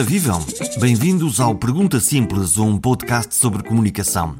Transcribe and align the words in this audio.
Ora 0.00 0.08
vivam! 0.08 0.40
Bem-vindos 0.78 1.40
ao 1.40 1.54
Pergunta 1.54 2.00
Simples, 2.00 2.56
um 2.56 2.78
podcast 2.78 3.34
sobre 3.34 3.62
comunicação. 3.62 4.34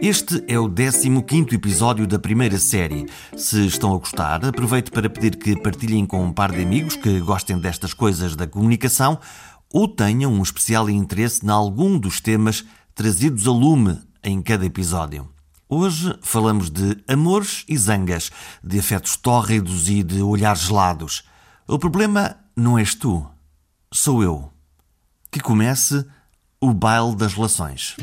Este 0.00 0.42
é 0.48 0.58
o 0.58 0.70
15 0.70 1.54
episódio 1.54 2.06
da 2.06 2.18
primeira 2.18 2.58
série. 2.58 3.04
Se 3.36 3.66
estão 3.66 3.94
a 3.94 3.98
gostar, 3.98 4.42
aproveito 4.42 4.90
para 4.90 5.10
pedir 5.10 5.36
que 5.36 5.54
partilhem 5.54 6.06
com 6.06 6.24
um 6.24 6.32
par 6.32 6.50
de 6.50 6.62
amigos 6.62 6.96
que 6.96 7.20
gostem 7.20 7.58
destas 7.58 7.92
coisas 7.92 8.34
da 8.34 8.46
comunicação 8.46 9.20
ou 9.70 9.86
tenham 9.86 10.32
um 10.32 10.42
especial 10.42 10.88
interesse 10.88 11.44
em 11.44 11.50
algum 11.50 11.98
dos 11.98 12.18
temas 12.18 12.64
trazidos 12.94 13.46
a 13.46 13.50
lume 13.50 13.98
em 14.24 14.40
cada 14.40 14.64
episódio. 14.64 15.28
Hoje 15.68 16.18
falamos 16.22 16.70
de 16.70 16.96
amores 17.06 17.66
e 17.68 17.76
zangas, 17.76 18.30
de 18.64 18.78
afetos 18.78 19.16
tórridos 19.16 19.90
e 19.90 20.02
de 20.02 20.22
olhares 20.22 20.62
gelados. 20.62 21.22
O 21.68 21.78
problema 21.78 22.34
não 22.56 22.78
és 22.78 22.94
tu, 22.94 23.26
sou 23.92 24.22
eu. 24.22 24.52
Que 25.32 25.40
comece 25.40 26.04
o 26.60 26.74
baile 26.74 27.16
das 27.16 27.32
relações. 27.32 27.96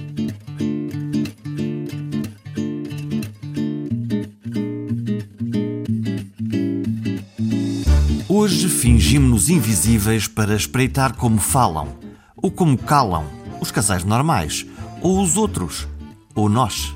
Hoje 8.27 8.67
fingimos-nos 8.67 9.47
invisíveis 9.47 10.27
para 10.27 10.55
espreitar 10.55 11.15
como 11.15 11.37
falam, 11.39 11.89
ou 12.35 12.49
como 12.49 12.75
calam, 12.75 13.25
os 13.61 13.69
casais 13.69 14.03
normais, 14.03 14.65
ou 14.99 15.21
os 15.21 15.37
outros, 15.37 15.87
ou 16.33 16.49
nós. 16.49 16.95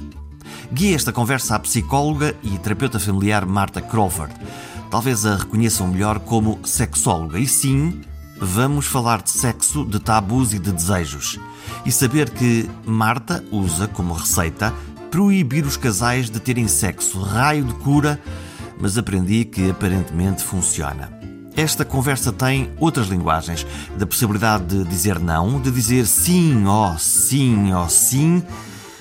Guia 0.71 0.95
esta 0.95 1.13
conversa 1.13 1.55
à 1.55 1.59
psicóloga 1.59 2.35
e 2.41 2.57
terapeuta 2.57 2.99
familiar 2.99 3.45
Marta 3.45 3.79
Crawford. 3.83 4.33
Talvez 4.89 5.27
a 5.27 5.35
reconheçam 5.35 5.87
melhor 5.87 6.17
como 6.19 6.59
sexóloga. 6.63 7.39
E 7.39 7.47
sim, 7.47 8.01
vamos 8.45 8.85
falar 8.85 9.21
de 9.21 9.29
sexo, 9.29 9.85
de 9.85 9.99
tabus 9.99 10.53
e 10.53 10.59
de 10.59 10.71
desejos. 10.71 11.39
E 11.85 11.91
saber 11.91 12.29
que 12.29 12.69
Marta 12.85 13.43
usa 13.51 13.87
como 13.87 14.13
receita 14.13 14.73
proibir 15.09 15.65
os 15.65 15.77
casais 15.77 16.29
de 16.29 16.39
terem 16.39 16.67
sexo. 16.67 17.21
Raio 17.21 17.63
de 17.63 17.73
cura, 17.75 18.19
mas 18.79 18.97
aprendi 18.97 19.45
que 19.45 19.69
aparentemente 19.69 20.43
funciona. 20.43 21.11
Esta 21.55 21.85
conversa 21.85 22.31
tem 22.31 22.71
outras 22.79 23.07
linguagens, 23.07 23.65
da 23.97 24.07
possibilidade 24.07 24.65
de 24.65 24.83
dizer 24.85 25.19
não, 25.19 25.61
de 25.61 25.69
dizer 25.69 26.07
sim, 26.07 26.65
ó, 26.65 26.93
oh, 26.93 26.97
sim, 26.97 27.71
ó, 27.71 27.85
oh, 27.85 27.89
sim 27.89 28.43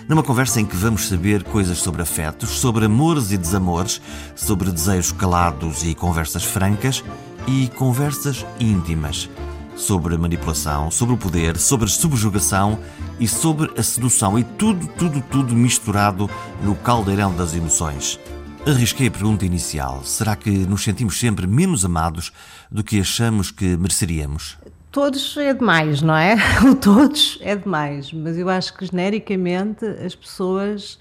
numa 0.09 0.23
conversa 0.23 0.61
em 0.61 0.67
que 0.67 0.77
vamos 0.77 1.09
saber 1.09 1.43
coisas 1.45 1.79
sobre 1.79 2.03
afetos, 2.03 2.51
sobre 2.51 2.85
amores 2.85 3.31
e 3.33 3.39
desamores, 3.39 4.01
sobre 4.35 4.71
desejos 4.71 5.13
calados 5.13 5.85
e 5.85 5.95
conversas 5.95 6.45
francas 6.45 7.03
e 7.47 7.69
conversas 7.69 8.47
íntimas, 8.61 9.29
sobre 9.77 10.17
manipulação, 10.17 10.91
sobre 10.91 11.15
o 11.15 11.19
poder, 11.19 11.57
sobre 11.57 11.87
a 11.87 11.89
subjugação 11.89 12.79
e 13.19 13.27
sobre 13.27 13.73
a 13.79 13.83
sedução 13.83 14.39
e 14.39 14.45
tudo, 14.45 14.87
tudo, 14.99 15.23
tudo 15.31 15.55
misturado 15.55 16.29
no 16.63 16.75
caldeirão 16.75 17.35
das 17.35 17.55
emoções. 17.55 18.21
Arrisquei 18.67 19.09
a 19.09 19.11
pergunta 19.11 19.45
inicial: 19.45 20.05
será 20.05 20.37
que 20.37 20.51
nos 20.51 20.85
sentimos 20.85 21.19
sempre 21.19 21.47
menos 21.47 21.85
amados 21.85 22.33
do 22.71 22.85
que 22.85 23.01
achamos 23.01 23.51
que 23.51 23.77
mereceríamos? 23.77 24.57
todos 24.93 25.37
é 25.39 25.55
demais, 25.55 26.03
não 26.03 26.15
é? 26.15 26.37
O 26.71 26.75
todos 26.75 27.39
é 27.41 27.57
demais, 27.57 28.13
mas 28.13 28.37
eu 28.37 28.49
acho 28.49 28.75
que 28.75 28.85
genericamente 28.85 29.85
as 29.87 30.15
pessoas 30.15 30.99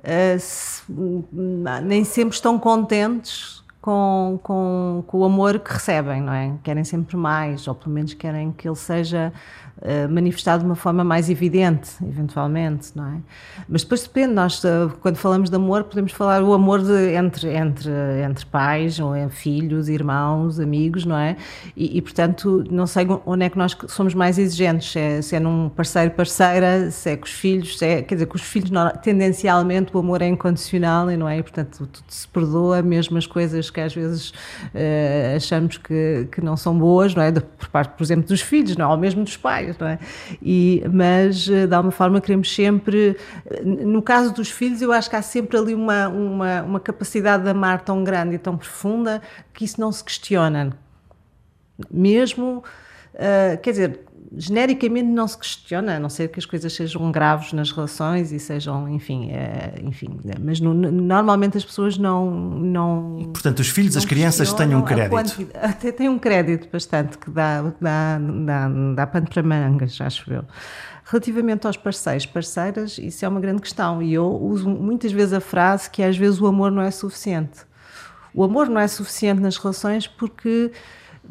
uh, 0.00 0.38
se, 0.38 0.82
nem 1.82 2.04
sempre 2.04 2.34
estão 2.34 2.58
contentes 2.58 3.62
com, 3.88 4.38
com, 4.42 5.04
com, 5.06 5.18
o 5.20 5.24
amor 5.24 5.58
que 5.60 5.72
recebem, 5.72 6.20
não 6.20 6.34
é? 6.34 6.52
Querem 6.62 6.84
sempre 6.84 7.16
mais, 7.16 7.66
ou 7.66 7.74
pelo 7.74 7.94
menos 7.94 8.12
querem 8.12 8.52
que 8.52 8.68
ele 8.68 8.76
seja 8.76 9.32
uh, 9.78 10.12
manifestado 10.12 10.62
de 10.62 10.68
uma 10.68 10.74
forma 10.74 11.02
mais 11.02 11.30
evidente, 11.30 11.92
eventualmente, 12.06 12.90
não 12.94 13.06
é? 13.06 13.18
Mas 13.68 13.82
depois 13.82 14.02
depende, 14.02 14.34
nós 14.34 14.62
uh, 14.64 14.92
quando 15.00 15.16
falamos 15.16 15.50
de 15.50 15.56
amor 15.56 15.84
podemos 15.84 16.12
falar 16.12 16.42
o 16.42 16.52
amor 16.52 16.82
de, 16.82 17.14
entre, 17.14 17.54
entre, 17.54 17.90
entre 18.22 18.46
pais, 18.46 19.00
ou 19.00 19.14
é 19.14 19.28
filhos, 19.28 19.88
irmãos, 19.88 20.60
amigos, 20.60 21.04
não 21.04 21.16
é? 21.16 21.36
E, 21.76 21.96
e, 21.96 22.02
portanto 22.02 22.64
não 22.70 22.86
sei 22.86 23.06
onde 23.24 23.44
é 23.44 23.48
que 23.48 23.56
nós 23.56 23.76
somos 23.88 24.14
mais 24.14 24.38
exigentes, 24.38 24.92
se 24.92 24.98
é, 24.98 25.22
se 25.22 25.36
é 25.36 25.40
num 25.40 25.68
parceiro, 25.70 26.10
parceira, 26.10 26.90
se 26.90 27.10
é 27.10 27.16
com 27.16 27.24
os 27.24 27.32
filhos, 27.32 27.80
é, 27.80 28.02
quer 28.02 28.16
dizer, 28.16 28.26
com 28.26 28.36
os 28.36 28.42
filhos 28.42 28.70
tendencialmente 29.02 29.96
o 29.96 29.98
amor 29.98 30.22
é 30.22 30.28
incondicional 30.28 31.06
não 31.06 31.28
é? 31.28 31.38
E, 31.38 31.42
portanto 31.42 31.86
tudo 31.86 32.04
se 32.08 32.26
perdoa, 32.28 32.82
mesmo 32.82 33.16
as 33.16 33.26
coisas 33.26 33.70
que 33.78 33.80
às 33.80 33.94
vezes 33.94 34.30
uh, 34.30 35.36
achamos 35.36 35.78
que, 35.78 36.28
que 36.32 36.40
não 36.40 36.56
são 36.56 36.76
boas, 36.76 37.14
não 37.14 37.22
é? 37.22 37.30
De, 37.30 37.40
por 37.40 37.68
parte, 37.68 37.96
por 37.96 38.02
exemplo, 38.02 38.26
dos 38.26 38.40
filhos, 38.40 38.76
não 38.76 38.86
é? 38.86 38.88
ou 38.88 38.98
mesmo 38.98 39.22
dos 39.22 39.36
pais, 39.36 39.78
não 39.78 39.86
é? 39.86 39.98
E, 40.42 40.82
mas, 40.92 41.48
eh, 41.48 41.66
de 41.66 41.74
alguma 41.74 41.92
forma, 41.92 42.20
queremos 42.20 42.52
sempre. 42.52 43.16
No 43.64 44.02
caso 44.02 44.34
dos 44.34 44.50
filhos, 44.50 44.82
eu 44.82 44.92
acho 44.92 45.08
que 45.08 45.16
há 45.16 45.22
sempre 45.22 45.56
ali 45.56 45.74
uma, 45.74 46.08
uma, 46.08 46.62
uma 46.62 46.80
capacidade 46.80 47.44
de 47.44 47.50
amar 47.50 47.82
tão 47.82 48.02
grande 48.02 48.34
e 48.34 48.38
tão 48.38 48.56
profunda 48.56 49.22
que 49.54 49.64
isso 49.64 49.80
não 49.80 49.92
se 49.92 50.02
questiona. 50.02 50.72
Mesmo. 51.90 52.64
Uh, 53.14 53.58
quer 53.62 53.70
dizer, 53.70 54.00
genericamente 54.36 55.06
não 55.06 55.26
se 55.26 55.38
questiona, 55.38 55.96
a 55.96 56.00
não 56.00 56.08
ser 56.08 56.28
que 56.28 56.38
as 56.38 56.44
coisas 56.44 56.72
sejam 56.72 57.10
graves 57.10 57.52
nas 57.52 57.70
relações 57.70 58.30
e 58.32 58.38
sejam, 58.38 58.88
enfim, 58.88 59.30
é, 59.30 59.74
enfim 59.82 60.18
mas 60.40 60.60
no, 60.60 60.74
normalmente 60.74 61.56
as 61.56 61.64
pessoas 61.64 61.96
não... 61.96 62.30
não 62.30 63.30
portanto, 63.32 63.60
os 63.60 63.68
filhos, 63.68 63.96
as 63.96 64.04
crianças 64.04 64.52
têm 64.52 64.74
um 64.74 64.82
crédito. 64.82 65.48
Até 65.54 65.92
têm 65.92 66.08
um 66.08 66.18
crédito 66.18 66.68
bastante 66.70 67.16
que 67.16 67.30
dá, 67.30 67.62
dá, 67.80 68.18
dá, 68.18 68.68
dá 68.94 69.06
pano 69.06 69.28
para 69.28 69.42
mangas, 69.42 69.98
acho 70.00 70.30
eu. 70.32 70.44
Relativamente 71.04 71.66
aos 71.66 71.76
parceiros, 71.76 72.26
parceiras, 72.26 72.98
isso 72.98 73.24
é 73.24 73.28
uma 73.28 73.40
grande 73.40 73.62
questão 73.62 74.02
e 74.02 74.12
eu 74.12 74.26
uso 74.26 74.68
muitas 74.68 75.10
vezes 75.10 75.32
a 75.32 75.40
frase 75.40 75.88
que 75.88 76.02
às 76.02 76.16
vezes 76.16 76.40
o 76.40 76.46
amor 76.46 76.70
não 76.70 76.82
é 76.82 76.90
suficiente. 76.90 77.60
O 78.34 78.44
amor 78.44 78.68
não 78.68 78.80
é 78.80 78.86
suficiente 78.86 79.40
nas 79.40 79.56
relações 79.56 80.06
porque 80.06 80.70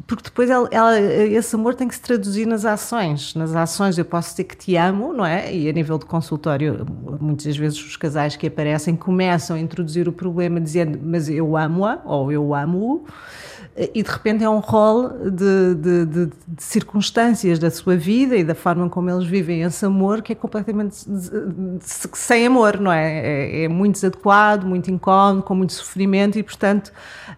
porque 0.06 0.24
depois 0.24 0.48
ela, 0.48 0.68
ela, 0.70 0.98
esse 1.00 1.54
amor 1.54 1.74
tem 1.74 1.88
que 1.88 1.94
se 1.94 2.00
traduzir 2.00 2.46
nas 2.46 2.64
ações. 2.64 3.34
Nas 3.34 3.54
ações 3.54 3.98
eu 3.98 4.04
posso 4.04 4.30
dizer 4.30 4.44
que 4.44 4.56
te 4.56 4.76
amo, 4.76 5.12
não 5.12 5.24
é? 5.24 5.54
E 5.54 5.68
a 5.68 5.72
nível 5.72 5.98
de 5.98 6.06
consultório, 6.06 6.86
muitas 7.20 7.56
vezes 7.56 7.78
os 7.84 7.96
casais 7.96 8.36
que 8.36 8.46
aparecem 8.46 8.96
começam 8.96 9.56
a 9.56 9.60
introduzir 9.60 10.08
o 10.08 10.12
problema 10.12 10.60
dizendo 10.60 10.98
mas 11.02 11.28
eu 11.28 11.56
amo-a 11.56 12.00
ou 12.04 12.32
eu 12.32 12.54
amo-o 12.54 13.04
e 13.94 14.02
de 14.02 14.10
repente 14.10 14.42
é 14.42 14.48
um 14.48 14.58
rol 14.58 15.08
de, 15.08 15.74
de, 15.74 16.06
de, 16.06 16.26
de, 16.26 16.32
circunstâncias 16.58 17.58
da 17.58 17.70
sua 17.70 17.96
vida 17.96 18.36
e 18.36 18.44
da 18.44 18.54
forma 18.54 18.88
como 18.88 19.10
eles 19.10 19.26
vivem 19.26 19.62
esse 19.62 19.84
amor 19.84 20.22
que 20.22 20.32
é 20.32 20.34
completamente 20.34 20.96
sem 21.80 22.46
amor, 22.46 22.80
não 22.80 22.92
é? 22.92 23.18
é? 23.18 23.64
É, 23.64 23.68
muito 23.68 23.94
desadequado, 23.94 24.66
muito 24.66 24.90
incómodo, 24.90 25.42
com 25.42 25.54
muito 25.54 25.72
sofrimento 25.72 26.38
e, 26.38 26.42
portanto, 26.42 26.88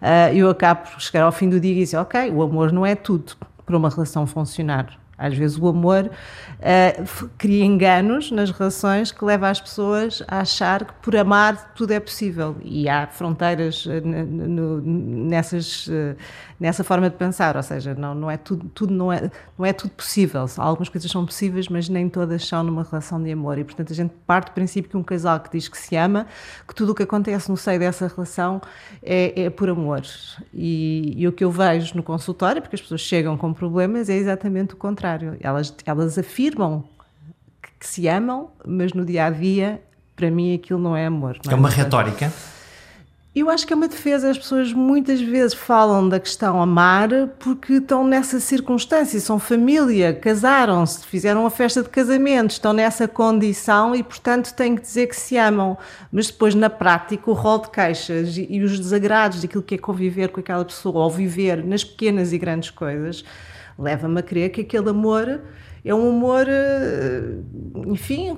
uh, 0.01 0.33
eu 0.33 0.49
acabo 0.49 0.89
por 0.89 1.01
chegar 1.01 1.23
ao 1.23 1.31
fim 1.31 1.49
do 1.49 1.59
dia 1.59 1.71
e 1.71 1.75
dizer: 1.75 1.97
Ok, 1.97 2.31
o 2.31 2.41
amor 2.41 2.71
não 2.71 2.85
é 2.85 2.95
tudo 2.95 3.33
para 3.65 3.77
uma 3.77 3.89
relação 3.89 4.25
funcionar. 4.25 5.00
Às 5.21 5.37
vezes 5.37 5.55
o 5.59 5.67
amor 5.67 6.09
uh, 6.09 7.29
cria 7.37 7.63
enganos 7.63 8.31
nas 8.31 8.49
relações 8.49 9.11
que 9.11 9.23
leva 9.23 9.49
as 9.49 9.61
pessoas 9.61 10.23
a 10.27 10.39
achar 10.39 10.83
que 10.83 10.93
por 10.93 11.15
amar 11.15 11.75
tudo 11.75 11.91
é 11.91 11.99
possível. 11.99 12.55
E 12.63 12.89
há 12.89 13.05
fronteiras 13.05 13.85
uh, 13.85 13.91
nessas, 14.83 15.85
uh, 15.85 16.15
nessa 16.59 16.83
forma 16.83 17.07
de 17.07 17.17
pensar, 17.17 17.55
ou 17.55 17.61
seja, 17.61 17.93
não, 17.93 18.15
não, 18.15 18.31
é 18.31 18.37
tudo, 18.37 18.67
tudo 18.73 18.91
não, 18.91 19.13
é, 19.13 19.29
não 19.55 19.63
é 19.63 19.71
tudo 19.71 19.91
possível. 19.91 20.43
Algumas 20.57 20.89
coisas 20.89 21.11
são 21.11 21.23
possíveis, 21.23 21.67
mas 21.67 21.87
nem 21.87 22.09
todas 22.09 22.47
são 22.47 22.63
numa 22.63 22.81
relação 22.81 23.21
de 23.21 23.31
amor. 23.31 23.59
E 23.59 23.63
portanto 23.63 23.93
a 23.93 23.95
gente 23.95 24.11
parte 24.25 24.47
do 24.47 24.53
princípio 24.53 24.89
que 24.89 24.97
um 24.97 25.03
casal 25.03 25.39
que 25.39 25.51
diz 25.55 25.67
que 25.67 25.77
se 25.77 25.95
ama, 25.95 26.25
que 26.67 26.73
tudo 26.73 26.93
o 26.93 26.95
que 26.95 27.03
acontece 27.03 27.47
no 27.47 27.57
seio 27.57 27.79
dessa 27.79 28.07
relação 28.07 28.59
é, 29.03 29.43
é 29.43 29.49
por 29.51 29.69
amor. 29.69 30.01
E, 30.51 31.13
e 31.15 31.27
o 31.27 31.31
que 31.31 31.43
eu 31.43 31.51
vejo 31.51 31.95
no 31.95 32.01
consultório, 32.01 32.59
porque 32.59 32.75
as 32.75 32.81
pessoas 32.81 33.01
chegam 33.01 33.37
com 33.37 33.53
problemas, 33.53 34.09
é 34.09 34.15
exatamente 34.15 34.73
o 34.73 34.77
contrário 34.77 35.10
contrário. 35.11 35.37
Elas, 35.41 35.73
elas 35.85 36.17
afirmam 36.17 36.83
que, 37.61 37.69
que 37.79 37.87
se 37.87 38.07
amam, 38.07 38.49
mas 38.65 38.93
no 38.93 39.05
dia 39.05 39.25
a 39.25 39.29
dia, 39.29 39.81
para 40.15 40.29
mim, 40.29 40.55
aquilo 40.55 40.79
não 40.79 40.95
é 40.95 41.05
amor. 41.05 41.37
Não 41.45 41.51
é, 41.51 41.55
é 41.55 41.57
uma 41.57 41.69
retórica? 41.69 42.31
Eu 43.33 43.49
acho 43.49 43.65
que 43.65 43.71
é 43.71 43.75
uma 43.75 43.87
defesa. 43.87 44.29
As 44.29 44.37
pessoas 44.37 44.73
muitas 44.73 45.21
vezes 45.21 45.53
falam 45.53 46.09
da 46.09 46.19
questão 46.19 46.61
amar 46.61 47.09
porque 47.39 47.73
estão 47.73 48.05
nessa 48.05 48.41
circunstância, 48.41 49.17
são 49.21 49.39
família, 49.39 50.13
casaram-se, 50.13 51.05
fizeram 51.05 51.41
uma 51.41 51.49
festa 51.49 51.81
de 51.81 51.87
casamento, 51.87 52.51
estão 52.51 52.73
nessa 52.73 53.07
condição 53.07 53.95
e, 53.95 54.03
portanto, 54.03 54.53
têm 54.53 54.75
que 54.75 54.81
dizer 54.81 55.07
que 55.07 55.15
se 55.15 55.37
amam. 55.37 55.77
Mas 56.11 56.27
depois, 56.27 56.53
na 56.53 56.69
prática, 56.69 57.31
o 57.31 57.33
rol 57.33 57.59
de 57.59 57.69
queixas 57.69 58.35
e, 58.35 58.47
e 58.49 58.61
os 58.61 58.77
desagrados 58.77 59.41
daquilo 59.41 59.63
que 59.63 59.75
é 59.75 59.77
conviver 59.77 60.27
com 60.27 60.41
aquela 60.41 60.65
pessoa 60.65 61.05
ou 61.05 61.09
viver 61.09 61.63
nas 61.63 61.85
pequenas 61.85 62.33
e 62.33 62.37
grandes 62.37 62.69
coisas 62.69 63.23
leva-me 63.81 64.19
a 64.19 64.23
crer 64.23 64.49
que 64.51 64.61
aquele 64.61 64.89
amor 64.89 65.41
é 65.83 65.95
um 65.95 66.09
amor, 66.09 66.45
eh, 66.47 67.39
enfim, 67.87 68.37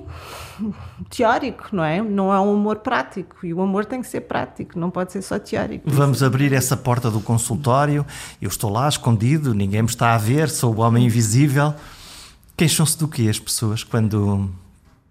teórico, 1.10 1.68
não 1.72 1.84
é? 1.84 2.00
Não 2.00 2.32
é 2.32 2.40
um 2.40 2.54
amor 2.54 2.76
prático. 2.76 3.44
E 3.44 3.52
o 3.52 3.60
amor 3.60 3.84
tem 3.84 4.00
que 4.00 4.08
ser 4.08 4.22
prático, 4.22 4.78
não 4.78 4.90
pode 4.90 5.12
ser 5.12 5.20
só 5.20 5.38
teórico. 5.38 5.88
Vamos 5.90 6.22
abrir 6.22 6.54
essa 6.54 6.76
porta 6.76 7.10
do 7.10 7.20
consultório. 7.20 8.06
Eu 8.40 8.48
estou 8.48 8.70
lá 8.70 8.88
escondido, 8.88 9.52
ninguém 9.52 9.82
me 9.82 9.88
está 9.88 10.14
a 10.14 10.18
ver, 10.18 10.48
sou 10.48 10.74
o 10.74 10.80
homem 10.80 11.04
invisível. 11.04 11.74
Queixam-se 12.56 12.98
do 12.98 13.06
que 13.06 13.28
as 13.28 13.38
pessoas 13.38 13.84
quando. 13.84 14.50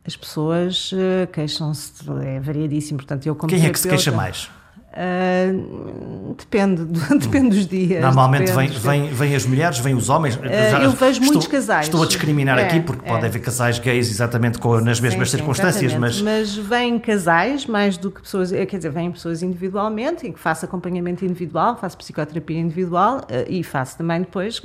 As 0.06 0.16
pessoas 0.16 0.92
uh, 0.92 1.28
queixam-se, 1.32 2.04
é 2.26 2.40
variadíssimo. 2.40 2.98
Portanto, 2.98 3.28
eu 3.28 3.36
como 3.36 3.50
Quem 3.50 3.66
é 3.66 3.70
que 3.70 3.80
se 3.80 3.88
queixa 3.88 4.12
mais? 4.12 4.50
Uh, 4.96 6.36
depende, 6.38 6.86
depende 7.18 7.50
dos 7.58 7.66
dias. 7.66 8.00
Normalmente 8.00 8.52
vem, 8.52 8.68
vem, 8.68 9.08
vem 9.08 9.36
as 9.36 9.44
mulheres, 9.44 9.80
vêm 9.80 9.96
os 9.96 10.08
homens. 10.08 10.36
Uh, 10.36 10.40
eu 10.84 10.92
vejo 10.92 11.20
estou, 11.20 11.34
muitos 11.34 11.48
casais. 11.48 11.88
Estou 11.88 12.04
a 12.04 12.06
discriminar 12.06 12.60
é, 12.60 12.66
aqui 12.66 12.80
porque 12.80 13.04
é. 13.04 13.10
pode 13.10 13.26
haver 13.26 13.42
casais 13.42 13.80
gays 13.80 14.08
exatamente 14.12 14.60
com, 14.60 14.80
nas 14.80 15.00
mesmas 15.00 15.32
sim, 15.32 15.38
circunstâncias, 15.38 15.94
sim, 15.94 15.98
mas. 15.98 16.22
Mas 16.22 16.56
vêm 16.56 17.00
casais 17.00 17.66
mais 17.66 17.98
do 17.98 18.12
que 18.12 18.22
pessoas, 18.22 18.54
eh, 18.54 18.68
quer 18.68 18.78
dizer, 18.78 18.92
vêm 18.92 19.12
pessoas 19.12 19.42
individualmente, 19.42 20.28
em 20.28 20.32
que 20.32 20.40
faço 20.40 20.66
acompanhamento 20.66 21.26
individual, 21.26 21.76
faço 21.76 21.98
psicoterapia 21.98 22.60
individual 22.60 23.18
uh, 23.22 23.50
e 23.50 23.64
faço 23.64 23.98
também 23.98 24.20
depois, 24.20 24.62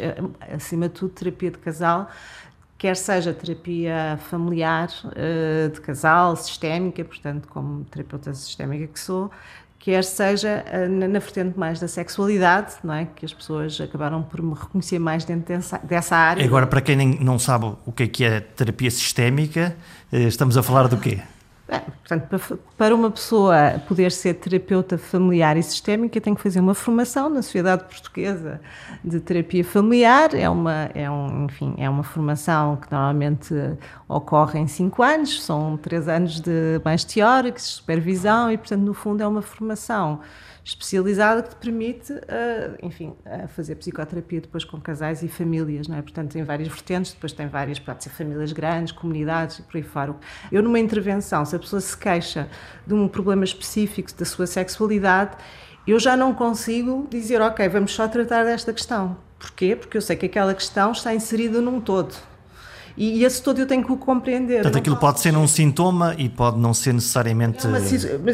acima 0.55 0.89
de 0.89 0.95
tudo, 0.95 1.11
terapia 1.11 1.51
de 1.51 1.59
casal 1.59 2.09
quer 2.77 2.95
seja 2.95 3.33
terapia 3.35 4.21
familiar, 4.31 4.89
de 5.75 5.81
casal, 5.81 6.37
sistémica, 6.37 7.05
portanto, 7.05 7.49
como 7.49 7.85
terapeuta 7.87 8.33
sistémica 8.33 8.87
que 8.87 9.01
sou, 9.01 9.33
quer 9.79 10.03
seja 10.05 10.65
eh, 10.67 10.89
na, 10.89 11.19
vertente 11.19 11.59
mais 11.59 11.79
da 11.81 11.89
sexualidade, 11.89 12.75
não 12.83 12.95
é? 12.95 13.07
Que 13.15 13.25
as 13.25 13.33
pessoas 13.33 13.81
acabaram 13.81 14.23
por 14.23 14.43
me 14.43 14.55
reconhecer 14.55 14.99
mais 14.99 15.25
dentro 15.25 15.55
dessa, 15.55 15.79
dessa 15.79 16.17
área. 16.17 16.45
Agora, 16.45 16.67
para 16.67 16.81
quem 16.81 16.97
não 17.21 17.39
sabe 17.39 17.73
o 17.87 17.93
que 17.93 18.03
é 18.03 18.07
que 18.09 18.25
é 18.25 18.41
terapia 18.41 18.91
sistémica, 18.91 19.77
eh, 20.13 20.23
estamos 20.23 20.57
a 20.57 20.63
falar 20.63 20.89
do 20.89 20.97
quê? 20.97 21.21
É, 21.70 21.81
portanto, 21.81 22.59
para 22.79 22.94
uma 22.94 23.11
pessoa 23.11 23.79
poder 23.87 24.11
ser 24.11 24.32
terapeuta 24.35 24.97
familiar 24.97 25.55
e 25.55 25.62
sistémica, 25.62 26.19
tem 26.19 26.35
que 26.35 26.41
fazer 26.41 26.61
uma 26.61 26.73
formação 26.73 27.29
na 27.29 27.43
Sociedade 27.43 27.85
Portuguesa 27.85 28.59
de 29.05 29.20
Terapia 29.20 29.62
Familiar. 29.62 30.35
É 30.35 30.49
uma, 30.49 30.91
é 30.94 31.11
um, 31.11 31.44
enfim, 31.44 31.75
é 31.76 31.88
uma 31.91 32.03
formação 32.03 32.76
que 32.76 32.91
normalmente 32.91 33.55
ocorre 34.09 34.59
em 34.59 34.67
cinco 34.67 35.03
anos, 35.03 35.43
são 35.43 35.76
três 35.76 36.09
anos 36.09 36.41
de 36.41 36.81
mais 36.82 37.05
teóricos, 37.05 37.65
supervisão, 37.65 38.50
e, 38.50 38.56
portanto, 38.56 38.82
no 38.82 38.94
fundo, 38.94 39.23
é 39.23 39.26
uma 39.26 39.43
formação 39.43 40.20
especializada 40.69 41.43
que 41.43 41.49
te 41.49 41.56
permite, 41.56 42.12
uh, 42.12 42.76
enfim, 42.82 43.15
uh, 43.25 43.49
fazer 43.49 43.75
psicoterapia 43.76 44.43
depois 44.43 44.65
com 44.65 44.79
casais 44.79 45.23
e 45.23 45.29
famílias, 45.29 45.88
não 45.88 45.97
é? 45.97 46.03
Portanto, 46.03 46.32
tem 46.32 46.44
várias 46.44 46.69
vertentes, 46.69 47.15
depois 47.15 47.32
tem 47.32 47.49
várias, 47.49 47.79
pode 47.79 48.05
ser 48.05 48.11
famílias 48.11 48.53
grandes, 48.53 48.93
comunidades 48.93 49.61
e 49.61 49.62
por 49.62 49.79
aí 49.79 49.82
fora. 49.82 50.15
Eu, 50.53 50.62
numa 50.62 50.79
intervenção, 50.79 51.43
se 51.47 51.56
a 51.56 51.59
pessoa 51.59 51.81
se 51.81 51.97
queixa 51.97 52.50
de 52.87 52.93
um 52.93 53.09
problema 53.09 53.44
específico 53.44 54.12
da 54.12 54.26
sua 54.26 54.47
sexualidade, 54.47 55.38
eu 55.87 55.99
já 55.99 56.15
não 56.15 56.35
consigo 56.35 57.06
dizer, 57.09 57.41
ok, 57.41 57.67
vamos 57.70 57.94
só 57.94 58.06
tratar 58.06 58.44
desta 58.44 58.70
questão. 58.70 59.17
Porquê? 59.38 59.75
Porque 59.75 59.97
eu 59.97 60.03
sei 60.03 60.17
que 60.17 60.26
aquela 60.26 60.53
questão 60.53 60.93
está 60.93 61.15
inserida 61.15 61.62
num 61.62 61.81
todo. 61.81 62.15
E, 62.99 63.25
esse 63.25 63.41
todo 63.41 63.61
eu 63.61 63.67
tenho 63.67 63.85
que 63.85 63.93
o 63.93 63.97
compreender. 63.97 64.62
Portanto, 64.62 64.79
aquilo 64.79 64.97
pode 64.97 65.21
ser 65.21 65.37
um 65.37 65.47
sintoma 65.47 66.17
e 66.19 66.29
pode 66.29 66.59
não 66.59 66.75
ser 66.75 66.93
necessariamente. 66.93 67.65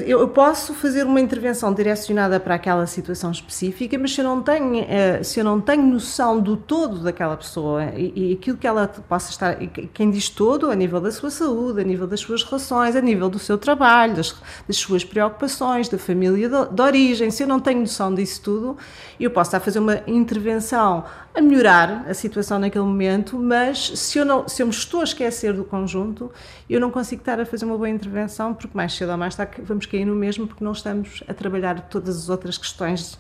eu 0.07 0.27
posso 0.29 0.73
fazer 0.73 1.05
uma 1.05 1.21
intervenção 1.21 1.73
direcionada 1.73 2.41
para 2.41 2.55
aquela 2.55 2.87
situação 2.87 3.31
específica, 3.31 3.99
mas 3.99 4.15
se 4.15 4.23
eu 4.23 4.25
não 4.25 4.43
tenho, 4.43 4.87
eh, 4.89 5.23
se 5.23 5.39
eu 5.39 5.45
não 5.45 5.61
tenho 5.61 5.83
noção 5.83 6.41
do 6.41 6.57
todo 6.57 7.01
daquela 7.01 7.37
pessoa 7.37 7.85
e, 7.95 8.31
e 8.31 8.33
aquilo 8.33 8.57
que 8.57 8.67
ela 8.67 8.89
possa 8.89 9.31
estar. 9.31 9.57
Quem 9.93 10.11
diz 10.11 10.31
todo, 10.31 10.71
a 10.71 10.75
nível 10.75 11.01
da 11.01 11.13
sua 11.13 11.31
saúde, 11.31 11.83
a 11.83 11.85
nível 11.85 12.07
das 12.07 12.21
suas 12.21 12.43
relações, 12.43 12.97
a 12.97 13.03
nível 13.03 13.29
do 13.29 13.39
seu 13.39 13.59
trabalho, 13.59 14.15
das, 14.15 14.35
das 14.67 14.77
suas 14.79 15.05
preocupações, 15.05 15.91
da 15.91 15.99
família 15.99 16.49
de, 16.49 16.75
de 16.75 16.83
origem, 16.83 17.31
se 17.31 17.43
eu 17.43 17.47
não 17.47 17.61
tenho 17.61 17.81
noção 17.81 18.15
disso 18.15 18.41
tudo, 18.41 18.77
eu 19.21 19.31
posso 19.31 19.49
estar 19.49 19.59
a 19.59 19.61
fazer 19.61 19.79
uma 19.79 20.01
intervenção 20.07 21.05
a 21.35 21.41
melhorar 21.41 22.07
a 22.09 22.15
situação 22.15 22.59
naquele 22.61 22.85
momento, 22.85 23.37
mas 23.37 23.93
se 23.97 24.19
eu, 24.19 24.25
não, 24.25 24.49
se 24.55 24.63
eu 24.63 24.67
me 24.67 24.73
estou 24.73 25.01
a 25.01 25.05
esquecer 25.05 25.53
do 25.53 25.65
conjunto, 25.65 26.31
eu 26.71 26.81
não 26.81 26.91
consigo 26.91 27.21
estar 27.21 27.41
a 27.41 27.45
fazer 27.45 27.65
uma 27.65 27.77
boa 27.77 27.89
intervenção, 27.89 28.55
porque 28.55 28.77
mais 28.77 28.93
cedo 28.95 29.11
ou 29.11 29.19
mais 29.19 29.35
tarde 29.35 29.61
vamos 29.63 29.87
cair 29.87 30.05
no 30.05 30.15
mesmo, 30.15 30.47
porque 30.47 30.63
não 30.63 30.73
estamos 30.73 31.23
a 31.29 31.35
trabalhar 31.35 31.81
todas 31.89 32.17
as 32.17 32.29
outras 32.29 32.57
questões 32.57 33.19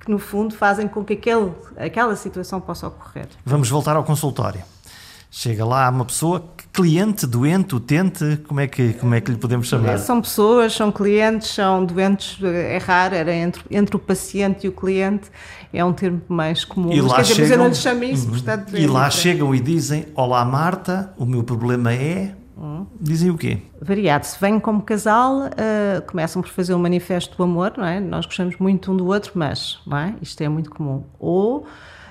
que, 0.00 0.10
no 0.10 0.18
fundo, 0.18 0.54
fazem 0.54 0.86
com 0.86 1.04
que 1.04 1.14
aquele, 1.14 1.52
aquela 1.76 2.14
situação 2.16 2.60
possa 2.60 2.86
ocorrer. 2.86 3.26
Vamos 3.44 3.68
voltar 3.68 3.96
ao 3.96 4.04
consultório. 4.04 4.62
Chega 5.32 5.64
lá 5.64 5.88
uma 5.88 6.04
pessoa, 6.04 6.44
cliente, 6.72 7.24
doente, 7.24 7.76
utente, 7.76 8.40
como 8.48 8.58
é 8.58 8.66
que, 8.66 8.94
como 8.94 9.14
é 9.14 9.20
que 9.20 9.30
lhe 9.30 9.36
podemos 9.38 9.68
chamar? 9.68 9.96
São 9.98 10.20
pessoas, 10.20 10.72
são 10.72 10.90
clientes, 10.90 11.54
são 11.54 11.84
doentes, 11.84 12.42
é 12.42 12.78
raro, 12.78 13.14
era 13.14 13.32
entre, 13.32 13.62
entre 13.70 13.94
o 13.94 13.98
paciente 14.00 14.66
e 14.66 14.68
o 14.68 14.72
cliente, 14.72 15.30
é 15.72 15.84
um 15.84 15.92
termo 15.92 16.20
mais 16.28 16.64
comum. 16.64 16.92
E 16.92 17.00
Mas, 17.00 17.12
lá 17.12 17.22
chegam, 17.22 17.46
eu 17.46 17.58
não 17.58 17.68
lhe 17.68 17.74
chamo 17.76 18.02
isso, 18.02 18.24
uhum. 18.24 18.32
portanto... 18.32 18.76
E 18.76 18.84
é 18.84 18.88
lá 18.88 19.08
chegam 19.08 19.54
e 19.54 19.60
dizem, 19.60 20.06
olá 20.16 20.44
Marta, 20.44 21.14
o 21.16 21.24
meu 21.24 21.44
problema 21.44 21.92
é... 21.92 22.34
Hum. 22.58 22.84
Dizem 23.00 23.30
o 23.30 23.38
quê? 23.38 23.58
Variado. 23.80 24.26
Se 24.26 24.38
vêm 24.38 24.60
como 24.60 24.82
casal, 24.82 25.46
uh, 25.46 26.02
começam 26.06 26.42
por 26.42 26.50
fazer 26.50 26.74
um 26.74 26.78
manifesto 26.78 27.34
do 27.36 27.42
amor, 27.42 27.72
não 27.78 27.86
é? 27.86 28.00
Nós 28.00 28.26
gostamos 28.26 28.56
muito 28.58 28.92
um 28.92 28.96
do 28.96 29.06
outro, 29.06 29.32
mas, 29.34 29.78
não 29.86 29.96
é? 29.96 30.14
Isto 30.20 30.42
é 30.42 30.48
muito 30.48 30.68
comum. 30.70 31.04
Ou 31.18 31.66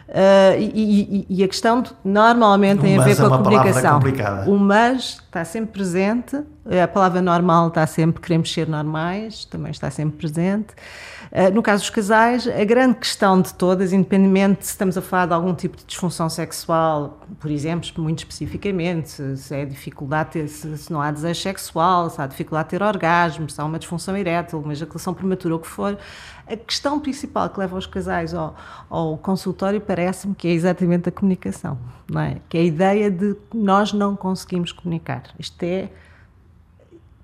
Uh, 0.10 0.60
e, 0.60 1.26
e, 1.30 1.38
e, 1.38 1.44
a 1.44 1.48
questão 1.48 1.84
normalmente 2.04 2.82
tem 2.82 2.98
a 2.98 3.04
ver 3.04 3.16
com 3.16 3.22
a 3.22 3.26
é 3.28 3.30
comunicação. 3.30 4.00
O 4.48 4.58
mas 4.58 5.22
está 5.24 5.46
sempre 5.46 5.72
presente, 5.72 6.36
a 6.84 6.88
palavra 6.88 7.22
normal 7.22 7.68
está 7.68 7.86
sempre, 7.86 8.20
queremos 8.20 8.52
ser 8.52 8.68
normais, 8.68 9.46
também 9.46 9.70
está 9.70 9.92
sempre 9.92 10.18
presente. 10.18 10.70
Uh, 11.32 11.54
no 11.54 11.62
caso 11.62 11.84
dos 11.84 11.92
casais, 11.92 12.48
a 12.48 12.64
grande 12.66 12.96
questão 12.96 13.40
de 13.40 13.54
todas, 13.54 13.94
independentemente 13.94 14.66
se 14.66 14.72
estamos 14.72 14.98
a 14.98 15.02
falar 15.02 15.28
de 15.28 15.34
algum 15.34 15.54
tipo 15.54 15.78
de 15.78 15.86
disfunção 15.86 16.28
sexual, 16.28 17.20
por 17.40 17.52
exemplo, 17.52 17.90
muito 17.98 18.20
especificamente, 18.20 19.38
se 19.38 19.56
é 19.56 19.64
dificuldade, 19.64 20.32
ter, 20.32 20.48
se, 20.48 20.92
não 20.92 21.00
há 21.00 21.12
desejo 21.12 21.40
sexual, 21.40 22.10
se 22.10 22.20
há 22.20 22.26
dificuldade 22.26 22.70
de 22.70 22.78
ter 22.78 22.84
orgasmo, 22.84 23.48
se 23.48 23.62
há 23.62 23.66
uma 23.66 23.78
disfunção 23.78 24.18
erétil, 24.18 24.60
uma 24.60 24.74
ejaculação 24.74 25.14
prematura, 25.14 25.56
o 25.56 25.60
que 25.60 25.68
for, 25.68 25.98
a 26.48 26.58
questão 26.58 27.00
principal 27.00 27.48
que 27.50 27.60
leva 27.60 27.78
os 27.78 27.86
casais 27.86 28.34
ao, 28.34 28.56
ao 28.90 29.16
consultório 29.18 29.80
parece-me 29.80 30.34
que 30.34 30.48
é 30.48 30.52
exatamente 30.52 31.10
a 31.10 31.12
comunicação, 31.12 31.78
não 32.10 32.22
é? 32.22 32.38
Que 32.50 32.58
é 32.58 32.62
a 32.62 32.64
ideia 32.64 33.12
de 33.12 33.36
nós 33.54 33.94
não 33.94 34.16
conseguimos 34.16 34.72
comunicar. 34.72 35.24
Isto 35.38 35.62
é 35.62 35.90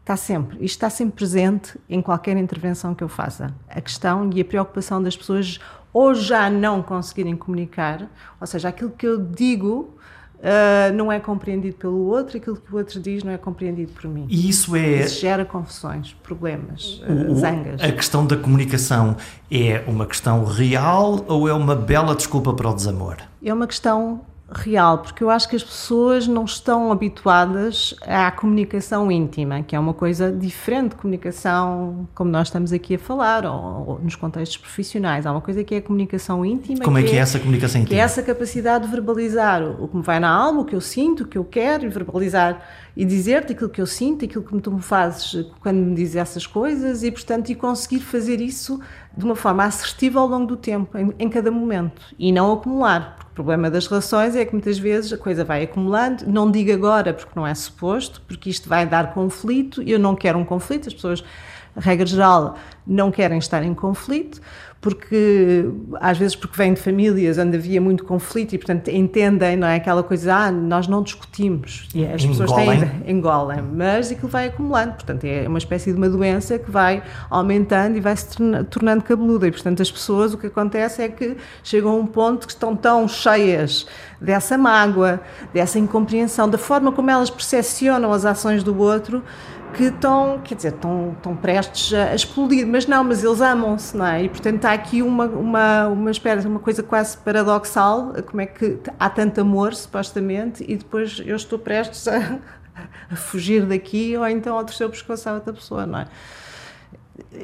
está 0.05 0.15
sempre, 0.15 0.57
isto 0.57 0.75
está 0.75 0.89
sempre 0.89 1.15
presente 1.15 1.79
em 1.89 1.99
qualquer 1.99 2.37
intervenção 2.37 2.93
que 2.93 3.03
eu 3.03 3.09
faça. 3.09 3.51
A 3.67 3.81
questão 3.81 4.29
e 4.31 4.39
a 4.39 4.45
preocupação 4.45 5.01
das 5.01 5.17
pessoas 5.17 5.59
ou 5.91 6.13
já 6.13 6.47
não 6.47 6.83
conseguirem 6.83 7.35
comunicar, 7.35 8.07
ou 8.39 8.45
seja, 8.45 8.69
aquilo 8.69 8.91
que 8.91 9.07
eu 9.07 9.17
digo 9.17 9.95
uh, 10.35 10.93
não 10.93 11.11
é 11.11 11.19
compreendido 11.19 11.77
pelo 11.77 12.05
outro, 12.05 12.37
aquilo 12.37 12.55
que 12.55 12.71
o 12.71 12.77
outro 12.77 12.99
diz 12.99 13.23
não 13.23 13.31
é 13.31 13.37
compreendido 13.37 13.93
por 13.93 14.07
mim. 14.07 14.27
E 14.29 14.47
isso 14.47 14.75
é. 14.75 15.05
Isso 15.05 15.21
gera 15.21 15.43
confusões, 15.43 16.13
problemas, 16.21 17.01
uh, 17.01 17.35
zangas. 17.35 17.81
A 17.81 17.91
questão 17.91 18.27
da 18.27 18.37
comunicação 18.37 19.17
é 19.49 19.83
uma 19.87 20.05
questão 20.05 20.45
real 20.45 21.25
ou 21.27 21.49
é 21.49 21.53
uma 21.53 21.75
bela 21.75 22.13
desculpa 22.13 22.53
para 22.53 22.69
o 22.69 22.75
desamor? 22.75 23.17
É 23.43 23.51
uma 23.51 23.65
questão 23.65 24.21
real, 24.51 24.99
porque 24.99 25.23
eu 25.23 25.29
acho 25.29 25.49
que 25.49 25.55
as 25.55 25.63
pessoas 25.63 26.27
não 26.27 26.45
estão 26.45 26.91
habituadas 26.91 27.95
à 28.05 28.29
comunicação 28.29 29.11
íntima, 29.11 29.63
que 29.63 29.75
é 29.75 29.79
uma 29.79 29.93
coisa 29.93 30.31
diferente 30.31 30.91
de 30.91 30.95
comunicação 30.97 32.07
como 32.13 32.29
nós 32.29 32.47
estamos 32.47 32.71
aqui 32.71 32.95
a 32.95 32.99
falar, 32.99 33.45
ou, 33.45 33.87
ou 33.87 33.99
nos 33.99 34.15
contextos 34.15 34.57
profissionais. 34.57 35.25
Há 35.25 35.31
uma 35.31 35.41
coisa 35.41 35.63
que 35.63 35.73
é 35.73 35.79
a 35.79 35.81
comunicação 35.81 36.45
íntima. 36.45 36.83
Como 36.83 36.97
é 36.97 37.03
que 37.03 37.13
é, 37.13 37.15
é 37.15 37.19
essa 37.19 37.39
comunicação 37.39 37.81
íntima? 37.81 37.95
Que 37.95 37.99
é 37.99 38.03
essa 38.03 38.21
capacidade 38.21 38.85
de 38.85 38.91
verbalizar 38.91 39.63
o 39.63 39.87
que 39.87 39.97
me 39.97 40.03
vai 40.03 40.19
na 40.19 40.29
alma, 40.29 40.61
o 40.61 40.65
que 40.65 40.75
eu 40.75 40.81
sinto, 40.81 41.23
o 41.23 41.27
que 41.27 41.37
eu 41.37 41.43
quero, 41.43 41.85
e 41.85 41.89
verbalizar 41.89 42.61
e 42.95 43.03
dizer-te 43.03 43.51
aquilo 43.51 43.69
que 43.69 43.81
eu 43.81 43.87
sinto, 43.87 44.23
aquilo 44.23 44.43
que 44.43 44.57
tu 44.61 44.71
me 44.71 44.81
fazes 44.81 45.45
quando 45.59 45.77
me 45.77 45.95
dizes 45.95 46.15
essas 46.15 46.47
coisas, 46.47 47.03
e 47.03 47.11
portanto, 47.11 47.49
e 47.49 47.55
conseguir 47.55 47.99
fazer 47.99 48.39
isso 48.39 48.79
de 49.17 49.23
uma 49.23 49.35
forma 49.35 49.63
assertiva 49.63 50.19
ao 50.19 50.27
longo 50.27 50.45
do 50.45 50.57
tempo, 50.57 50.97
em, 50.97 51.13
em 51.19 51.29
cada 51.29 51.49
momento, 51.49 52.01
e 52.17 52.31
não 52.31 52.51
acumular 52.51 53.17
o 53.31 53.35
problema 53.35 53.69
das 53.69 53.85
relações 53.87 54.35
é 54.35 54.45
que 54.45 54.53
muitas 54.53 54.77
vezes 54.77 55.11
a 55.11 55.17
coisa 55.17 55.43
vai 55.43 55.63
acumulando. 55.63 56.25
Não 56.25 56.49
digo 56.49 56.71
agora 56.71 57.13
porque 57.13 57.33
não 57.35 57.45
é 57.45 57.53
suposto, 57.53 58.21
porque 58.21 58.49
isto 58.49 58.69
vai 58.69 58.85
dar 58.85 59.13
conflito. 59.13 59.81
Eu 59.81 59.99
não 59.99 60.15
quero 60.15 60.39
um 60.39 60.45
conflito. 60.45 60.87
As 60.87 60.93
pessoas, 60.93 61.21
regra 61.75 62.05
geral, 62.05 62.55
não 62.87 63.11
querem 63.11 63.37
estar 63.37 63.61
em 63.61 63.73
conflito 63.73 64.39
porque 64.85 65.65
às 65.99 66.15
vezes 66.15 66.35
porque 66.35 66.55
vêm 66.55 66.71
de 66.71 66.79
famílias 66.79 67.39
onde 67.39 67.57
havia 67.57 67.81
muito 67.81 68.03
conflito 68.03 68.53
e 68.53 68.57
portanto 68.59 68.87
entendem 68.89 69.57
não 69.57 69.67
é 69.67 69.77
aquela 69.77 70.03
coisa 70.03 70.31
ah 70.31 70.51
nós 70.51 70.87
não 70.87 71.01
discutimos. 71.01 71.89
E 71.95 72.05
as 72.05 72.23
pessoas 72.23 72.51
têm 72.51 72.67
engolem. 73.07 73.63
Mas 73.63 74.11
aquilo 74.11 74.27
vai 74.27 74.45
acumulando 74.45 74.93
portanto 74.93 75.23
é 75.23 75.47
uma 75.47 75.57
espécie 75.57 75.91
de 75.91 75.97
uma 75.97 76.07
doença 76.07 76.59
que 76.59 76.69
vai 76.69 77.01
aumentando 77.31 77.97
e 77.97 77.99
vai 77.99 78.15
se 78.15 78.27
tornando 78.69 79.03
cabeluda. 79.03 79.47
E 79.47 79.51
portanto 79.51 79.81
as 79.81 79.89
pessoas 79.89 80.35
o 80.35 80.37
que 80.37 80.45
acontece 80.45 81.01
é 81.01 81.09
que 81.09 81.35
chegam 81.63 81.89
a 81.89 81.95
um 81.95 82.05
ponto 82.05 82.45
que 82.45 82.53
estão 82.53 82.75
tão 82.75 83.07
cheias 83.07 83.87
dessa 84.21 84.55
mágoa 84.55 85.19
dessa 85.51 85.79
incompreensão 85.79 86.47
da 86.47 86.59
forma 86.59 86.91
como 86.91 87.09
elas 87.09 87.31
percepcionam 87.31 88.13
as 88.13 88.23
ações 88.23 88.61
do 88.61 88.77
outro 88.77 89.23
que 89.75 89.83
estão, 89.83 90.39
quer 90.43 90.55
dizer, 90.55 90.73
estão, 90.73 91.11
estão 91.11 91.35
prestes 91.35 91.93
a 91.93 92.15
explodir, 92.15 92.65
mas 92.65 92.87
não, 92.87 93.03
mas 93.03 93.23
eles 93.23 93.41
amam-se, 93.41 93.95
não 93.95 94.05
é? 94.05 94.23
E 94.23 94.29
portanto 94.29 94.63
há 94.65 94.71
aqui 94.71 95.01
uma, 95.01 95.25
uma, 95.25 95.87
uma, 95.87 96.11
espera, 96.11 96.41
uma 96.47 96.59
coisa 96.59 96.81
quase 96.81 97.17
paradoxal, 97.17 98.13
como 98.25 98.41
é 98.41 98.45
que 98.45 98.79
há 98.99 99.09
tanto 99.09 99.41
amor, 99.41 99.75
supostamente, 99.75 100.63
e 100.67 100.77
depois 100.77 101.21
eu 101.25 101.35
estou 101.35 101.59
prestes 101.59 102.07
a, 102.07 102.39
a 103.11 103.15
fugir 103.15 103.65
daqui 103.65 104.15
ou 104.15 104.25
então 104.27 104.57
a 104.57 104.63
torcer 104.63 104.87
o 104.87 104.89
pescoço 104.89 105.27
a 105.29 105.33
outra 105.33 105.53
pessoa, 105.53 105.85
não 105.85 105.99
é? 105.99 106.07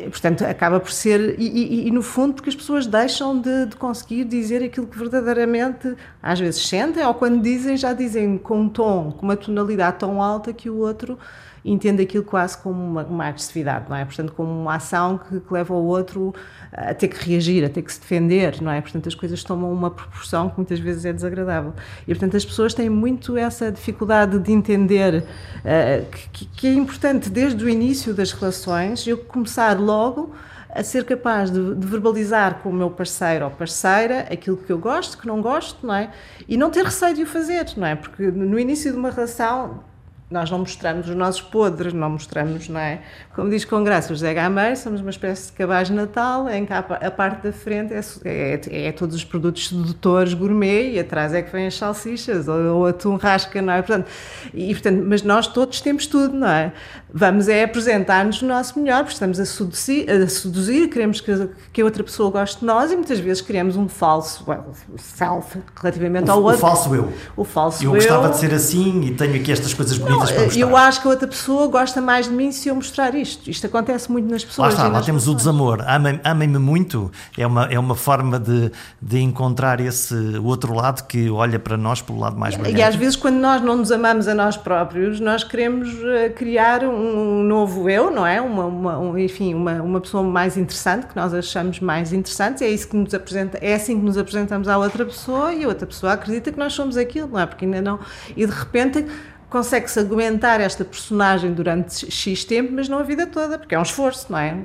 Portanto, 0.09 0.43
acaba 0.43 0.79
por 0.81 0.91
ser. 0.91 1.39
E, 1.39 1.47
e, 1.47 1.87
e, 1.87 1.91
no 1.91 2.01
fundo, 2.01 2.33
porque 2.33 2.49
as 2.49 2.55
pessoas 2.55 2.85
deixam 2.85 3.39
de, 3.39 3.67
de, 3.67 3.75
conseguir 3.77 4.25
dizer 4.25 4.61
aquilo 4.63 4.85
que 4.85 4.97
verdadeiramente 4.97 5.95
às 6.21 6.39
vezes 6.39 6.67
sentem, 6.67 7.05
ou 7.05 7.13
quando 7.13 7.41
dizem, 7.41 7.77
já 7.77 7.93
dizem 7.93 8.37
com 8.37 8.61
um 8.61 8.69
tom, 8.69 9.11
com 9.11 9.25
uma 9.25 9.37
tonalidade 9.37 9.99
tão 9.99 10.21
alta 10.21 10.51
que 10.51 10.69
o 10.69 10.77
outro 10.77 11.17
entende 11.63 12.01
aquilo 12.01 12.23
quase 12.23 12.57
como 12.57 12.83
uma, 12.83 13.03
uma 13.03 13.25
agressividade, 13.25 13.85
não 13.89 13.95
é? 13.95 14.03
Portanto, 14.03 14.33
como 14.33 14.51
uma 14.51 14.75
ação 14.75 15.17
que, 15.17 15.39
que, 15.39 15.53
leva 15.53 15.73
o 15.73 15.85
outro 15.85 16.33
a 16.71 16.93
ter 16.93 17.07
que 17.07 17.29
reagir, 17.29 17.63
a 17.63 17.69
ter 17.69 17.81
que 17.81 17.93
se 17.93 17.99
defender, 17.99 18.61
não 18.61 18.71
é? 18.71 18.81
Portanto, 18.81 19.07
as 19.07 19.15
coisas 19.15 19.43
tomam 19.43 19.71
uma 19.71 19.91
proporção 19.91 20.49
que 20.49 20.57
muitas 20.57 20.79
vezes 20.79 21.05
é 21.05 21.13
desagradável. 21.13 21.73
E, 22.03 22.13
portanto, 22.13 22.35
as 22.35 22.45
pessoas 22.45 22.73
têm 22.73 22.89
muito 22.89 23.37
essa 23.37 23.71
dificuldade 23.71 24.39
de 24.39 24.51
entender 24.51 25.23
uh, 25.23 26.05
que, 26.31 26.45
que 26.45 26.67
é 26.67 26.73
importante 26.73 27.29
desde 27.29 27.63
o 27.63 27.69
início 27.69 28.13
das 28.13 28.31
relações 28.31 29.05
eu 29.05 29.17
começar 29.17 29.79
logo 29.79 30.33
a 30.73 30.83
ser 30.83 31.03
capaz 31.03 31.51
de, 31.51 31.75
de, 31.75 31.85
verbalizar 31.85 32.59
com 32.61 32.69
o 32.69 32.73
meu 32.73 32.89
parceiro 32.89 33.45
ou 33.45 33.51
parceira 33.51 34.21
aquilo 34.31 34.55
que 34.55 34.71
eu 34.71 34.79
gosto, 34.79 35.17
que 35.17 35.27
não 35.27 35.41
gosto, 35.41 35.85
não 35.85 35.93
é? 35.93 36.11
E 36.47 36.55
não 36.55 36.69
ter 36.69 36.85
receio 36.85 37.13
de 37.13 37.23
o 37.23 37.25
fazer, 37.25 37.65
não 37.75 37.85
é? 37.85 37.95
Porque 37.95 38.23
no 38.23 38.57
início 38.57 38.91
de 38.91 38.97
uma 38.97 39.09
relação 39.09 39.83
nós 40.31 40.49
não 40.49 40.59
mostramos 40.59 41.09
os 41.09 41.15
nossos 41.15 41.41
podres, 41.41 41.91
não 41.91 42.11
mostramos, 42.11 42.69
não 42.69 42.79
é? 42.79 43.01
Como 43.35 43.49
diz 43.49 43.65
com 43.65 43.83
graça 43.83 44.13
o 44.13 44.15
José 44.15 44.33
Gameiro, 44.33 44.77
somos 44.77 45.01
uma 45.01 45.09
espécie 45.09 45.47
de 45.47 45.57
cabaz 45.57 45.89
de 45.89 45.93
Natal, 45.93 46.47
em 46.49 46.65
que 46.65 46.71
a 46.71 47.11
parte 47.11 47.43
da 47.43 47.51
frente 47.51 47.93
é, 47.93 48.01
é, 48.23 48.87
é, 48.87 48.91
todos 48.93 49.15
os 49.15 49.25
produtos 49.25 49.67
sedutores 49.67 50.33
gourmet 50.33 50.93
e 50.93 50.99
atrás 50.99 51.33
é 51.33 51.41
que 51.41 51.51
vêm 51.51 51.67
as 51.67 51.75
salsichas 51.75 52.47
ou, 52.47 52.77
ou 52.77 52.85
atum 52.85 53.17
rasca, 53.17 53.61
não 53.61 53.73
é? 53.73 53.81
Portanto, 53.81 54.09
e, 54.53 54.73
portanto, 54.73 55.03
mas 55.05 55.21
nós 55.21 55.47
todos 55.47 55.81
temos 55.81 56.07
tudo, 56.07 56.33
não 56.33 56.47
é? 56.47 56.71
Vamos 57.13 57.49
é 57.49 57.63
apresentar-nos 57.65 58.41
o 58.41 58.45
nosso 58.45 58.79
melhor, 58.79 58.99
porque 58.99 59.13
estamos 59.13 59.37
a 59.37 59.45
seduzir, 59.45 60.09
a 60.09 60.27
seduzir 60.29 60.87
queremos 60.87 61.19
que, 61.19 61.49
que 61.73 61.81
a 61.81 61.85
outra 61.85 62.03
pessoa 62.05 62.31
goste 62.31 62.61
de 62.61 62.65
nós 62.65 62.89
e 62.89 62.95
muitas 62.95 63.19
vezes 63.19 63.41
queremos 63.41 63.75
um 63.75 63.89
falso 63.89 64.45
well, 64.47 64.71
self 64.97 65.57
relativamente 65.75 66.29
o, 66.29 66.31
ao 66.31 66.41
outro. 66.41 66.57
O 66.57 66.61
falso 66.61 66.95
eu. 66.95 67.13
O 67.35 67.43
falso 67.43 67.83
eu. 67.83 67.89
Eu 67.89 67.95
gostava 67.95 68.29
de 68.29 68.37
ser 68.37 68.53
assim 68.53 69.01
e 69.01 69.11
tenho 69.11 69.35
aqui 69.35 69.51
estas 69.51 69.73
coisas 69.73 69.97
bonitas 69.97 70.20
não, 70.20 70.20
para 70.29 70.43
mostrar. 70.43 70.61
Eu 70.61 70.77
acho 70.77 71.01
que 71.01 71.07
a 71.07 71.11
outra 71.11 71.27
pessoa 71.27 71.67
gosta 71.67 72.01
mais 72.01 72.27
de 72.27 72.33
mim 72.33 72.51
se 72.51 72.69
eu 72.69 72.75
mostrar 72.75 73.15
isto. 73.15 73.49
Isto 73.49 73.67
acontece 73.67 74.11
muito 74.11 74.29
nas 74.29 74.43
pessoas. 74.43 74.75
Lá 74.75 74.85
está, 74.85 74.87
lá 74.87 75.01
temos 75.03 75.27
o 75.27 75.35
desamor. 75.35 75.83
Amem-me 75.87 76.21
amem 76.23 76.47
muito. 76.49 77.11
É 77.37 77.45
uma, 77.45 77.65
é 77.65 77.79
uma 77.79 77.95
forma 77.95 78.39
de, 78.39 78.71
de 79.01 79.19
encontrar 79.19 79.79
esse 79.79 80.15
outro 80.43 80.73
lado 80.73 81.05
que 81.07 81.29
olha 81.29 81.59
para 81.59 81.77
nós 81.77 82.01
pelo 82.01 82.19
lado 82.19 82.37
mais 82.37 82.55
brilhante. 82.55 82.79
E 82.79 82.83
às 82.83 82.95
vezes, 82.95 83.15
quando 83.15 83.37
nós 83.37 83.61
não 83.61 83.77
nos 83.77 83.91
amamos 83.91 84.27
a 84.27 84.35
nós 84.35 84.57
próprios, 84.57 85.19
nós 85.19 85.43
queremos 85.43 85.89
eh, 86.03 86.29
criar 86.29 86.83
um 86.83 87.01
um 87.11 87.43
novo 87.43 87.89
eu, 87.89 88.11
não 88.11 88.25
é? 88.25 88.41
Uma, 88.41 88.65
uma 88.65 88.99
um, 88.99 89.17
enfim, 89.17 89.53
uma, 89.53 89.81
uma 89.81 90.01
pessoa 90.01 90.23
mais 90.23 90.57
interessante, 90.57 91.07
que 91.07 91.15
nós 91.15 91.33
achamos 91.33 91.79
mais 91.79 92.13
interessante, 92.13 92.63
é 92.63 92.69
isso 92.69 92.87
que 92.87 92.95
nos 92.95 93.13
apresenta, 93.13 93.57
é 93.61 93.73
assim 93.73 93.99
que 93.99 94.05
nos 94.05 94.17
apresentamos 94.17 94.67
à 94.67 94.77
outra 94.77 95.05
pessoa 95.05 95.53
e 95.53 95.63
a 95.63 95.67
outra 95.67 95.87
pessoa 95.87 96.13
acredita 96.13 96.51
que 96.51 96.59
nós 96.59 96.73
somos 96.73 96.97
aquilo, 96.97 97.29
não 97.29 97.39
é? 97.39 97.45
Porque 97.45 97.65
ainda 97.65 97.81
não. 97.81 97.99
E 98.35 98.45
de 98.45 98.51
repente 98.51 99.05
consegue-se 99.51 99.99
aguentar 99.99 100.61
esta 100.61 100.85
personagem 100.85 101.53
durante 101.53 102.09
X 102.09 102.45
tempo, 102.45 102.71
mas 102.71 102.87
não 102.87 102.99
a 102.99 103.03
vida 103.03 103.27
toda, 103.27 103.59
porque 103.59 103.75
é 103.75 103.77
um 103.77 103.81
esforço, 103.81 104.27
não 104.29 104.39
é? 104.39 104.57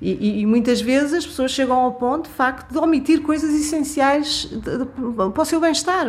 E, 0.00 0.12
e, 0.12 0.40
e 0.42 0.46
muitas 0.46 0.80
vezes 0.80 1.12
as 1.12 1.26
pessoas 1.26 1.50
chegam 1.50 1.76
ao 1.76 1.94
ponto, 1.94 2.28
de 2.28 2.34
facto, 2.36 2.70
de 2.70 2.78
omitir 2.78 3.22
coisas 3.22 3.52
essenciais 3.52 4.48
de, 4.48 4.78
de, 4.78 4.84
para 5.34 5.42
o 5.42 5.44
seu 5.44 5.60
bem-estar, 5.60 6.06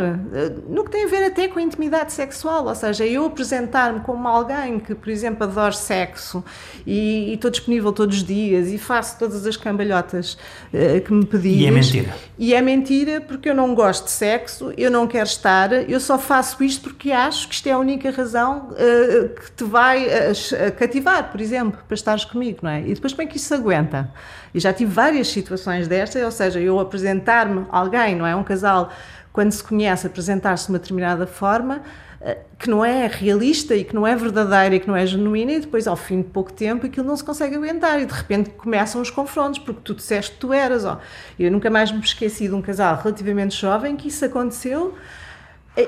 no 0.69 0.83
que 0.83 0.91
tem 0.91 1.05
a 1.05 1.07
ver 1.07 1.25
até 1.25 1.47
com 1.47 1.57
a 1.57 1.63
intimidade 1.63 2.13
sexual, 2.13 2.67
ou 2.67 2.75
seja, 2.75 3.03
eu 3.07 3.25
apresentar-me 3.25 4.01
como 4.01 4.27
alguém 4.27 4.79
que, 4.79 4.93
por 4.93 5.09
exemplo, 5.09 5.43
adora 5.43 5.71
sexo 5.71 6.43
e, 6.85 7.31
e 7.31 7.33
estou 7.33 7.49
disponível 7.49 7.91
todos 7.91 8.17
os 8.17 8.23
dias 8.23 8.71
e 8.71 8.77
faço 8.77 9.17
todas 9.17 9.47
as 9.47 9.57
cambalhotas 9.57 10.37
uh, 10.71 11.01
que 11.01 11.11
me 11.11 11.25
pedires. 11.25 11.61
E 11.61 11.65
é 11.65 11.71
mentira. 11.71 12.15
E 12.37 12.53
é 12.53 12.61
mentira 12.61 13.19
porque 13.19 13.49
eu 13.49 13.55
não 13.55 13.73
gosto 13.73 14.05
de 14.05 14.11
sexo, 14.11 14.71
eu 14.77 14.91
não 14.91 15.07
quero 15.07 15.27
estar, 15.27 15.89
eu 15.89 15.99
só 15.99 16.19
faço 16.19 16.63
isto 16.63 16.83
porque 16.83 17.11
acho 17.11 17.47
que 17.47 17.55
isto 17.55 17.67
é 17.67 17.71
a 17.71 17.79
única 17.79 18.10
razão 18.11 18.69
uh, 18.71 19.29
que 19.29 19.51
te 19.51 19.63
vai 19.63 20.05
uh, 20.05 20.71
cativar, 20.77 21.31
por 21.31 21.41
exemplo, 21.41 21.79
para 21.87 21.95
estares 21.95 22.25
comigo, 22.25 22.59
não 22.61 22.69
é? 22.69 22.81
E 22.81 22.93
depois 22.93 23.13
como 23.13 23.23
é 23.23 23.25
que 23.25 23.37
isso 23.37 23.47
se 23.47 23.53
aguenta? 23.53 24.11
E 24.53 24.59
já 24.59 24.73
tive 24.73 24.91
várias 24.91 25.27
situações 25.27 25.87
destas, 25.87 26.23
ou 26.23 26.31
seja, 26.31 26.59
eu 26.59 26.79
apresentar-me 26.79 27.65
alguém, 27.71 28.15
não 28.15 28.27
é? 28.27 28.35
Um 28.35 28.43
casal, 28.43 28.91
quando 29.31 29.51
se 29.51 29.63
conhece, 29.63 30.07
apresentar-se 30.07 30.65
de 30.65 30.71
uma 30.71 30.79
determinada 30.79 31.25
forma 31.25 31.81
eh, 32.23 32.37
que 32.59 32.69
não 32.69 32.85
é 32.85 33.07
realista 33.07 33.75
e 33.75 33.83
que 33.83 33.95
não 33.95 34.05
é 34.05 34.15
verdadeira 34.15 34.75
e 34.75 34.79
que 34.79 34.87
não 34.87 34.95
é 34.95 35.03
genuína, 35.07 35.53
e 35.53 35.59
depois, 35.59 35.87
ao 35.87 35.95
fim 35.95 36.21
de 36.21 36.27
pouco 36.27 36.53
tempo, 36.53 36.85
aquilo 36.85 37.07
não 37.07 37.15
se 37.15 37.23
consegue 37.23 37.55
aguentar 37.55 37.99
e 37.99 38.05
de 38.05 38.13
repente 38.13 38.51
começam 38.51 39.01
os 39.01 39.09
confrontos, 39.09 39.57
porque 39.57 39.81
tu 39.83 39.95
disseste 39.95 40.33
que 40.33 40.37
tu 40.37 40.53
eras. 40.53 40.85
Ó. 40.85 40.99
Eu 41.39 41.51
nunca 41.51 41.71
mais 41.71 41.91
me 41.91 41.99
esqueci 41.99 42.47
de 42.47 42.53
um 42.53 42.61
casal 42.61 42.95
relativamente 42.97 43.55
jovem 43.55 43.95
que 43.95 44.09
isso 44.09 44.23
aconteceu 44.23 44.93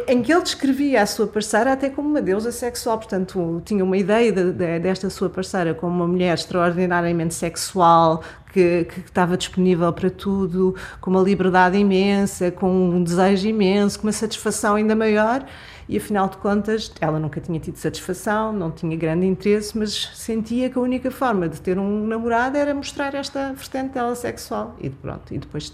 em 0.08 0.22
que 0.22 0.32
ele 0.32 0.42
descrevia 0.42 1.02
a 1.02 1.06
sua 1.06 1.28
parceira 1.28 1.74
até 1.74 1.90
como 1.90 2.10
uma 2.10 2.22
deusa 2.22 2.54
sexual, 2.54 2.98
portanto, 2.98 3.62
tinha 3.66 3.84
uma 3.84 3.98
ideia 3.98 4.32
de, 4.32 4.54
de, 4.54 4.80
desta 4.80 5.10
sua 5.10 5.30
parceira 5.30 5.74
como 5.74 5.94
uma 5.94 6.08
mulher 6.08 6.34
extraordinariamente 6.34 7.34
sexual, 7.34 8.24
que, 8.54 8.86
que, 8.86 9.00
estava 9.02 9.36
disponível 9.36 9.92
para 9.92 10.10
tudo, 10.10 10.74
com 11.02 11.12
uma 11.12 11.22
liberdade 11.22 11.78
imensa, 11.78 12.50
com 12.50 12.72
um 12.72 13.04
desejo 13.04 13.48
imenso, 13.48 14.00
com 14.00 14.08
uma 14.08 14.14
satisfação 14.14 14.76
ainda 14.76 14.96
maior. 14.96 15.46
E 15.90 15.98
afinal 15.98 16.30
de 16.30 16.38
contas, 16.38 16.90
ela 17.02 17.20
nunca 17.20 17.42
tinha 17.42 17.60
tido 17.60 17.76
satisfação, 17.76 18.54
não 18.54 18.72
tinha 18.72 18.96
grande 18.96 19.26
interesse, 19.26 19.78
mas 19.78 20.12
sentia 20.14 20.70
que 20.70 20.78
a 20.78 20.82
única 20.82 21.12
forma 21.12 21.50
de 21.50 21.60
ter 21.60 21.78
um 21.78 22.08
namorado 22.08 22.58
era 22.58 22.74
mostrar 22.74 23.14
esta 23.16 23.52
vertente 23.52 23.96
dela 23.96 24.16
sexual. 24.16 24.78
E 24.80 24.90
pronto, 24.90 25.34
e 25.34 25.38
depois 25.38 25.74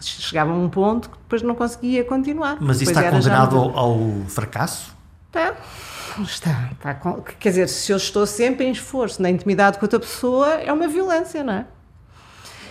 chegava 0.00 0.52
a 0.52 0.54
um 0.54 0.68
ponto 0.68 1.10
que 1.10 1.16
depois 1.16 1.42
não 1.42 1.54
conseguia 1.54 2.04
continuar. 2.04 2.58
Mas 2.60 2.80
isso 2.80 2.90
está 2.90 3.10
condenado 3.10 3.56
ao, 3.56 3.76
ao, 3.76 3.98
fracasso? 4.28 4.96
Está. 5.28 5.54
Está, 6.22 6.70
está. 6.72 6.94
Quer 7.38 7.48
dizer, 7.50 7.68
se 7.68 7.92
eu 7.92 7.96
estou 7.96 8.26
sempre 8.26 8.66
em 8.66 8.72
esforço, 8.72 9.22
na 9.22 9.30
intimidade 9.30 9.78
com 9.78 9.84
outra 9.84 10.00
pessoa, 10.00 10.54
é 10.54 10.72
uma 10.72 10.88
violência, 10.88 11.44
não 11.44 11.52
é? 11.52 11.66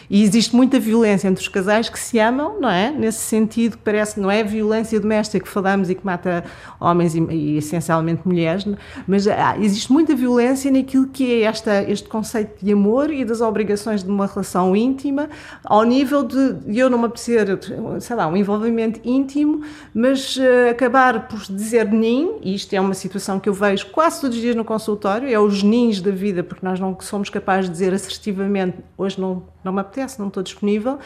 E 0.09 0.23
existe 0.23 0.55
muita 0.55 0.79
violência 0.79 1.27
entre 1.27 1.41
os 1.41 1.47
casais 1.47 1.89
que 1.89 1.99
se 1.99 2.17
amam, 2.19 2.59
não 2.59 2.69
é? 2.69 2.91
Nesse 2.91 3.19
sentido, 3.19 3.77
parece 3.83 4.19
não 4.19 4.31
é 4.31 4.43
violência 4.43 4.99
doméstica 4.99 5.43
que 5.43 5.49
falamos 5.49 5.89
e 5.89 5.95
que 5.95 6.05
mata 6.05 6.45
homens 6.79 7.13
e, 7.13 7.19
e 7.19 7.57
essencialmente 7.57 8.21
mulheres, 8.25 8.65
mas 9.05 9.27
ah, 9.27 9.57
existe 9.59 9.91
muita 9.91 10.15
violência 10.15 10.71
naquilo 10.71 11.07
que 11.07 11.41
é 11.41 11.41
esta, 11.41 11.83
este 11.83 12.07
conceito 12.07 12.63
de 12.63 12.71
amor 12.71 13.11
e 13.11 13.25
das 13.25 13.41
obrigações 13.41 14.03
de 14.03 14.09
uma 14.09 14.25
relação 14.25 14.75
íntima, 14.75 15.29
ao 15.63 15.83
nível 15.83 16.23
de, 16.23 16.53
de 16.53 16.79
eu 16.79 16.89
não 16.89 16.97
me 16.97 17.05
apetecer, 17.05 17.59
sei 17.99 18.15
lá, 18.15 18.27
um 18.27 18.37
envolvimento 18.37 18.99
íntimo, 19.03 19.61
mas 19.93 20.37
uh, 20.37 20.71
acabar 20.71 21.27
por 21.27 21.39
dizer 21.39 21.91
nin, 21.91 22.37
e 22.41 22.55
isto 22.55 22.73
é 22.73 22.79
uma 22.79 22.93
situação 22.93 23.39
que 23.39 23.49
eu 23.49 23.53
vejo 23.53 23.87
quase 23.87 24.21
todos 24.21 24.37
os 24.37 24.41
dias 24.41 24.55
no 24.55 24.63
consultório, 24.63 25.27
é 25.27 25.39
os 25.39 25.63
nins 25.63 26.01
da 26.01 26.11
vida, 26.11 26.43
porque 26.43 26.65
nós 26.65 26.79
não 26.79 26.97
somos 27.01 27.29
capazes 27.29 27.65
de 27.65 27.71
dizer 27.71 27.93
assertivamente, 27.93 28.77
hoje 28.97 29.19
não 29.19 29.43
não 29.67 29.73
me 29.73 29.81
apetece, 29.81 30.19
não 30.19 30.29
estou 30.29 30.41
disponível, 30.41 30.97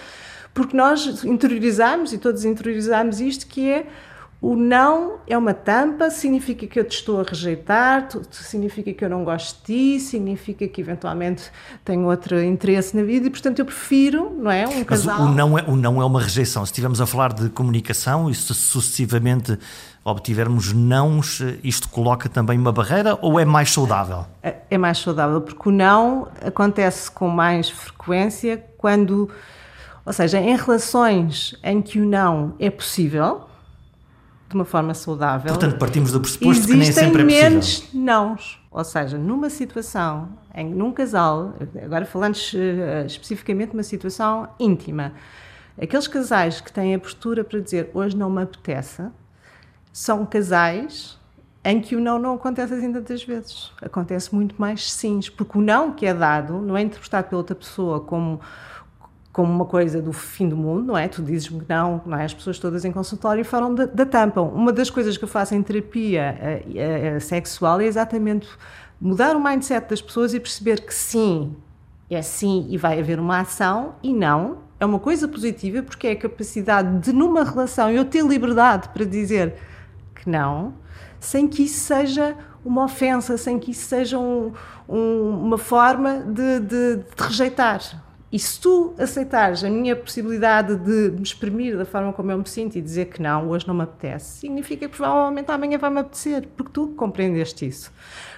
porque 0.54 0.78
nós 0.78 1.24
interiorizamos, 1.26 2.14
e 2.14 2.18
todos 2.18 2.46
interiorizamos 2.46 3.20
isto, 3.20 3.48
que 3.48 3.70
é 3.70 3.88
o 4.42 4.56
não 4.56 5.20
é 5.28 5.38
uma 5.38 5.54
tampa, 5.54 6.10
significa 6.10 6.66
que 6.66 6.80
eu 6.80 6.84
te 6.84 6.96
estou 6.96 7.22
a 7.22 7.24
rejeitar, 7.24 8.08
significa 8.32 8.92
que 8.92 9.06
eu 9.06 9.10
não 9.10 9.24
gosto 9.24 9.60
de 9.60 10.00
ti, 10.00 10.00
significa 10.00 10.68
que 10.68 10.82
eventualmente 10.82 11.52
tenho 11.86 12.08
outro 12.08 12.42
interesse 12.42 12.98
na 12.98 13.04
vida 13.04 13.28
e, 13.28 13.30
portanto, 13.30 13.60
eu 13.60 13.66
prefiro, 13.66 14.36
não 14.36 14.50
é? 14.50 14.68
Um 14.68 14.84
casal. 14.84 15.20
Mas 15.20 15.30
o 15.30 15.36
não 15.36 15.60
é, 15.60 15.64
o 15.68 15.76
não 15.76 16.02
é 16.02 16.06
uma 16.06 16.20
rejeição. 16.20 16.66
Se 16.66 16.72
estivermos 16.72 17.00
a 17.00 17.06
falar 17.06 17.34
de 17.34 17.50
comunicação 17.50 18.32
e 18.32 18.34
se 18.34 18.52
sucessivamente 18.56 19.60
obtivermos 20.04 20.74
nãos, 20.74 21.40
isto 21.64 21.88
coloca 21.88 22.28
também 22.28 22.58
uma 22.58 22.72
barreira 22.72 23.20
ou 23.22 23.40
é 23.40 23.46
mais 23.46 23.72
saudável? 23.72 24.26
É, 24.42 24.56
é 24.72 24.78
mais 24.78 24.98
saudável, 24.98 25.40
porque 25.42 25.70
o 25.70 25.72
não 25.72 26.28
acontece 26.44 27.12
com 27.12 27.28
mais 27.28 27.70
frequência 27.70 28.66
quando, 28.76 29.30
ou 30.04 30.12
seja, 30.12 30.40
em 30.40 30.58
relações 30.58 31.56
em 31.64 31.80
que 31.80 32.00
o 32.00 32.06
não 32.08 32.56
é 32.58 32.72
possível 32.72 33.51
de 34.52 34.56
uma 34.56 34.66
forma 34.66 34.94
saudável. 34.94 35.50
Portanto, 35.54 35.78
partimos 35.78 36.12
do 36.12 36.20
pressuposto 36.20 36.68
que 36.68 36.74
nem 36.74 36.92
sempre 36.92 37.22
é 37.22 37.26
possível. 37.26 37.50
menos 37.50 37.90
nãos. 37.94 38.62
Ou 38.70 38.84
seja, 38.84 39.18
numa 39.18 39.50
situação, 39.50 40.30
em, 40.54 40.70
num 40.70 40.92
casal, 40.92 41.54
agora 41.84 42.06
falando 42.06 42.36
uh, 42.36 43.06
especificamente 43.06 43.72
de 43.72 43.78
uma 43.78 43.84
situação 43.84 44.48
íntima, 44.60 45.14
aqueles 45.82 46.08
casais 46.08 46.62
que 46.62 46.72
têm 46.72 46.96
a 46.96 47.00
postura 47.00 47.44
para 47.44 47.60
dizer 47.60 47.90
hoje 47.94 48.16
não 48.16 48.30
me 48.30 48.44
apetece, 48.44 49.04
são 49.92 50.26
casais 50.26 51.20
em 51.64 51.80
que 51.80 51.96
o 51.96 52.00
não 52.00 52.18
não 52.18 52.36
acontece 52.36 52.74
assim 52.74 52.92
tantas 52.92 53.24
vezes. 53.24 53.72
Acontece 53.82 54.34
muito 54.34 54.56
mais 54.58 54.92
sims, 54.92 55.30
porque 55.30 55.58
o 55.58 55.62
não 55.62 55.92
que 55.92 56.06
é 56.06 56.14
dado 56.14 56.54
não 56.54 56.76
é 56.76 56.82
interpretado 56.82 57.30
pela 57.30 57.40
outra 57.40 57.56
pessoa 57.56 58.00
como 58.00 58.42
como 59.32 59.52
uma 59.52 59.66
coisa 59.66 60.02
do 60.02 60.12
fim 60.12 60.50
do 60.50 60.58
mundo, 60.58 60.88
não 60.88 60.98
é? 60.98 61.08
Tu 61.08 61.22
dizes-me 61.22 61.62
que 61.62 61.70
não, 61.70 62.02
não 62.06 62.18
é? 62.18 62.26
As 62.26 62.34
pessoas 62.34 62.60
todas 62.60 62.84
em 62.84 62.92
consultório 62.92 63.44
falam 63.46 63.74
da, 63.74 64.06
tampa. 64.06 64.42
Uma 64.42 64.74
das 64.74 64.90
coisas 64.90 65.18
que 65.18 65.24
eu 65.24 65.28
faço 65.28 65.56
em 65.56 65.64
terapia 65.64 66.36
a, 66.40 67.14
a, 67.14 67.18
a 67.18 67.20
sexual 67.20 67.80
é 67.80 67.86
exatamente 67.86 68.48
mudar 69.00 69.36
o 69.36 69.44
mindset 69.44 69.90
das 69.90 70.02
pessoas 70.02 70.34
e 70.34 70.40
perceber 70.40 70.82
que 70.82 70.94
sim, 70.94 71.56
é 72.10 72.22
sim 72.22 72.68
e 72.70 72.78
vai 72.78 73.00
haver 73.00 73.20
uma 73.20 73.40
ação 73.40 73.96
e 74.04 74.14
não 74.14 74.60
é 74.80 74.86
uma 74.86 75.00
coisa 75.00 75.28
positiva 75.28 75.82
porque 75.82 76.08
é 76.08 76.12
a 76.12 76.16
capacidade 76.16 77.00
de 77.00 77.14
numa 77.14 77.44
relação 77.44 77.90
eu 77.90 78.04
ter 78.04 78.26
liberdade 78.26 78.90
para 78.90 79.06
dizer 79.06 79.56
que 80.14 80.30
não 80.30 80.74
sem 81.20 81.48
que 81.48 81.64
isso 81.64 81.80
seja 81.82 82.36
uma 82.66 82.86
ofensa, 82.86 83.38
sem 83.38 83.60
que 83.60 83.72
isso 83.72 83.88
seja 83.88 84.18
um, 84.18 84.52
um, 84.90 85.30
uma 85.46 85.58
forma 85.58 86.20
de, 86.20 86.60
de, 86.60 86.96
de 86.98 87.04
rejeitar. 87.18 87.80
E 88.32 88.40
se 88.40 88.62
tu 88.62 88.94
aceitares 88.98 89.62
a 89.62 89.70
minha 89.70 89.94
possibilidade 89.94 90.76
de 90.78 91.12
me 91.12 91.22
exprimir 91.22 91.78
da 91.78 91.84
forma 91.84 92.14
como 92.14 92.32
eu 92.32 92.38
me 92.38 92.48
sinto 92.48 92.78
e 92.78 92.82
dizer 92.82 93.08
que 93.08 93.22
não, 93.22 93.50
hoje 93.50 93.68
não 93.68 93.76
me 93.76 93.84
apetece, 93.84 94.40
significa 94.40 94.88
que 94.88 94.96
provavelmente 94.96 95.52
amanhã 95.52 95.78
vai-me 95.78 96.00
apetecer, 96.00 96.48
porque 96.56 96.72
tu 96.72 96.88
compreendeste 96.96 97.68
isso. 97.68 97.92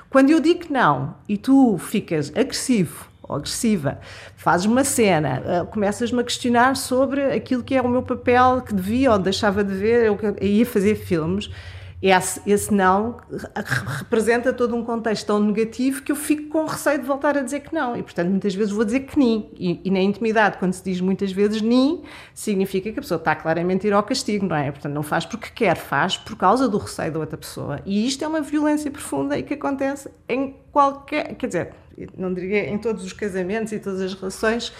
Quando 0.09 0.31
eu 0.31 0.39
digo 0.39 0.65
não 0.71 1.15
e 1.29 1.37
tu 1.37 1.77
ficas 1.77 2.31
agressivo 2.35 3.07
ou 3.21 3.35
agressiva, 3.35 3.99
fazes 4.35 4.65
uma 4.65 4.83
cena, 4.83 5.43
eh, 5.45 5.65
começas-me 5.71 6.19
a 6.19 6.23
questionar 6.23 6.75
sobre 6.75 7.31
aquilo 7.31 7.63
que 7.63 7.75
é 7.75 7.81
o 7.81 7.87
meu 7.87 8.01
papel 8.01 8.61
que 8.61 8.73
devia 8.73 9.11
ou 9.11 9.19
deixava 9.19 9.63
de 9.63 9.75
ver, 9.75 10.05
eu 10.05 10.17
ia 10.41 10.65
fazer 10.65 10.95
filmes 10.95 11.51
esse, 12.09 12.41
esse 12.45 12.73
não 12.73 13.15
representa 13.99 14.51
todo 14.51 14.75
um 14.75 14.83
contexto 14.83 15.25
tão 15.25 15.39
negativo 15.39 16.01
que 16.01 16.11
eu 16.11 16.17
fico 16.17 16.49
com 16.49 16.65
receio 16.65 16.99
de 16.99 17.05
voltar 17.05 17.37
a 17.37 17.41
dizer 17.41 17.61
que 17.61 17.73
não. 17.73 17.95
E, 17.95 18.03
portanto, 18.03 18.29
muitas 18.29 18.53
vezes 18.53 18.73
vou 18.73 18.83
dizer 18.83 19.01
que 19.01 19.17
nem. 19.17 19.49
E, 19.57 19.79
e 19.85 19.89
na 19.89 20.01
intimidade, 20.01 20.57
quando 20.57 20.73
se 20.73 20.83
diz 20.83 20.99
muitas 20.99 21.31
vezes 21.31 21.61
nem, 21.61 22.03
significa 22.33 22.91
que 22.91 22.99
a 22.99 23.01
pessoa 23.01 23.17
está 23.17 23.33
claramente 23.33 23.87
a 23.87 23.89
ir 23.89 23.93
ao 23.93 24.03
castigo, 24.03 24.45
não 24.45 24.55
é? 24.55 24.69
Portanto, 24.69 24.93
não 24.93 25.01
faz 25.01 25.25
porque 25.25 25.49
quer, 25.55 25.77
faz 25.77 26.17
por 26.17 26.35
causa 26.35 26.67
do 26.67 26.77
receio 26.77 27.09
da 27.09 27.19
outra 27.19 27.37
pessoa. 27.37 27.79
E 27.85 28.05
isto 28.05 28.21
é 28.25 28.27
uma 28.27 28.41
violência 28.41 28.91
profunda 28.91 29.37
e 29.37 29.43
que 29.43 29.53
acontece 29.53 30.09
em 30.27 30.57
qualquer. 30.73 31.35
Quer 31.35 31.47
dizer, 31.47 31.73
não 32.17 32.33
diria 32.33 32.69
em 32.69 32.77
todos 32.77 33.05
os 33.05 33.13
casamentos 33.13 33.71
e 33.71 33.79
todas 33.79 34.01
as 34.01 34.13
relações 34.13 34.73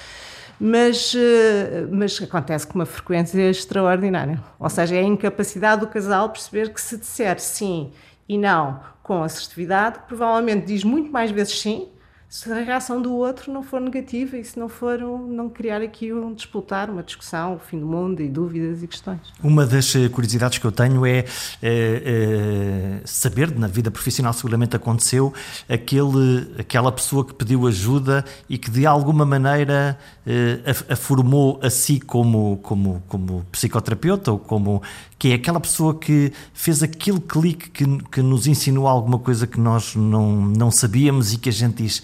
mas, 0.60 1.14
eh, 1.16 1.86
mas 1.92 2.22
acontece 2.22 2.66
com 2.66 2.76
uma 2.76 2.86
frequência 2.86 3.50
extraordinária. 3.50 4.40
Ou 4.60 4.70
seja, 4.70 4.96
é 4.96 5.00
a 5.00 5.04
incapacidade 5.04 5.82
do 5.82 5.88
casal 5.88 6.30
perceber 6.30 6.74
que 6.74 6.80
se 6.80 6.98
disser 6.98 7.40
sim 7.40 7.92
e 8.28 8.38
não 8.38 8.80
com 9.02 9.22
assertividade, 9.22 10.00
provavelmente 10.08 10.66
diz 10.66 10.84
muito 10.84 11.12
mais 11.12 11.30
vezes 11.30 11.60
sim 11.60 11.90
se 12.34 12.52
a 12.52 12.56
reação 12.64 13.00
do 13.00 13.14
outro 13.14 13.54
não 13.54 13.62
for 13.62 13.80
negativa 13.80 14.36
e 14.36 14.44
se 14.44 14.58
não 14.58 14.68
for 14.68 15.04
um, 15.04 15.28
não 15.28 15.48
criar 15.48 15.84
aqui 15.84 16.12
um 16.12 16.34
disputar, 16.34 16.90
uma 16.90 17.04
discussão, 17.04 17.58
o 17.58 17.60
fim 17.60 17.80
do 17.80 17.86
mundo 17.86 18.24
e 18.24 18.28
dúvidas 18.28 18.82
e 18.82 18.88
questões. 18.88 19.20
Uma 19.44 19.68
das 19.68 19.96
eh, 19.96 20.10
curiosidades 20.10 20.58
que 20.58 20.66
eu 20.66 20.72
tenho 20.72 21.06
é, 21.06 21.20
é, 21.20 21.26
é 21.62 23.02
saber, 23.06 23.56
na 23.56 23.68
vida 23.68 23.92
profissional 23.92 24.34
seguramente 24.34 24.76
aconteceu, 24.76 25.32
aquele, 25.70 26.56
aquela 26.58 26.92
pessoa 26.92 27.24
que 27.24 27.36
pediu 27.36 27.68
ajuda 27.68 28.26
e 28.50 28.58
que 28.58 28.72
de 28.72 28.88
alguma 28.88 29.28
maneira 29.28 29.96
é, 30.26 30.60
a, 30.90 30.94
a, 30.94 30.96
formou 30.96 31.60
a 31.62 31.70
si 31.70 32.00
como, 32.00 32.58
como, 32.64 33.04
como 33.08 33.46
psicoterapeuta 33.52 34.32
ou 34.32 34.40
como 34.40 34.82
que 35.24 35.32
é 35.32 35.36
aquela 35.36 35.62
pessoa 35.62 35.98
que 35.98 36.34
fez 36.54 36.84
aquele 36.84 37.22
clique 37.22 37.70
que, 37.70 37.86
que 38.12 38.22
nos 38.22 38.46
ensinou 38.46 38.90
alguma 38.90 39.18
coisa 39.18 39.48
que 39.48 39.58
nós 39.58 39.96
não, 39.96 40.42
não 40.42 40.70
sabíamos 40.70 41.32
e 41.32 41.38
que 41.38 41.48
a 41.48 41.52
gente 41.54 41.82
diz 41.82 42.04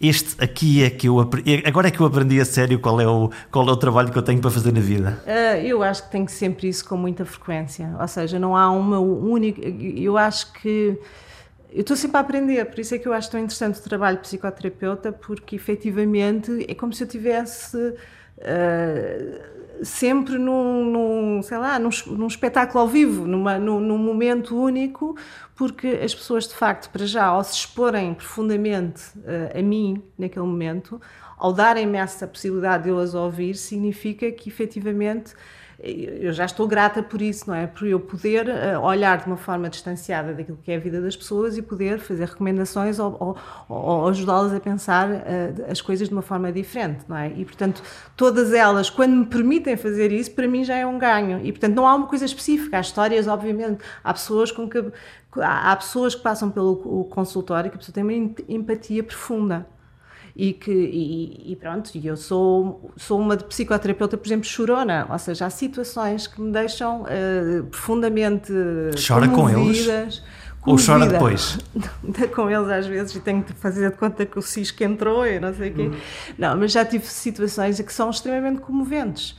este 0.00 0.42
aqui 0.42 0.82
é 0.82 0.88
que 0.88 1.06
eu 1.06 1.20
agora 1.20 1.88
é 1.88 1.90
que 1.90 2.00
eu 2.00 2.06
aprendi 2.06 2.40
a 2.40 2.46
sério 2.46 2.78
qual 2.78 2.98
é 2.98 3.06
o, 3.06 3.30
qual 3.50 3.68
é 3.68 3.70
o 3.70 3.76
trabalho 3.76 4.10
que 4.10 4.16
eu 4.16 4.22
tenho 4.22 4.40
para 4.40 4.50
fazer 4.50 4.72
na 4.72 4.80
vida. 4.80 5.22
Uh, 5.26 5.66
eu 5.66 5.82
acho 5.82 6.04
que 6.04 6.10
tenho 6.10 6.26
sempre 6.30 6.66
isso 6.66 6.82
com 6.88 6.96
muita 6.96 7.26
frequência, 7.26 7.94
ou 8.00 8.08
seja, 8.08 8.38
não 8.38 8.56
há 8.56 8.70
uma 8.70 9.00
única, 9.00 9.60
eu 9.60 10.16
acho 10.16 10.50
que 10.54 10.98
eu 11.70 11.82
estou 11.82 11.94
sempre 11.94 12.16
a 12.16 12.20
aprender, 12.20 12.64
por 12.64 12.80
isso 12.80 12.94
é 12.94 12.98
que 12.98 13.06
eu 13.06 13.12
acho 13.12 13.30
tão 13.30 13.38
interessante 13.38 13.80
o 13.80 13.82
trabalho 13.82 14.16
de 14.16 14.22
psicoterapeuta, 14.22 15.12
porque 15.12 15.56
efetivamente 15.56 16.64
é 16.66 16.74
como 16.74 16.94
se 16.94 17.04
eu 17.04 17.06
tivesse 17.06 17.76
uh, 17.76 19.56
sempre 19.82 20.38
num, 20.38 20.84
num, 20.84 21.42
sei 21.42 21.58
lá, 21.58 21.78
num, 21.78 21.90
num 22.06 22.26
espetáculo 22.26 22.80
ao 22.80 22.88
vivo, 22.88 23.26
numa, 23.26 23.58
num, 23.58 23.80
num, 23.80 23.98
momento 23.98 24.60
único, 24.60 25.16
porque 25.54 25.88
as 26.02 26.14
pessoas, 26.14 26.46
de 26.46 26.54
facto, 26.54 26.90
para 26.90 27.06
já, 27.06 27.24
ao 27.24 27.42
se 27.44 27.54
exporem 27.54 28.14
profundamente 28.14 29.02
uh, 29.18 29.58
a 29.58 29.62
mim 29.62 30.02
naquele 30.18 30.46
momento, 30.46 31.00
ao 31.36 31.52
darem-me 31.52 31.98
essa 31.98 32.26
possibilidade 32.26 32.84
de 32.84 32.88
eu 32.90 32.98
as 32.98 33.14
ouvir, 33.14 33.54
significa 33.54 34.30
que 34.32 34.48
efetivamente 34.48 35.34
eu 35.78 36.32
já 36.32 36.46
estou 36.46 36.66
grata 36.66 37.02
por 37.02 37.20
isso, 37.20 37.48
não 37.48 37.54
é? 37.54 37.66
Por 37.66 37.86
eu 37.86 38.00
poder 38.00 38.48
uh, 38.48 38.80
olhar 38.80 39.18
de 39.18 39.26
uma 39.26 39.36
forma 39.36 39.68
distanciada 39.68 40.32
daquilo 40.32 40.58
que 40.62 40.72
é 40.72 40.76
a 40.76 40.78
vida 40.78 41.02
das 41.02 41.14
pessoas 41.14 41.58
e 41.58 41.62
poder 41.62 41.98
fazer 41.98 42.24
recomendações 42.24 42.98
ou, 42.98 43.16
ou, 43.20 43.36
ou 43.68 44.08
ajudá-las 44.08 44.54
a 44.54 44.60
pensar 44.60 45.08
uh, 45.08 45.70
as 45.70 45.82
coisas 45.82 46.08
de 46.08 46.14
uma 46.14 46.22
forma 46.22 46.50
diferente, 46.50 47.04
não 47.06 47.16
é? 47.16 47.30
E, 47.36 47.44
portanto, 47.44 47.82
todas 48.16 48.54
elas, 48.54 48.88
quando 48.88 49.14
me 49.14 49.26
permitem 49.26 49.76
fazer 49.76 50.12
isso, 50.12 50.30
para 50.30 50.48
mim 50.48 50.64
já 50.64 50.76
é 50.76 50.86
um 50.86 50.98
ganho. 50.98 51.44
E, 51.44 51.52
portanto, 51.52 51.74
não 51.74 51.86
há 51.86 51.94
uma 51.94 52.06
coisa 52.06 52.24
específica. 52.24 52.78
Há 52.78 52.80
histórias, 52.80 53.26
obviamente, 53.26 53.84
há 54.02 54.12
pessoas 54.12 54.50
com 54.50 54.68
que. 54.68 54.82
Há 55.38 55.76
pessoas 55.76 56.14
que 56.14 56.22
passam 56.22 56.50
pelo 56.50 57.04
consultório 57.10 57.70
que 57.70 57.76
a 57.76 57.78
pessoa 57.78 57.92
tem 57.92 58.02
uma 58.02 58.34
empatia 58.48 59.04
profunda 59.04 59.66
e 60.36 60.52
que 60.52 60.70
e, 60.70 61.52
e 61.52 61.56
pronto, 61.56 61.90
e 61.94 62.06
eu 62.06 62.16
sou 62.16 62.92
sou 62.96 63.18
uma 63.18 63.36
psicoterapeuta, 63.38 64.18
por 64.18 64.28
exemplo, 64.28 64.44
chorona, 64.44 65.06
ou 65.10 65.18
seja, 65.18 65.46
há 65.46 65.50
situações 65.50 66.26
que 66.26 66.40
me 66.40 66.52
deixam 66.52 67.02
uh, 67.02 67.64
profundamente 67.64 68.52
chora 69.08 69.28
com 69.28 69.48
eles 69.48 70.22
ou 70.66 70.76
chora 70.76 71.06
depois? 71.06 71.58
com 72.34 72.50
eles 72.50 72.68
às 72.68 72.86
vezes 72.86 73.16
e 73.16 73.20
tenho 73.20 73.42
de 73.42 73.54
fazer 73.54 73.90
de 73.90 73.96
conta 73.96 74.26
que 74.26 74.38
o 74.38 74.42
cisco 74.42 74.84
entrou 74.84 75.26
e 75.26 75.40
não 75.40 75.54
sei 75.54 75.70
o 75.70 75.74
quê. 75.74 75.82
Hum. 75.82 75.94
Não, 76.36 76.56
mas 76.56 76.72
já 76.72 76.84
tive 76.84 77.06
situações 77.06 77.80
que 77.80 77.92
são 77.92 78.10
extremamente 78.10 78.60
comoventes. 78.60 79.36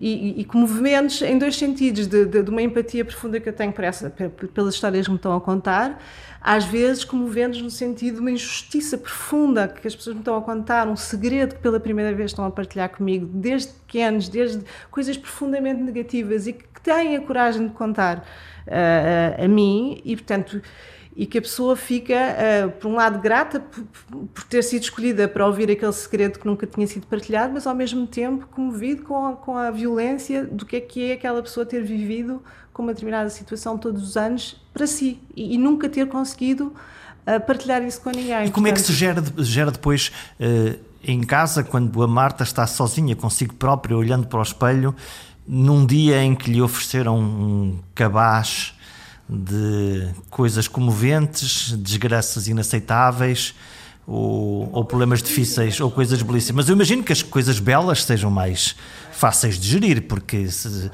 E, 0.00 0.40
e, 0.40 0.44
comoventes 0.44 1.22
em 1.22 1.36
dois 1.36 1.56
sentidos, 1.56 2.06
de, 2.06 2.24
de, 2.24 2.42
de, 2.42 2.50
uma 2.50 2.62
empatia 2.62 3.04
profunda 3.04 3.40
que 3.40 3.48
eu 3.48 3.52
tenho 3.52 3.72
por 3.72 3.82
essa, 3.82 4.08
pelas 4.54 4.74
histórias 4.74 5.06
que 5.06 5.10
me 5.10 5.16
estão 5.16 5.34
a 5.34 5.40
contar, 5.40 6.00
às 6.40 6.64
vezes 6.64 7.02
comoventes 7.02 7.60
no 7.60 7.68
sentido 7.68 8.14
de 8.14 8.20
uma 8.20 8.30
injustiça 8.30 8.96
profunda 8.96 9.66
que 9.66 9.88
as 9.88 9.96
pessoas 9.96 10.14
me 10.14 10.20
estão 10.20 10.36
a 10.36 10.40
contar, 10.40 10.86
um 10.86 10.94
segredo 10.94 11.56
que 11.56 11.60
pela 11.60 11.80
primeira 11.80 12.14
vez 12.14 12.30
estão 12.30 12.44
a 12.44 12.50
partilhar 12.50 12.90
comigo, 12.90 13.26
desde 13.26 13.72
pequenos, 13.72 14.28
desde 14.28 14.62
coisas 14.90 15.16
profundamente 15.16 15.82
negativas 15.82 16.46
e 16.46 16.52
que 16.52 16.80
têm 16.80 17.16
a 17.16 17.20
coragem 17.20 17.66
de 17.66 17.74
contar 17.74 18.18
uh, 18.18 19.44
a 19.44 19.48
mim. 19.48 20.00
E, 20.04 20.14
portanto, 20.14 20.62
e 21.18 21.26
que 21.26 21.36
a 21.36 21.42
pessoa 21.42 21.74
fica, 21.74 22.14
uh, 22.14 22.70
por 22.70 22.86
um 22.86 22.94
lado, 22.94 23.18
grata 23.18 23.58
por, 24.08 24.44
ter 24.44 24.62
sido 24.62 24.84
escolhida 24.84 25.26
para 25.26 25.44
ouvir 25.44 25.68
aquele 25.68 25.92
segredo 25.92 26.38
que 26.38 26.46
nunca 26.46 26.64
tinha 26.64 26.86
sido 26.86 27.08
partilhado, 27.08 27.52
mas 27.54 27.66
ao 27.66 27.74
mesmo 27.74 28.06
tempo 28.06 28.46
comovido 28.46 29.02
com 29.02 29.26
a, 29.26 29.32
com 29.32 29.56
a 29.56 29.68
violência 29.72 30.44
do 30.44 30.64
que 30.64 30.76
é 30.76 30.80
que 30.80 31.10
é 31.10 31.14
aquela 31.14 31.42
pessoa 31.42 31.66
ter 31.66 31.82
vivido 31.82 32.40
com 32.72 32.84
uma 32.84 32.92
determinada 32.92 33.28
situação 33.30 33.76
todos 33.76 34.00
os 34.00 34.16
anos 34.16 34.62
para 34.72 34.86
si 34.86 35.20
e, 35.34 35.56
e 35.56 35.58
nunca 35.58 35.88
ter 35.88 36.06
conseguido 36.06 36.66
uh, 37.26 37.44
partilhar 37.44 37.82
isso 37.82 38.00
com 38.00 38.10
ninguém. 38.10 38.46
E 38.46 38.50
como 38.52 38.68
Portanto, 38.68 38.68
é 38.68 38.72
que 38.74 38.80
se 38.80 38.92
gera, 38.92 39.24
gera 39.38 39.72
depois 39.72 40.12
uh, 40.38 40.78
em 41.02 41.20
casa, 41.22 41.64
quando 41.64 42.00
a 42.00 42.06
Marta 42.06 42.44
está 42.44 42.64
sozinha 42.64 43.16
consigo 43.16 43.54
própria, 43.54 43.96
olhando 43.96 44.28
para 44.28 44.38
o 44.38 44.42
espelho, 44.42 44.94
num 45.48 45.84
dia 45.84 46.22
em 46.22 46.36
que 46.36 46.48
lhe 46.48 46.62
ofereceram 46.62 47.18
um 47.18 47.78
cabaz 47.92 48.77
de 49.28 50.08
coisas 50.30 50.66
comoventes, 50.66 51.72
desgraças 51.72 52.48
inaceitáveis 52.48 53.54
ou, 54.06 54.70
ou, 54.72 54.84
problemas 54.84 55.22
difíceis 55.22 55.78
ou 55.80 55.90
coisas 55.90 56.22
belíssimas. 56.22 56.64
Mas 56.64 56.68
eu 56.68 56.74
imagino 56.74 57.02
que 57.02 57.12
as 57.12 57.22
coisas 57.22 57.58
belas 57.58 58.04
sejam 58.04 58.30
mais 58.30 58.74
fáceis 59.12 59.58
de 59.58 59.68
gerir, 59.68 60.02
porque 60.02 60.48
se, 60.48 60.90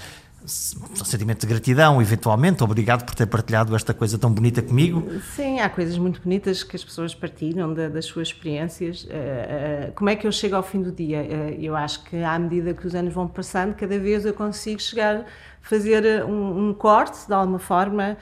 um 0.46 1.04
sentimento 1.04 1.40
de 1.40 1.46
gratidão, 1.46 2.02
eventualmente. 2.02 2.62
Obrigado 2.62 3.04
por 3.04 3.14
ter 3.14 3.26
partilhado 3.26 3.74
esta 3.74 3.94
coisa 3.94 4.18
tão 4.18 4.30
bonita 4.30 4.60
comigo. 4.60 5.02
Sim, 5.34 5.60
há 5.60 5.70
coisas 5.70 5.96
muito 5.96 6.20
bonitas 6.20 6.62
que 6.62 6.76
as 6.76 6.84
pessoas 6.84 7.14
partilham 7.14 7.72
da, 7.72 7.88
das 7.88 8.04
suas 8.04 8.28
experiências. 8.28 9.04
Uh, 9.04 9.08
uh, 9.08 9.92
como 9.94 10.10
é 10.10 10.16
que 10.16 10.26
eu 10.26 10.32
chego 10.32 10.54
ao 10.54 10.62
fim 10.62 10.82
do 10.82 10.92
dia? 10.92 11.22
Uh, 11.22 11.58
eu 11.58 11.74
acho 11.74 12.04
que 12.04 12.16
à 12.22 12.38
medida 12.38 12.74
que 12.74 12.86
os 12.86 12.94
anos 12.94 13.14
vão 13.14 13.26
passando, 13.26 13.74
cada 13.74 13.98
vez 13.98 14.26
eu 14.26 14.34
consigo 14.34 14.80
chegar, 14.82 15.24
fazer 15.64 16.24
um, 16.24 16.68
um 16.68 16.74
corte, 16.74 17.26
de 17.26 17.32
alguma 17.32 17.58
forma, 17.58 18.16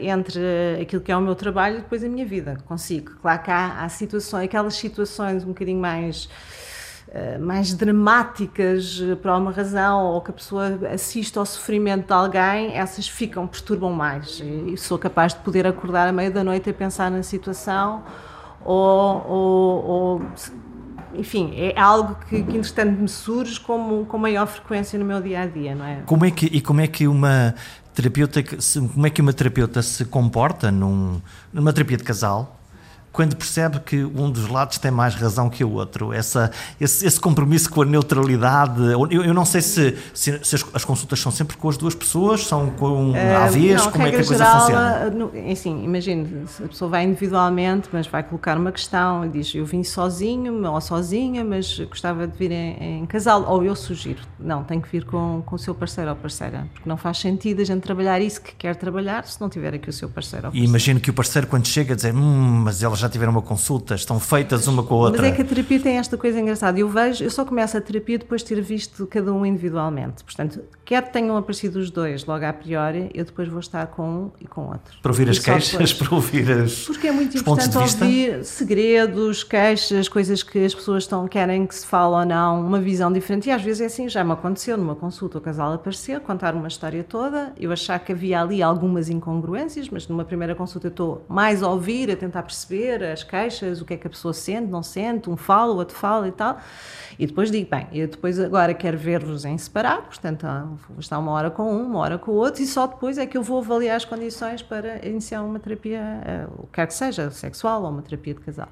entre 0.00 0.40
aquilo 0.80 1.02
que 1.02 1.12
é 1.12 1.16
o 1.16 1.20
meu 1.20 1.34
trabalho 1.34 1.78
e 1.78 1.80
depois 1.82 2.02
a 2.02 2.08
minha 2.08 2.24
vida. 2.24 2.56
Consigo. 2.66 3.12
Claro 3.20 3.42
que 3.42 3.50
há, 3.50 3.84
há 3.84 3.88
situações, 3.90 4.44
aquelas 4.44 4.74
situações 4.74 5.44
um 5.44 5.48
bocadinho 5.48 5.80
mais 5.80 6.28
eh, 7.14 7.36
mais 7.36 7.74
dramáticas 7.74 8.98
eh, 9.02 9.14
por 9.16 9.30
alguma 9.30 9.52
razão, 9.52 10.06
ou 10.06 10.20
que 10.22 10.30
a 10.30 10.32
pessoa 10.32 10.78
assiste 10.94 11.38
ao 11.38 11.44
sofrimento 11.44 12.06
de 12.06 12.12
alguém, 12.14 12.74
essas 12.74 13.06
ficam, 13.06 13.46
perturbam 13.46 13.92
mais. 13.92 14.40
E 14.40 14.74
sou 14.78 14.98
capaz 14.98 15.34
de 15.34 15.40
poder 15.40 15.66
acordar 15.66 16.08
à 16.08 16.12
meia 16.12 16.30
da 16.30 16.42
noite 16.42 16.70
a 16.70 16.72
pensar 16.72 17.10
na 17.10 17.22
situação, 17.22 18.02
ou, 18.64 19.26
ou, 19.28 19.84
ou 19.84 20.22
enfim, 21.14 21.52
é 21.56 21.78
algo 21.78 22.16
que, 22.28 22.42
que 22.42 22.56
entretanto 22.56 23.00
me 23.00 23.08
surge 23.08 23.58
com 23.60 24.18
maior 24.18 24.46
frequência 24.46 24.98
no 24.98 25.04
meu 25.04 25.20
dia 25.20 25.42
a 25.42 25.46
dia, 25.46 25.74
não 25.74 25.84
é? 25.84 26.02
Como 26.06 26.24
é 26.24 26.30
que, 26.30 26.46
e 26.46 26.60
como 26.60 26.80
é 26.80 26.86
que 26.86 27.06
uma 27.06 27.54
terapeuta, 27.94 28.42
como 28.92 29.06
é 29.06 29.10
que 29.10 29.20
uma 29.20 29.32
terapeuta 29.32 29.82
se 29.82 30.04
comporta 30.04 30.70
num, 30.70 31.20
numa 31.52 31.72
terapia 31.72 31.96
de 31.96 32.04
casal? 32.04 32.58
Quando 33.12 33.36
percebe 33.36 33.78
que 33.80 34.02
um 34.02 34.30
dos 34.30 34.48
lados 34.48 34.78
tem 34.78 34.90
mais 34.90 35.14
razão 35.14 35.50
que 35.50 35.62
o 35.62 35.72
outro. 35.72 36.12
Essa, 36.12 36.50
esse, 36.80 37.06
esse 37.06 37.20
compromisso 37.20 37.70
com 37.70 37.82
a 37.82 37.84
neutralidade. 37.84 38.80
Eu, 38.82 39.06
eu 39.10 39.34
não 39.34 39.44
sei 39.44 39.60
se, 39.60 39.96
se, 40.14 40.40
se 40.42 40.56
as, 40.56 40.64
as, 40.72 40.84
consultas 40.84 41.20
são 41.20 41.30
sempre 41.30 41.56
com 41.56 41.68
as 41.68 41.76
duas 41.76 41.94
pessoas, 41.94 42.46
são 42.46 42.70
com 42.70 43.10
uh, 43.10 43.16
à 43.36 43.46
vez, 43.48 43.84
não, 43.84 43.92
como 43.92 44.06
é 44.06 44.10
que 44.10 44.16
a 44.16 44.18
coisa 44.18 44.36
geral, 44.38 44.60
funciona? 44.60 45.10
No, 45.10 45.32
assim, 45.52 45.84
imagine, 45.84 46.46
a 46.64 46.68
pessoa 46.68 46.90
vai 46.90 47.04
individualmente, 47.04 47.88
mas 47.92 48.06
vai 48.06 48.22
colocar 48.22 48.56
uma 48.56 48.72
questão 48.72 49.26
e 49.26 49.28
diz: 49.28 49.54
Eu 49.54 49.66
vim 49.66 49.84
sozinho 49.84 50.64
ou 50.66 50.80
sozinha, 50.80 51.44
mas 51.44 51.78
gostava 51.80 52.26
de 52.26 52.36
vir 52.36 52.50
em, 52.50 53.00
em 53.00 53.06
casal. 53.06 53.44
Ou 53.46 53.62
eu 53.62 53.76
sugiro: 53.76 54.22
Não, 54.40 54.64
tem 54.64 54.80
que 54.80 54.88
vir 54.88 55.04
com, 55.04 55.42
com 55.44 55.56
o 55.56 55.58
seu 55.58 55.74
parceiro 55.74 56.10
ou 56.10 56.16
parceira, 56.16 56.66
porque 56.72 56.88
não 56.88 56.96
faz 56.96 57.18
sentido 57.18 57.60
a 57.60 57.64
gente 57.64 57.82
trabalhar 57.82 58.20
isso 58.20 58.40
que 58.40 58.54
quer 58.54 58.74
trabalhar 58.74 59.26
se 59.26 59.38
não 59.38 59.50
tiver 59.50 59.74
aqui 59.74 59.90
o 59.90 59.92
seu 59.92 60.08
parceiro 60.08 60.46
ou 60.46 60.52
parceira. 60.52 60.64
E 60.64 60.68
imagino 60.68 61.00
que 61.00 61.10
o 61.10 61.14
parceiro, 61.14 61.46
quando 61.46 61.66
chega, 61.66 61.94
dizer: 61.94 62.14
Hum, 62.14 62.62
mas 62.64 62.82
elas 62.82 63.01
já 63.02 63.08
tiveram 63.08 63.32
uma 63.32 63.42
consulta, 63.42 63.94
estão 63.94 64.18
feitas 64.18 64.66
uma 64.66 64.82
com 64.82 64.94
a 64.94 64.98
outra. 64.98 65.22
Mas 65.22 65.32
é 65.32 65.34
que 65.34 65.42
a 65.42 65.44
terapia 65.44 65.80
tem 65.80 65.98
esta 65.98 66.16
coisa 66.16 66.40
engraçada. 66.40 66.78
Eu 66.78 66.88
vejo, 66.88 67.22
eu 67.22 67.30
só 67.30 67.44
começo 67.44 67.76
a 67.76 67.80
terapia 67.80 68.18
depois 68.18 68.42
de 68.42 68.48
ter 68.48 68.60
visto 68.60 69.06
cada 69.06 69.32
um 69.32 69.44
individualmente. 69.44 70.22
Portanto, 70.24 70.60
quer 70.84 71.02
tenham 71.10 71.36
aparecido 71.36 71.78
os 71.78 71.90
dois 71.90 72.24
logo 72.24 72.44
a 72.44 72.52
priori, 72.52 73.10
eu 73.14 73.24
depois 73.24 73.48
vou 73.48 73.60
estar 73.60 73.86
com 73.88 74.08
um 74.08 74.30
e 74.40 74.46
com 74.46 74.68
outro. 74.68 74.98
Para 75.02 75.10
ouvir 75.10 75.28
as 75.28 75.38
queixas, 75.38 75.92
para 75.92 76.14
ouvir 76.14 76.50
as 76.50 76.84
Porque 76.84 77.08
é 77.08 77.12
muito 77.12 77.36
importante 77.36 77.76
ouvir 77.76 78.44
segredos, 78.44 79.42
queixas, 79.42 80.08
coisas 80.08 80.42
que 80.42 80.64
as 80.64 80.74
pessoas 80.74 81.04
estão, 81.04 81.26
querem 81.26 81.66
que 81.66 81.74
se 81.74 81.86
fale 81.86 82.14
ou 82.14 82.24
não, 82.24 82.64
uma 82.64 82.80
visão 82.80 83.12
diferente. 83.12 83.48
E 83.48 83.50
às 83.50 83.62
vezes 83.62 83.80
é 83.80 83.86
assim, 83.86 84.08
já 84.08 84.22
me 84.22 84.32
aconteceu 84.32 84.76
numa 84.76 84.94
consulta 84.94 85.38
o 85.38 85.40
casal 85.40 85.72
aparecer, 85.72 86.20
contar 86.20 86.54
uma 86.54 86.68
história 86.68 87.02
toda, 87.02 87.52
eu 87.58 87.72
achar 87.72 87.98
que 87.98 88.12
havia 88.12 88.40
ali 88.40 88.62
algumas 88.62 89.08
incongruências, 89.08 89.88
mas 89.88 90.06
numa 90.06 90.24
primeira 90.24 90.54
consulta 90.54 90.86
eu 90.86 90.90
estou 90.90 91.24
mais 91.28 91.62
a 91.62 91.68
ouvir, 91.68 92.10
a 92.10 92.16
tentar 92.16 92.42
perceber 92.42 92.91
as 93.00 93.22
queixas, 93.22 93.80
o 93.80 93.84
que 93.84 93.94
é 93.94 93.96
que 93.96 94.06
a 94.08 94.10
pessoa 94.10 94.34
sente, 94.34 94.68
não 94.68 94.82
sente, 94.82 95.30
um 95.30 95.36
fala, 95.36 95.72
o 95.72 95.76
outro 95.76 95.96
fala 95.96 96.26
e 96.26 96.32
tal. 96.32 96.58
E 97.16 97.26
depois 97.26 97.50
digo, 97.50 97.70
bem, 97.70 97.86
eu 97.92 98.08
depois 98.08 98.40
agora 98.40 98.74
quero 98.74 98.98
ver-vos 98.98 99.44
em 99.44 99.56
separado, 99.56 100.02
portanto, 100.02 100.44
vou 100.88 100.98
estar 100.98 101.18
uma 101.18 101.30
hora 101.30 101.50
com 101.50 101.72
um, 101.72 101.86
uma 101.86 102.00
hora 102.00 102.18
com 102.18 102.32
o 102.32 102.34
outro, 102.34 102.62
e 102.62 102.66
só 102.66 102.88
depois 102.88 103.18
é 103.18 103.26
que 103.26 103.36
eu 103.36 103.42
vou 103.42 103.58
avaliar 103.58 103.96
as 103.96 104.04
condições 104.04 104.62
para 104.62 105.06
iniciar 105.06 105.42
uma 105.42 105.60
terapia, 105.60 106.48
o 106.58 106.66
que 106.66 106.72
quer 106.72 106.86
que 106.88 106.94
seja, 106.94 107.30
sexual 107.30 107.82
ou 107.84 107.90
uma 107.90 108.02
terapia 108.02 108.34
de 108.34 108.40
casal. 108.40 108.68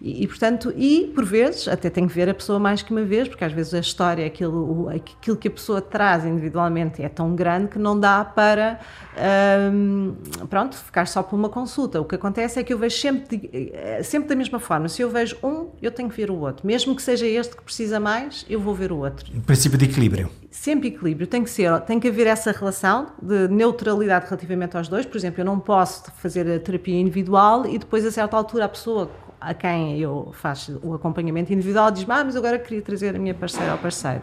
E, 0.00 0.24
e, 0.24 0.26
portanto, 0.26 0.72
e 0.76 1.12
por 1.14 1.24
vezes, 1.24 1.68
até 1.68 1.90
tenho 1.90 2.08
que 2.08 2.14
ver 2.14 2.28
a 2.28 2.34
pessoa 2.34 2.58
mais 2.58 2.80
que 2.82 2.90
uma 2.90 3.04
vez, 3.04 3.28
porque 3.28 3.44
às 3.44 3.52
vezes 3.52 3.74
a 3.74 3.80
história, 3.80 4.26
aquilo, 4.26 4.88
aquilo 4.88 5.36
que 5.36 5.48
a 5.48 5.50
pessoa 5.50 5.82
traz 5.82 6.24
individualmente 6.24 7.02
é 7.02 7.08
tão 7.08 7.34
grande 7.34 7.68
que 7.68 7.78
não 7.78 7.98
dá 7.98 8.24
para, 8.24 8.80
hum, 9.72 10.14
pronto, 10.48 10.76
ficar 10.76 11.06
só 11.06 11.22
por 11.22 11.36
uma 11.36 11.50
consulta. 11.50 12.00
O 12.00 12.04
que 12.04 12.14
acontece 12.14 12.58
é 12.58 12.62
que 12.62 12.72
eu 12.72 12.78
vejo 12.78 12.96
sempre, 12.96 13.50
eh, 13.52 14.02
sempre 14.02 14.30
da 14.30 14.36
mesma 14.36 14.58
forma. 14.58 14.88
Se 14.88 15.02
eu 15.02 15.10
vejo 15.10 15.36
um, 15.42 15.68
eu 15.82 15.90
tenho 15.90 16.08
que 16.08 16.16
ver 16.16 16.30
o 16.30 16.38
outro. 16.38 16.66
Mesmo 16.66 16.96
que 16.96 17.02
seja 17.02 17.26
este 17.26 17.54
que 17.54 17.62
precisa 17.62 18.00
mais, 18.00 18.46
eu 18.48 18.58
vou 18.58 18.74
ver 18.74 18.92
o 18.92 18.98
outro. 18.98 19.30
O 19.36 19.42
princípio 19.42 19.76
de 19.76 19.84
equilíbrio. 19.84 20.30
Sempre 20.50 20.88
equilíbrio. 20.88 21.26
Tem 21.26 21.44
que 21.44 21.50
ser, 21.50 21.78
tem 21.82 22.00
que 22.00 22.08
haver 22.08 22.26
essa 22.26 22.52
relação 22.52 23.08
de 23.20 23.48
neutralidade 23.48 24.24
relativamente 24.26 24.76
aos 24.76 24.88
dois. 24.88 25.04
Por 25.04 25.18
exemplo, 25.18 25.42
eu 25.42 25.44
não 25.44 25.60
posso 25.60 26.10
fazer 26.12 26.50
a 26.50 26.58
terapia 26.58 26.98
individual 26.98 27.66
e 27.66 27.78
depois, 27.78 28.04
a 28.06 28.10
certa 28.10 28.36
altura, 28.36 28.64
a 28.64 28.68
pessoa 28.68 29.10
a 29.40 29.54
quem 29.54 29.98
eu 29.98 30.32
faço 30.32 30.78
o 30.82 30.94
acompanhamento 30.94 31.52
individual 31.52 31.90
diz 31.90 32.04
ah, 32.08 32.24
mas 32.24 32.36
agora 32.36 32.58
queria 32.58 32.82
trazer 32.82 33.16
a 33.16 33.18
minha 33.18 33.34
parceira 33.34 33.72
ou 33.72 33.78
parceiro. 33.78 34.22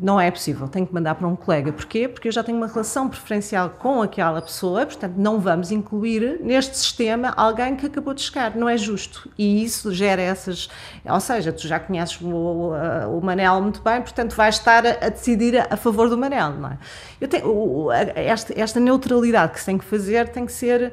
Não 0.00 0.20
é 0.20 0.30
possível, 0.30 0.68
tenho 0.68 0.86
que 0.86 0.94
mandar 0.94 1.16
para 1.16 1.26
um 1.26 1.34
colega. 1.34 1.72
Porquê? 1.72 2.06
Porque 2.06 2.28
eu 2.28 2.32
já 2.32 2.44
tenho 2.44 2.56
uma 2.56 2.68
relação 2.68 3.08
preferencial 3.08 3.70
com 3.70 4.00
aquela 4.00 4.40
pessoa, 4.40 4.86
portanto, 4.86 5.14
não 5.16 5.40
vamos 5.40 5.72
incluir 5.72 6.38
neste 6.40 6.76
sistema 6.76 7.34
alguém 7.36 7.74
que 7.74 7.86
acabou 7.86 8.14
de 8.14 8.22
chegar. 8.22 8.54
Não 8.54 8.68
é 8.68 8.76
justo. 8.76 9.28
E 9.36 9.64
isso 9.64 9.92
gera 9.92 10.22
essas. 10.22 10.68
Ou 11.04 11.18
seja, 11.18 11.52
tu 11.52 11.66
já 11.66 11.80
conheces 11.80 12.20
o, 12.20 12.28
o, 12.28 13.18
o 13.18 13.20
Manel 13.20 13.60
muito 13.60 13.82
bem, 13.82 14.00
portanto, 14.00 14.36
vais 14.36 14.54
estar 14.54 14.86
a, 14.86 15.06
a 15.06 15.08
decidir 15.08 15.58
a, 15.58 15.66
a, 15.70 15.76
favor 15.76 16.08
do 16.08 16.16
Manel, 16.16 16.52
não 16.52 16.68
é? 16.68 16.78
Eu 17.20 17.26
tenho, 17.26 17.90
esta, 18.14 18.54
esta 18.56 18.78
neutralidade 18.78 19.52
que 19.52 19.58
se 19.58 19.66
tem 19.66 19.76
que 19.76 19.84
fazer 19.84 20.28
tem 20.28 20.46
que 20.46 20.52
ser 20.52 20.92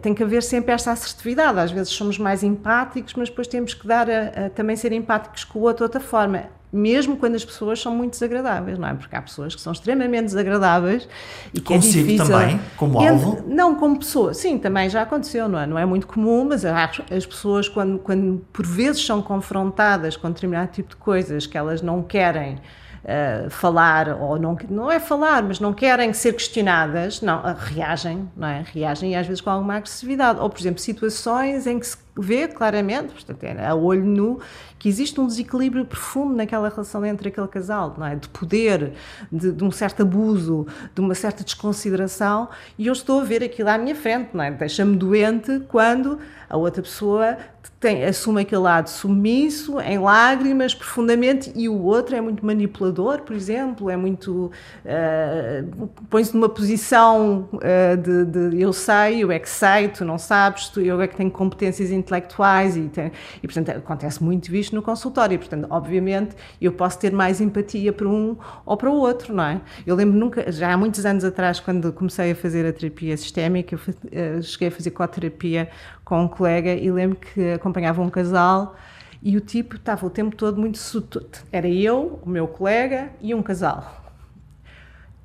tem 0.00 0.14
que 0.14 0.22
haver 0.22 0.42
sempre 0.42 0.72
esta 0.72 0.92
assertividade. 0.92 1.58
Às 1.58 1.70
vezes 1.70 1.92
somos 1.92 2.18
mais 2.18 2.42
empáticos, 2.42 3.14
mas 3.14 3.28
depois 3.28 3.46
temos 3.46 3.74
que 3.74 3.86
dar 3.86 4.08
a, 4.10 4.46
a, 4.46 4.50
também 4.50 4.76
ser 4.76 4.92
empáticos 4.92 5.44
com 5.44 5.58
o 5.58 5.62
outro 5.62 5.78
de 5.78 5.82
outra 5.84 6.00
forma, 6.00 6.44
mesmo 6.72 7.16
quando 7.16 7.34
as 7.34 7.44
pessoas 7.44 7.80
são 7.80 7.94
muito 7.94 8.12
desagradáveis, 8.12 8.78
não 8.78 8.88
é? 8.88 8.94
Porque 8.94 9.14
há 9.14 9.20
pessoas 9.20 9.54
que 9.54 9.60
são 9.60 9.72
extremamente 9.72 10.24
desagradáveis 10.24 11.06
e 11.52 11.60
que 11.60 11.72
é 11.72 11.76
Consigo 11.76 12.08
é 12.08 12.12
difícil. 12.12 12.26
também, 12.26 12.60
como 12.76 12.98
alvo? 13.00 13.44
Não, 13.46 13.74
como 13.74 13.98
pessoa. 13.98 14.32
Sim, 14.32 14.58
também 14.58 14.88
já 14.88 15.02
aconteceu, 15.02 15.48
não 15.48 15.58
é? 15.58 15.66
Não 15.66 15.78
é 15.78 15.84
muito 15.84 16.06
comum, 16.06 16.46
mas 16.48 16.64
as 16.64 17.26
pessoas, 17.26 17.68
quando, 17.68 17.98
quando 17.98 18.44
por 18.52 18.66
vezes 18.66 19.04
são 19.04 19.20
confrontadas 19.20 20.16
com 20.16 20.30
determinado 20.30 20.72
tipo 20.72 20.90
de 20.90 20.96
coisas 20.96 21.46
que 21.46 21.58
elas 21.58 21.82
não 21.82 22.02
querem 22.02 22.58
uh, 23.04 23.50
falar, 23.50 24.08
ou 24.20 24.38
não, 24.38 24.56
não 24.68 24.90
é 24.90 24.98
falar, 24.98 25.42
mas 25.42 25.60
não 25.60 25.72
querem 25.72 26.12
ser 26.12 26.32
questionadas, 26.32 27.20
não, 27.20 27.42
reagem, 27.54 28.28
não 28.36 28.48
é? 28.48 28.64
Reagem 28.72 29.12
e 29.12 29.14
às 29.14 29.26
vezes 29.26 29.40
com 29.40 29.50
alguma 29.50 29.76
agressividade. 29.76 30.40
Ou, 30.40 30.48
por 30.48 30.60
exemplo, 30.60 30.80
situações 30.80 31.66
em 31.66 31.78
que 31.78 31.86
se 31.86 31.96
vê 32.16 32.46
claramente, 32.46 33.12
portanto, 33.12 33.44
é 33.44 33.66
a 33.66 33.74
olho 33.74 34.04
nu, 34.04 34.40
que 34.78 34.88
existe 34.88 35.20
um 35.20 35.26
desequilíbrio 35.26 35.84
profundo 35.84 36.34
naquela 36.34 36.68
relação 36.68 37.04
entre 37.06 37.28
aquele 37.28 37.48
casal, 37.48 37.94
não 37.96 38.06
é? 38.06 38.16
De 38.16 38.28
poder, 38.28 38.92
de, 39.30 39.52
de, 39.52 39.64
um 39.64 39.70
certo 39.70 40.02
abuso, 40.02 40.66
de 40.94 41.00
uma 41.00 41.14
certa 41.14 41.42
desconsideração, 41.42 42.48
e 42.78 42.86
eu 42.88 42.92
estou 42.92 43.20
a 43.20 43.24
ver 43.24 43.42
aquilo 43.42 43.70
à 43.70 43.78
minha 43.78 43.94
frente, 43.94 44.30
não 44.34 44.44
é? 44.44 44.50
Deixa-me 44.50 44.96
doente 44.96 45.60
quando 45.68 46.18
a 46.50 46.56
outra 46.56 46.82
pessoa 46.82 47.38
tem, 47.80 48.04
assume 48.04 48.42
aquele 48.42 48.60
lado 48.60 48.88
submisso, 48.88 49.80
em 49.80 49.98
lágrimas, 49.98 50.74
profundamente, 50.74 51.52
e 51.54 51.68
o 51.68 51.82
outro 51.82 52.14
é 52.14 52.20
muito 52.20 52.44
manipulador, 52.44 53.22
por 53.22 53.34
exemplo, 53.34 53.90
é 53.90 53.96
muito. 53.96 54.52
Uh, 54.84 55.88
põe-se 56.08 56.34
numa 56.34 56.48
posição 56.48 57.48
uh, 57.54 57.96
de, 57.96 58.24
de, 58.24 58.60
eu 58.60 58.72
sei, 58.72 59.24
eu 59.24 59.32
é 59.32 59.38
que 59.38 59.48
sei, 59.48 59.88
tu 59.88 60.04
não 60.04 60.18
sabes, 60.18 60.68
tu, 60.68 60.80
eu 60.80 61.00
é 61.00 61.08
que 61.08 61.16
tenho 61.16 61.30
competências 61.30 61.90
intelectuais, 62.02 62.76
e, 62.76 62.88
tem, 62.88 63.12
e 63.42 63.46
portanto 63.46 63.70
acontece 63.70 64.22
muito 64.22 64.54
isto 64.54 64.74
no 64.74 64.82
consultório, 64.82 65.38
portanto, 65.38 65.66
obviamente, 65.70 66.36
eu 66.60 66.72
posso 66.72 66.98
ter 66.98 67.12
mais 67.12 67.40
empatia 67.40 67.92
para 67.92 68.08
um 68.08 68.36
ou 68.66 68.76
para 68.76 68.90
o 68.90 68.94
outro, 68.94 69.34
não 69.34 69.44
é? 69.44 69.60
Eu 69.86 69.94
lembro 69.94 70.18
nunca, 70.18 70.50
já 70.50 70.72
há 70.72 70.76
muitos 70.76 71.06
anos 71.06 71.24
atrás, 71.24 71.60
quando 71.60 71.92
comecei 71.92 72.32
a 72.32 72.34
fazer 72.34 72.66
a 72.66 72.72
terapia 72.72 73.16
sistémica, 73.16 73.74
eu 73.74 74.38
uh, 74.38 74.42
cheguei 74.42 74.68
a 74.68 74.70
fazer 74.70 74.90
coterapia 74.90 75.70
com 76.04 76.24
um 76.24 76.28
colega 76.28 76.74
e 76.74 76.90
lembro 76.90 77.16
que 77.16 77.52
acompanhava 77.52 78.02
um 78.02 78.10
casal 78.10 78.76
e 79.22 79.36
o 79.36 79.40
tipo 79.40 79.76
estava 79.76 80.04
o 80.04 80.10
tempo 80.10 80.34
todo 80.34 80.60
muito. 80.60 80.78
Era 81.52 81.68
eu, 81.68 82.20
o 82.22 82.28
meu 82.28 82.48
colega 82.48 83.10
e 83.20 83.34
um 83.34 83.42
casal. 83.42 84.02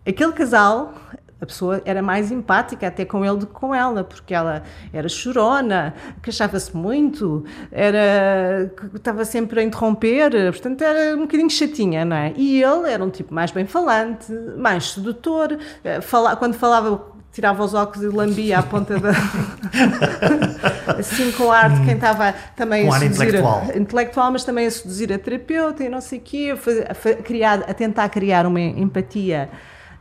Aquele 0.06 0.32
casal, 0.32 0.94
a 1.40 1.46
pessoa 1.46 1.82
era 1.86 2.02
mais 2.02 2.32
empática 2.32 2.88
até 2.88 3.06
com 3.06 3.24
ele 3.24 3.38
do 3.38 3.48
que 3.48 3.54
com 3.54 3.74
ela, 3.74 4.04
porque 4.04 4.34
ela 4.34 4.64
era 4.92 5.08
chorona, 5.08 5.94
queixava-se 6.22 6.76
muito, 6.76 7.46
era 7.72 8.72
estava 8.96 9.24
sempre 9.24 9.60
a 9.60 9.64
interromper, 9.64 10.32
portanto 10.52 10.82
era 10.82 11.16
um 11.16 11.22
bocadinho 11.22 11.50
chatinha, 11.50 12.04
não 12.04 12.16
é? 12.16 12.34
E 12.36 12.62
ele 12.64 12.90
era 12.90 13.04
um 13.04 13.10
tipo 13.10 13.34
mais 13.34 13.52
bem 13.52 13.66
falante, 13.66 14.32
mais 14.58 14.92
sedutor, 14.92 15.58
eh, 15.84 16.02
fala, 16.02 16.36
quando 16.36 16.56
falava 16.56 17.18
tirava 17.32 17.64
os 17.64 17.76
óculos 17.76 18.04
e 18.04 18.08
lambia 18.08 18.58
a 18.58 18.64
ponta 18.64 19.00
da. 19.00 19.12
assim 20.98 21.32
com 21.34 21.52
ar 21.52 21.70
de 21.70 21.86
quem 21.86 21.94
estava 21.94 22.34
também 22.56 22.88
com 22.88 22.94
a 22.94 23.00
seduzir. 23.00 23.26
Intelectual. 23.26 23.62
A, 23.62 23.78
intelectual, 23.78 24.32
mas 24.32 24.44
também 24.44 24.66
a 24.66 24.72
seduzir 24.72 25.14
a 25.14 25.20
terapeuta 25.20 25.84
e 25.84 25.90
não 25.90 26.02
sei 26.02 26.18
o 26.18 26.22
quê, 26.24 26.52
a, 26.52 26.92
a, 26.92 27.16
criar, 27.22 27.60
a 27.70 27.74
tentar 27.76 28.10
criar 28.10 28.48
uma 28.48 28.60
empatia 28.60 29.50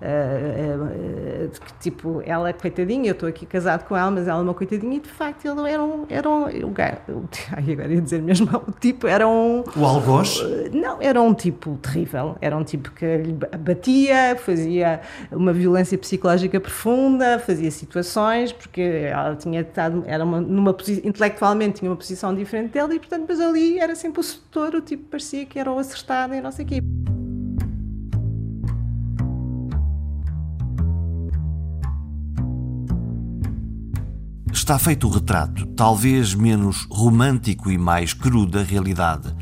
uh, 0.01 1.47
uh, 1.47 1.51
tipo, 1.81 2.23
ela 2.25 2.49
é 2.49 2.53
coitadinha, 2.53 3.09
eu 3.09 3.13
estou 3.13 3.29
aqui 3.29 3.47
casado 3.47 3.85
com 3.85 3.97
ela, 3.97 4.11
mas 4.11 4.29
ela 4.29 4.41
é 4.41 4.43
uma 4.43 4.55
coitadinha, 4.55 4.97
e 4.97 5.01
de 5.01 5.09
facto 5.09 5.45
ele 5.47 5.71
era 5.71 5.83
um. 5.83 6.07
Era 6.09 6.29
um 6.29 6.45
o 6.65 6.71
gajo, 6.71 6.99
ai, 7.57 7.73
agora 7.73 7.93
ia 7.93 8.01
dizer 8.01 8.23
mesmo, 8.23 8.49
o 8.67 8.73
tipo 8.73 9.07
era 9.07 9.27
um. 9.27 9.65
O 9.77 9.85
algoz? 9.85 10.43
Não, 10.73 11.01
era 11.01 11.21
um 11.21 11.35
tipo 11.35 11.77
terrível, 11.83 12.37
era 12.41 12.57
um 12.57 12.65
tipo 12.65 12.91
que 12.93 13.19
lhe 13.19 13.33
batia, 13.33 14.37
fazia 14.37 15.01
uma 15.31 15.53
violência 15.53 15.97
psicológica 15.97 16.61
profunda, 16.61 17.39
fazia 17.39 17.71
situações, 17.71 18.53
porque 18.53 18.81
ela 18.81 19.37
tinha 19.37 19.61
estado, 19.61 20.03
era 20.07 20.25
uma, 20.25 20.41
numa 20.41 20.77
intelectualmente 21.05 21.81
tinha 21.81 21.91
uma 21.91 21.97
posição 21.97 22.35
diferente 22.35 22.73
dela, 22.73 22.95
e 22.95 22.99
portanto, 22.99 23.27
mas 23.29 23.41
ali 23.41 23.79
era 23.79 23.95
sempre 23.95 24.21
o 24.21 24.23
sedutor, 24.23 24.75
o 24.75 24.81
tipo 24.81 25.05
parecia 25.05 25.45
que 25.47 25.59
era 25.59 25.71
o 25.71 25.79
acertado 25.79 26.35
e 26.35 26.41
não 26.41 26.53
sei 26.53 26.65
o 26.65 26.69
quê. 26.69 26.83
Está 34.67 34.81
feito 34.81 35.07
o 35.07 35.11
retrato, 35.11 35.65
talvez 35.65 36.35
menos 36.35 36.89
romântico 36.91 37.71
e 37.71 37.79
mais 37.79 38.13
cru 38.13 38.45
da 38.45 38.65
realidade. 38.65 39.33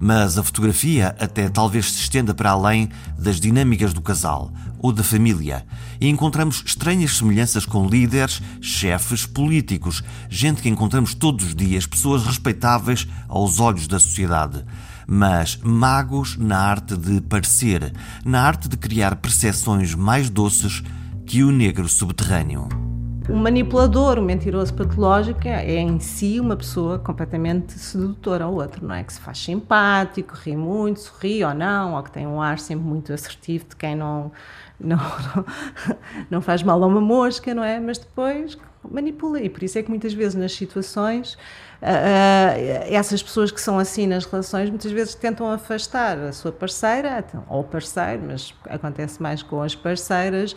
Mas 0.00 0.36
a 0.36 0.42
fotografia 0.42 1.14
até 1.20 1.48
talvez 1.48 1.92
se 1.92 2.00
estenda 2.00 2.34
para 2.34 2.50
além 2.50 2.88
das 3.16 3.38
dinâmicas 3.38 3.92
do 3.92 4.02
casal 4.02 4.52
ou 4.80 4.90
da 4.90 5.04
família 5.04 5.64
e 6.00 6.08
encontramos 6.08 6.60
estranhas 6.66 7.16
semelhanças 7.16 7.64
com 7.64 7.86
líderes, 7.86 8.42
chefes, 8.60 9.24
políticos, 9.24 10.02
gente 10.28 10.60
que 10.60 10.68
encontramos 10.68 11.14
todos 11.14 11.46
os 11.46 11.54
dias, 11.54 11.86
pessoas 11.86 12.24
respeitáveis 12.24 13.06
aos 13.28 13.60
olhos 13.60 13.86
da 13.86 14.00
sociedade 14.00 14.64
mas 15.06 15.56
magos 15.62 16.36
na 16.36 16.58
arte 16.58 16.96
de 16.96 17.20
parecer, 17.20 17.92
na 18.24 18.42
arte 18.42 18.68
de 18.68 18.76
criar 18.76 19.14
percepções 19.16 19.94
mais 19.94 20.28
doces 20.28 20.82
que 21.26 21.44
o 21.44 21.52
negro 21.52 21.88
subterrâneo. 21.88 22.93
Um 23.28 23.36
manipulador, 23.36 24.18
um 24.18 24.22
mentiroso 24.22 24.74
patológico 24.74 25.48
é 25.48 25.76
em 25.76 25.98
si 25.98 26.38
uma 26.38 26.56
pessoa 26.56 26.98
completamente 26.98 27.72
sedutora 27.72 28.44
ao 28.44 28.52
outro, 28.52 28.86
não 28.86 28.94
é? 28.94 29.02
Que 29.02 29.14
se 29.14 29.20
faz 29.20 29.38
simpático, 29.38 30.34
ri 30.34 30.54
muito, 30.54 31.00
sorri 31.00 31.42
ou 31.42 31.54
não, 31.54 31.94
ou 31.94 32.02
que 32.02 32.10
tem 32.10 32.26
um 32.26 32.40
ar 32.42 32.58
sempre 32.58 32.84
muito 32.84 33.12
assertivo 33.14 33.64
de 33.70 33.76
quem 33.76 33.96
não, 33.96 34.30
não, 34.78 34.98
não, 34.98 35.46
não 36.30 36.42
faz 36.42 36.62
mal 36.62 36.82
a 36.84 36.86
uma 36.86 37.00
mosca, 37.00 37.54
não 37.54 37.64
é? 37.64 37.80
Mas 37.80 37.96
depois 37.96 38.58
manipula. 38.90 39.40
E 39.40 39.48
por 39.48 39.62
isso 39.62 39.78
é 39.78 39.82
que 39.82 39.88
muitas 39.88 40.12
vezes 40.12 40.34
nas 40.34 40.52
situações, 40.52 41.38
uh, 41.84 42.84
essas 42.90 43.22
pessoas 43.22 43.50
que 43.50 43.60
são 43.60 43.78
assim 43.78 44.06
nas 44.06 44.24
relações, 44.24 44.70
muitas 44.70 44.90
vezes 44.90 45.14
tentam 45.14 45.50
afastar 45.50 46.18
a 46.18 46.32
sua 46.32 46.50
parceira, 46.50 47.24
ou 47.48 47.62
parceiro, 47.62 48.22
mas 48.26 48.54
acontece 48.68 49.22
mais 49.22 49.42
com 49.42 49.62
as 49.62 49.74
parceiras, 49.74 50.56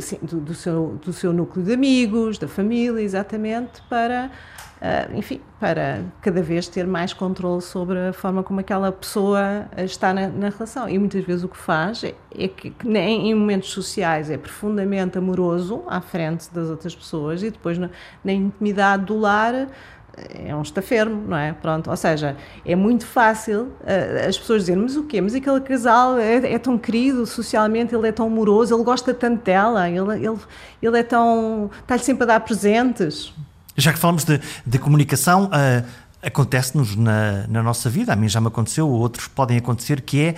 sim, 0.00 0.18
do, 0.22 0.40
do, 0.40 0.54
seu, 0.54 0.98
do 1.04 1.12
seu 1.12 1.32
núcleo 1.32 1.64
de 1.64 1.72
amigos, 1.72 2.38
da 2.38 2.48
família, 2.48 3.00
exatamente, 3.00 3.82
para 3.88 4.30
enfim, 5.14 5.40
para 5.58 6.02
cada 6.22 6.42
vez 6.42 6.66
ter 6.66 6.86
mais 6.86 7.12
controle 7.12 7.60
sobre 7.60 7.98
a 7.98 8.12
forma 8.14 8.42
como 8.42 8.60
aquela 8.60 8.90
pessoa 8.90 9.66
está 9.76 10.14
na, 10.14 10.28
na 10.28 10.48
relação. 10.48 10.88
E 10.88 10.98
muitas 10.98 11.22
vezes 11.22 11.44
o 11.44 11.48
que 11.48 11.56
faz 11.56 12.02
é, 12.02 12.14
é 12.34 12.48
que, 12.48 12.70
que 12.70 12.88
em 12.88 13.34
momentos 13.34 13.70
sociais 13.70 14.30
é 14.30 14.38
profundamente 14.38 15.18
amoroso 15.18 15.82
à 15.86 16.00
frente 16.00 16.50
das 16.52 16.70
outras 16.70 16.94
pessoas 16.94 17.42
e 17.42 17.50
depois 17.50 17.76
na, 17.76 17.90
na 18.24 18.32
intimidade 18.32 19.04
do 19.04 19.18
lar 19.18 19.68
é 20.46 20.54
um 20.54 20.62
estafermo, 20.62 21.22
não 21.28 21.36
é? 21.36 21.52
Pronto, 21.52 21.90
ou 21.90 21.96
seja, 21.96 22.36
é 22.64 22.74
muito 22.74 23.06
fácil 23.06 23.72
uh, 23.80 24.28
as 24.28 24.38
pessoas 24.38 24.62
dizerem, 24.62 24.82
mas 24.82 24.96
o 24.96 25.04
quê? 25.04 25.20
Mas 25.20 25.34
aquele 25.34 25.60
casal 25.60 26.18
é, 26.18 26.52
é, 26.52 26.58
tão 26.58 26.76
querido 26.78 27.26
socialmente, 27.26 27.94
ele 27.94 28.08
é 28.08 28.12
tão 28.12 28.26
amoroso, 28.26 28.74
ele 28.74 28.84
gosta 28.84 29.14
tanto 29.14 29.44
dela, 29.44 29.88
ele, 29.88 30.26
ele, 30.26 30.38
ele 30.82 30.98
é 30.98 31.02
tão... 31.02 31.70
está-lhe 31.80 32.02
sempre 32.02 32.24
a 32.24 32.26
dar 32.26 32.40
presentes. 32.40 33.32
Já 33.76 33.92
que 33.92 33.98
falamos 33.98 34.24
de, 34.24 34.40
de 34.66 34.78
comunicação, 34.78 35.46
uh, 35.46 35.86
acontece-nos 36.22 36.96
na, 36.96 37.46
na, 37.48 37.62
nossa 37.62 37.88
vida, 37.88 38.12
a 38.12 38.16
mim 38.16 38.28
já 38.28 38.40
me 38.40 38.48
aconteceu, 38.48 38.88
outros 38.88 39.26
podem 39.28 39.56
acontecer, 39.56 40.00
que 40.02 40.20
é 40.20 40.34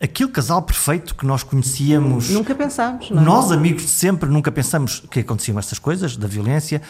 aquele 0.00 0.30
casal 0.30 0.62
perfeito 0.62 1.14
que 1.14 1.26
nós 1.26 1.42
conhecíamos. 1.42 2.30
Nunca 2.30 2.54
pensámos, 2.54 3.10
não 3.10 3.22
é? 3.22 3.24
Nós, 3.24 3.50
amigos 3.50 3.82
de 3.82 3.88
sempre, 3.88 4.28
nunca 4.28 4.52
pensamos 4.52 5.02
que 5.10 5.20
aconteciam 5.20 5.58
estas 5.58 5.78
coisas, 5.78 6.16
da 6.16 6.28
violência, 6.28 6.82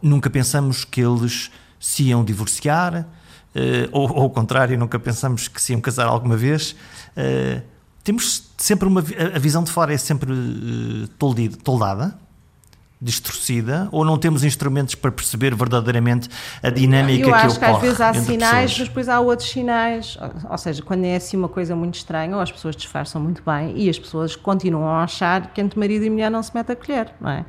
nunca 0.00 0.30
pensamos 0.30 0.84
que 0.84 1.00
eles 1.00 1.50
se 1.82 2.04
iam 2.04 2.24
divorciar, 2.24 2.94
uh, 3.00 3.88
ou, 3.90 4.08
ou 4.08 4.22
ao 4.22 4.30
contrário, 4.30 4.78
nunca 4.78 5.00
pensamos 5.00 5.48
que 5.48 5.60
se 5.60 5.72
iam 5.72 5.80
casar 5.80 6.06
alguma 6.06 6.36
vez. 6.36 6.76
Uh, 7.16 7.60
temos 8.04 8.50
sempre 8.56 8.86
uma. 8.86 9.00
A 9.34 9.38
visão 9.38 9.64
de 9.64 9.70
fora 9.70 9.92
é 9.92 9.98
sempre 9.98 10.32
uh, 10.32 11.08
toldada 11.64 12.16
distorcida 13.02 13.88
ou 13.90 14.04
não 14.04 14.16
temos 14.16 14.44
instrumentos 14.44 14.94
para 14.94 15.10
perceber 15.10 15.56
verdadeiramente 15.56 16.28
a 16.62 16.70
dinâmica 16.70 17.26
Eu 17.26 17.30
que 17.30 17.34
acho 17.34 17.58
que 17.58 17.64
às 17.64 17.80
vezes 17.80 18.00
há 18.00 18.14
sinais, 18.14 18.70
pessoas. 18.70 18.78
mas 18.78 18.88
depois 18.88 19.08
há 19.08 19.18
outros 19.18 19.50
sinais. 19.50 20.16
Ou 20.48 20.56
seja, 20.56 20.82
quando 20.82 21.04
é 21.04 21.16
assim 21.16 21.36
uma 21.36 21.48
coisa 21.48 21.74
muito 21.74 21.96
estranha, 21.96 22.36
ou 22.36 22.40
as 22.40 22.52
pessoas 22.52 22.76
disfarçam 22.76 23.20
muito 23.20 23.42
bem 23.44 23.76
e 23.76 23.90
as 23.90 23.98
pessoas 23.98 24.36
continuam 24.36 24.88
a 24.88 25.02
achar 25.02 25.52
que 25.52 25.60
entre 25.60 25.76
marido 25.80 26.04
e 26.04 26.10
mulher 26.10 26.30
não 26.30 26.44
se 26.44 26.54
mete 26.54 26.70
a 26.70 26.76
colher, 26.76 27.12
não 27.20 27.30
é? 27.30 27.44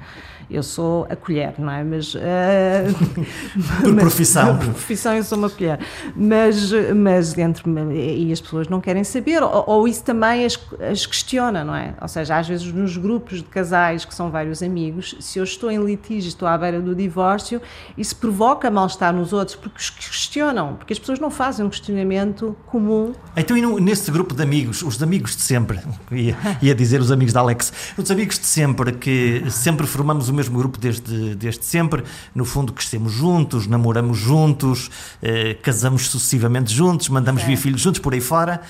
Eu 0.53 0.61
sou 0.61 1.07
a 1.09 1.15
colher, 1.15 1.55
não 1.57 1.71
é? 1.71 1.83
Mas. 1.83 2.13
Uh, 2.13 2.19
por 3.81 3.95
profissão. 3.95 4.57
Por 4.57 4.67
profissão 4.67 5.13
eu 5.15 5.23
sou 5.23 5.37
uma 5.37 5.49
colher. 5.49 5.79
Mas, 6.15 6.71
mas 6.95 7.33
dentro. 7.33 7.63
E 7.91 8.31
as 8.31 8.39
pessoas 8.39 8.67
não 8.67 8.79
querem 8.79 9.03
saber, 9.03 9.41
ou, 9.41 9.63
ou 9.65 9.87
isso 9.87 10.03
também 10.03 10.45
as, 10.45 10.59
as 10.79 11.05
questiona, 11.05 11.63
não 11.63 11.75
é? 11.75 11.95
Ou 11.99 12.07
seja, 12.07 12.37
às 12.37 12.47
vezes 12.47 12.71
nos 12.71 12.97
grupos 12.97 13.39
de 13.39 13.45
casais 13.45 14.05
que 14.05 14.13
são 14.13 14.29
vários 14.29 14.61
amigos, 14.61 15.15
se 15.19 15.39
eu 15.39 15.43
estou 15.43 15.71
em 15.71 15.83
litígio, 15.83 16.27
estou 16.27 16.47
à 16.47 16.57
beira 16.57 16.79
do 16.79 16.93
divórcio, 16.95 17.61
isso 17.97 18.15
provoca 18.15 18.69
mal-estar 18.69 19.13
nos 19.13 19.33
outros, 19.33 19.55
porque 19.55 19.79
os 19.79 19.89
questionam, 19.89 20.75
porque 20.75 20.93
as 20.93 20.99
pessoas 20.99 21.19
não 21.19 21.31
fazem 21.31 21.65
um 21.65 21.69
questionamento 21.69 22.55
comum. 22.67 23.13
Então, 23.35 23.57
e 23.57 23.61
no, 23.61 23.79
nesse 23.79 24.11
grupo 24.11 24.35
de 24.35 24.43
amigos, 24.43 24.83
os 24.83 25.01
amigos 25.01 25.35
de 25.35 25.41
sempre, 25.41 25.79
ia, 26.11 26.37
ia 26.61 26.75
dizer 26.75 27.01
os 27.01 27.11
amigos 27.11 27.33
da 27.33 27.39
Alex, 27.39 27.73
os 27.97 28.11
amigos 28.11 28.37
de 28.37 28.45
sempre, 28.45 28.91
que 28.93 29.43
sempre 29.49 29.87
formamos 29.87 30.29
o 30.29 30.33
mesmo 30.43 30.57
grupo 30.57 30.77
desde, 30.77 31.35
desde 31.35 31.65
sempre, 31.65 32.03
no 32.35 32.45
fundo 32.45 32.73
crescemos 32.73 33.11
juntos, 33.11 33.67
namoramos 33.67 34.17
juntos, 34.17 34.89
eh, 35.21 35.57
casamos 35.61 36.07
sucessivamente 36.09 36.73
juntos, 36.73 37.09
mandamos 37.09 37.43
é. 37.43 37.45
vir 37.45 37.57
filhos 37.57 37.81
juntos 37.81 37.99
por 37.99 38.13
aí 38.13 38.21
fora 38.21 38.61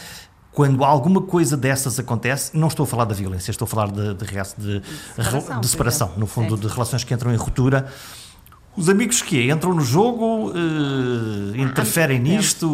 quando 0.53 0.83
alguma 0.83 1.19
coisa 1.19 1.57
dessas 1.57 1.99
acontece, 1.99 2.55
não 2.55 2.67
estou 2.67 2.83
a 2.83 2.87
falar 2.87 3.05
da 3.05 3.15
violência, 3.15 3.49
estou 3.49 3.65
a 3.65 3.67
falar 3.67 3.91
de, 3.91 4.13
de, 4.13 4.25
de, 4.25 4.79
de 4.79 4.85
separação, 5.15 5.59
de 5.59 5.67
separação 5.67 6.11
no 6.15 6.27
fundo, 6.27 6.55
de 6.55 6.67
relações 6.67 7.03
que 7.03 7.11
entram 7.11 7.33
em 7.33 7.35
ruptura. 7.35 7.87
Os 8.75 8.89
amigos 8.89 9.21
que 9.21 9.51
entram 9.51 9.73
no 9.73 9.81
jogo, 9.81 10.49
uh, 10.49 11.55
interferem 11.55 12.19
nisto, 12.19 12.67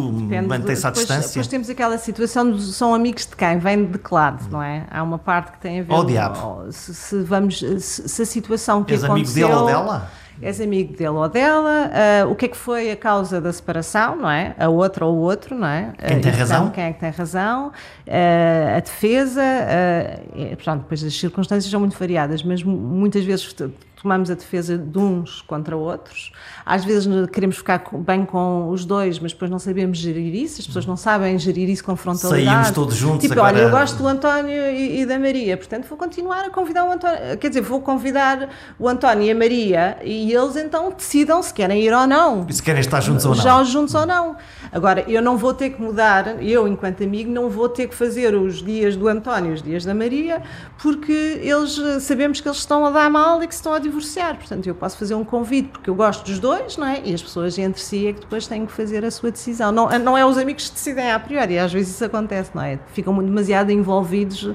mantêm-se 0.46 0.86
à 0.86 0.90
distância? 0.90 1.28
Depois 1.28 1.46
temos 1.46 1.68
aquela 1.68 1.98
situação 1.98 2.50
de 2.50 2.62
são 2.72 2.94
amigos 2.94 3.26
de 3.26 3.36
quem? 3.36 3.58
Vem 3.58 3.84
de 3.84 3.98
que 3.98 4.14
lado, 4.14 4.48
não 4.50 4.62
é? 4.62 4.86
Há 4.90 5.02
uma 5.02 5.18
parte 5.18 5.52
que 5.52 5.58
tem 5.58 5.80
a 5.80 5.82
ver... 5.82 5.92
Oh, 5.92 6.02
diabo! 6.02 6.66
Se, 6.70 6.94
se, 6.94 7.22
vamos, 7.22 7.58
se, 7.58 8.08
se, 8.08 8.22
a 8.22 8.26
situação 8.26 8.82
que 8.82 8.94
És 8.94 9.04
aconteceu... 9.04 9.46
amigo 9.46 9.66
dele 9.66 9.74
ou 9.74 9.84
dela? 9.84 10.10
és 10.42 10.60
amigo 10.60 10.96
dele 10.96 11.10
ou 11.10 11.28
dela, 11.28 11.90
uh, 12.24 12.30
o 12.30 12.34
que 12.34 12.46
é 12.46 12.48
que 12.48 12.56
foi 12.56 12.90
a 12.90 12.96
causa 12.96 13.40
da 13.40 13.52
separação, 13.52 14.16
não 14.16 14.30
é? 14.30 14.54
A 14.58 14.68
outra 14.68 15.04
ou 15.04 15.14
o 15.14 15.18
outro, 15.18 15.54
não 15.54 15.66
é? 15.66 15.92
Quem 15.98 16.20
tem 16.20 16.30
então, 16.30 16.32
razão? 16.32 16.70
Quem 16.70 16.84
é 16.84 16.92
que 16.92 17.00
tem 17.00 17.10
razão? 17.10 17.68
Uh, 18.06 18.76
a 18.76 18.80
defesa, 18.80 19.42
uh, 19.42 20.56
portanto, 20.56 20.82
depois 20.82 21.04
as 21.04 21.14
circunstâncias 21.14 21.70
são 21.70 21.80
muito 21.80 21.98
variadas, 21.98 22.42
mas 22.42 22.62
muitas 22.62 23.24
vezes 23.24 23.54
tomamos 24.00 24.30
a 24.30 24.34
defesa 24.34 24.78
de 24.78 24.98
uns 24.98 25.42
contra 25.42 25.76
outros. 25.76 26.32
Às 26.64 26.84
vezes 26.84 27.08
queremos 27.30 27.56
ficar 27.56 27.82
bem 27.92 28.24
com 28.24 28.68
os 28.70 28.84
dois, 28.84 29.18
mas 29.18 29.32
depois 29.32 29.50
não 29.50 29.58
sabemos 29.58 29.98
gerir 29.98 30.34
isso, 30.34 30.60
as 30.60 30.66
pessoas 30.66 30.86
não 30.86 30.96
sabem 30.96 31.38
gerir 31.38 31.68
isso 31.68 31.84
com 31.84 31.94
frontalidade. 31.96 32.46
Saímos 32.46 32.70
todos 32.70 32.96
juntos 32.96 33.20
Tipo, 33.22 33.34
agora... 33.34 33.56
olha, 33.56 33.62
eu 33.64 33.70
gosto 33.70 33.96
do 33.96 34.06
António 34.06 34.70
e, 34.70 35.00
e, 35.00 35.06
da 35.06 35.18
Maria, 35.18 35.56
portanto 35.56 35.86
vou 35.88 35.98
continuar 35.98 36.44
a 36.44 36.50
convidar 36.50 36.84
o 36.84 36.92
António, 36.92 37.38
quer 37.38 37.48
dizer, 37.48 37.60
vou 37.60 37.80
convidar 37.80 38.48
o 38.78 38.88
António 38.88 39.24
e 39.24 39.30
a 39.30 39.34
Maria 39.34 39.98
e 40.02 40.32
eles 40.32 40.56
então 40.56 40.92
decidam 40.96 41.42
se 41.42 41.52
querem 41.52 41.82
ir 41.82 41.92
ou 41.92 42.06
não. 42.06 42.46
E 42.48 42.52
se 42.52 42.62
querem 42.62 42.80
estar 42.80 43.00
juntos 43.00 43.24
ou 43.24 43.34
não. 43.34 43.42
Já 43.42 43.62
juntos 43.64 43.94
ou 43.94 44.06
não. 44.06 44.36
Agora, 44.72 45.04
eu 45.08 45.20
não 45.20 45.36
vou 45.36 45.52
ter 45.52 45.70
que 45.70 45.82
mudar, 45.82 46.42
eu 46.42 46.68
enquanto 46.68 47.02
amigo, 47.02 47.30
não 47.30 47.50
vou 47.50 47.68
ter 47.68 47.88
que 47.88 47.94
fazer 47.94 48.34
os 48.34 48.62
dias 48.62 48.94
do 48.96 49.08
António, 49.08 49.52
os 49.52 49.62
dias 49.62 49.84
da 49.84 49.94
Maria, 49.94 50.42
porque 50.80 51.12
eles 51.42 51.80
sabemos 52.02 52.40
que 52.40 52.48
eles 52.48 52.58
estão 52.58 52.86
a 52.86 52.90
dar 52.90 53.10
mal 53.10 53.42
e 53.42 53.48
que 53.48 53.54
se 53.54 53.60
estão 53.60 53.74
a 53.74 53.78
divorciar. 53.78 54.36
Portanto, 54.36 54.66
eu 54.66 54.74
posso 54.74 54.96
fazer 54.96 55.14
um 55.14 55.24
convite 55.24 55.68
porque 55.68 55.90
eu 55.90 55.94
gosto 55.94 56.24
dos 56.24 56.38
dois, 56.38 56.76
não 56.76 56.86
é? 56.86 57.00
E 57.04 57.12
as 57.12 57.22
pessoas 57.22 57.58
entre 57.58 57.80
si 57.80 58.06
é 58.06 58.12
que 58.12 58.20
depois 58.20 58.46
têm 58.46 58.64
que 58.64 58.72
fazer 58.72 59.04
a 59.04 59.10
sua 59.10 59.30
decisão. 59.30 59.72
Não, 59.72 59.88
não 59.98 60.16
é 60.16 60.24
os 60.24 60.38
amigos 60.38 60.68
que 60.68 60.74
decidem 60.74 61.10
a 61.10 61.18
priori, 61.18 61.58
às 61.58 61.72
vezes 61.72 61.94
isso 61.94 62.04
acontece, 62.04 62.50
não 62.54 62.62
é? 62.62 62.78
Ficam 62.92 63.16
demasiado 63.22 63.70
envolvidos 63.70 64.50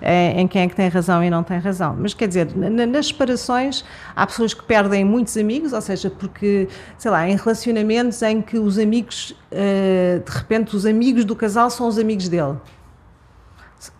eh, 0.00 0.40
em 0.40 0.46
quem 0.46 0.62
é 0.62 0.68
que 0.68 0.76
tem 0.76 0.88
razão 0.88 1.22
e 1.22 1.30
não 1.30 1.42
tem 1.42 1.58
razão. 1.58 1.96
Mas 1.98 2.14
quer 2.14 2.28
dizer, 2.28 2.54
nas 2.56 3.06
separações 3.08 3.84
há 4.14 4.26
pessoas 4.26 4.54
que 4.54 4.62
perdem 4.62 5.04
muitos 5.04 5.36
amigos, 5.36 5.72
ou 5.72 5.80
seja, 5.80 6.10
porque, 6.10 6.68
sei 6.96 7.10
lá, 7.10 7.28
em 7.28 7.36
relacionamentos 7.36 8.22
em 8.22 8.40
que 8.40 8.58
os 8.58 8.78
amigos, 8.78 9.34
eh, 9.50 10.22
de 10.24 10.30
repente, 10.30 10.76
os 10.76 10.86
amigos 10.86 11.24
do 11.24 11.34
casal 11.34 11.70
são 11.70 11.88
os 11.88 11.98
amigos 11.98 12.28
dele. 12.28 12.56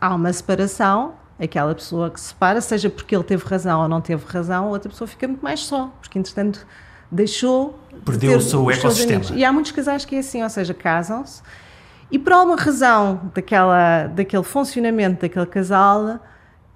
Há 0.00 0.14
uma 0.14 0.32
separação 0.32 1.14
aquela 1.38 1.74
pessoa 1.74 2.10
que 2.10 2.20
se 2.20 2.28
separa, 2.28 2.60
seja 2.60 2.90
porque 2.90 3.16
ele 3.16 3.24
teve 3.24 3.42
razão 3.46 3.80
ou 3.80 3.88
não 3.88 4.00
teve 4.00 4.22
razão, 4.26 4.66
a 4.66 4.68
outra 4.68 4.90
pessoa 4.90 5.08
fica 5.08 5.26
muito 5.26 5.40
mais 5.40 5.60
só, 5.60 5.90
porque 6.00 6.18
entretanto 6.18 6.66
deixou. 7.10 7.78
Perdeu 8.04 8.36
o 8.36 8.40
seu 8.42 8.70
ecossistema. 8.70 9.24
E 9.34 9.42
há 9.42 9.50
muitos 9.50 9.72
casais 9.72 10.04
que 10.04 10.16
é 10.16 10.18
assim, 10.18 10.42
ou 10.42 10.50
seja, 10.50 10.74
casam-se 10.74 11.42
e 12.10 12.18
por 12.18 12.32
alguma 12.32 12.56
razão 12.56 13.30
daquela, 13.34 14.08
daquele 14.08 14.42
funcionamento 14.42 15.22
daquele 15.22 15.46
casal 15.46 16.18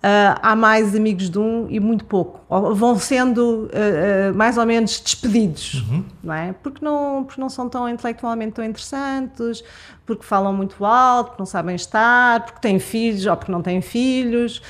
Uh, 0.04 0.36
há 0.42 0.54
mais 0.54 0.94
amigos 0.94 1.30
de 1.30 1.38
um 1.38 1.66
e 1.70 1.80
muito 1.80 2.04
pouco. 2.04 2.38
Ou 2.46 2.74
vão 2.74 2.98
sendo 2.98 3.40
uh, 3.40 4.32
uh, 4.32 4.34
mais 4.36 4.58
ou 4.58 4.66
menos 4.66 5.00
despedidos, 5.00 5.82
uhum. 5.88 6.04
não 6.22 6.34
é? 6.34 6.52
Porque 6.62 6.84
não, 6.84 7.24
porque 7.24 7.40
não 7.40 7.48
são 7.48 7.70
tão 7.70 7.88
intelectualmente 7.88 8.52
tão 8.52 8.62
interessantes, 8.62 9.64
porque 10.06 10.22
falam 10.22 10.52
muito 10.52 10.84
alto, 10.84 11.28
porque 11.28 11.40
não 11.40 11.46
sabem 11.46 11.74
estar, 11.74 12.44
porque 12.44 12.60
têm 12.60 12.78
filhos 12.78 13.26
ou 13.26 13.36
porque 13.36 13.50
não 13.50 13.62
têm 13.62 13.80
filhos, 13.80 14.60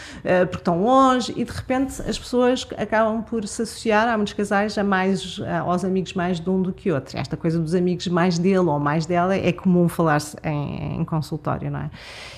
porque 0.49 0.57
estão 0.57 0.83
longe 0.83 1.33
e 1.37 1.45
de 1.45 1.51
repente 1.51 2.01
as 2.03 2.19
pessoas 2.19 2.67
acabam 2.77 3.23
por 3.23 3.47
se 3.47 3.63
associar, 3.63 4.09
há 4.09 4.17
muitos 4.17 4.35
casais, 4.35 4.79
a 4.79 4.85
mais, 4.85 5.41
aos 5.65 5.85
amigos 5.85 6.15
mais 6.15 6.39
de 6.39 6.49
um 6.49 6.63
do 6.63 6.73
que 6.73 6.93
outro. 6.93 7.19
Esta 7.19 7.37
coisa 7.37 7.59
dos 7.59 7.75
amigos 7.75 8.07
mais 8.09 8.39
dele 8.39 8.59
ou 8.59 8.79
mais 8.79 9.07
dela 9.07 9.35
é 9.35 9.53
comum 9.53 9.89
falar-se 9.89 10.37
em, 10.45 11.01
em 11.01 11.05
consultório, 11.05 11.71
não 11.71 11.81
é? 11.81 11.91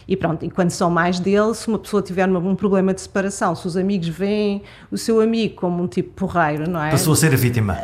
E 0.08 0.16
pronto, 0.16 0.44
e 0.44 0.50
quando 0.50 0.70
são 0.70 0.90
mais 0.90 1.20
dele, 1.20 1.54
se 1.54 1.68
uma 1.68 1.78
pessoa 1.78 2.02
tiver 2.02 2.28
um 2.28 2.54
problema 2.54 2.94
de 2.94 3.00
separação, 3.00 3.54
se 3.54 3.66
os 3.66 3.76
amigos 3.76 4.08
veem 4.08 4.62
o 4.90 4.96
seu 4.96 5.20
amigo 5.20 5.56
como 5.56 5.82
um 5.82 5.86
tipo 5.86 6.10
porreiro, 6.14 6.68
não 6.68 6.82
é? 6.82 6.90
Passou 6.90 7.12
a 7.12 7.16
ser 7.16 7.32
a 7.34 7.36
vítima. 7.36 7.76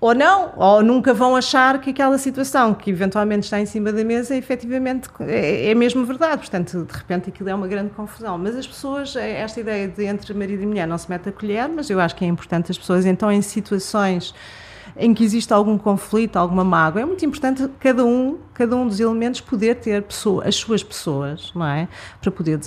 Ou 0.00 0.14
não, 0.14 0.54
ou 0.56 0.82
nunca 0.82 1.12
vão 1.12 1.36
achar 1.36 1.78
que 1.78 1.90
aquela 1.90 2.16
situação 2.16 2.72
que 2.72 2.90
eventualmente 2.90 3.44
está 3.44 3.60
em 3.60 3.66
cima 3.66 3.92
da 3.92 4.02
mesa 4.02 4.34
efetivamente 4.34 5.10
é, 5.20 5.70
é 5.70 5.74
mesmo 5.74 6.06
verdade. 6.06 6.38
Portanto, 6.38 6.86
de 6.90 6.96
repente 6.96 7.28
aquilo 7.28 7.50
é 7.50 7.54
uma 7.54 7.68
grande 7.68 7.90
confusão. 7.90 8.38
Mas 8.38 8.56
as 8.56 8.66
pessoas, 8.66 9.14
esta 9.14 9.60
ideia 9.60 9.88
de 9.88 10.04
entre 10.04 10.32
marido 10.32 10.62
e 10.62 10.66
mulher 10.66 10.86
não 10.86 10.96
se 10.96 11.10
mete 11.10 11.28
a 11.28 11.32
colher, 11.32 11.68
mas 11.68 11.90
eu 11.90 12.00
acho 12.00 12.16
que 12.16 12.24
é 12.24 12.28
importante 12.28 12.70
as 12.70 12.78
pessoas, 12.78 13.04
então, 13.04 13.30
em 13.30 13.42
situações 13.42 14.34
em 15.00 15.14
que 15.14 15.24
existe 15.24 15.52
algum 15.52 15.78
conflito, 15.78 16.36
alguma 16.36 16.62
mágoa, 16.62 17.00
é 17.00 17.04
muito 17.04 17.24
importante 17.24 17.66
cada 17.80 18.04
um, 18.04 18.36
cada 18.52 18.76
um 18.76 18.86
dos 18.86 19.00
elementos 19.00 19.40
poder 19.40 19.76
ter 19.76 20.02
pessoa, 20.02 20.44
as 20.46 20.54
suas 20.54 20.82
pessoas, 20.82 21.50
não 21.54 21.66
é? 21.66 21.88
Para 22.20 22.30
poder 22.30 22.60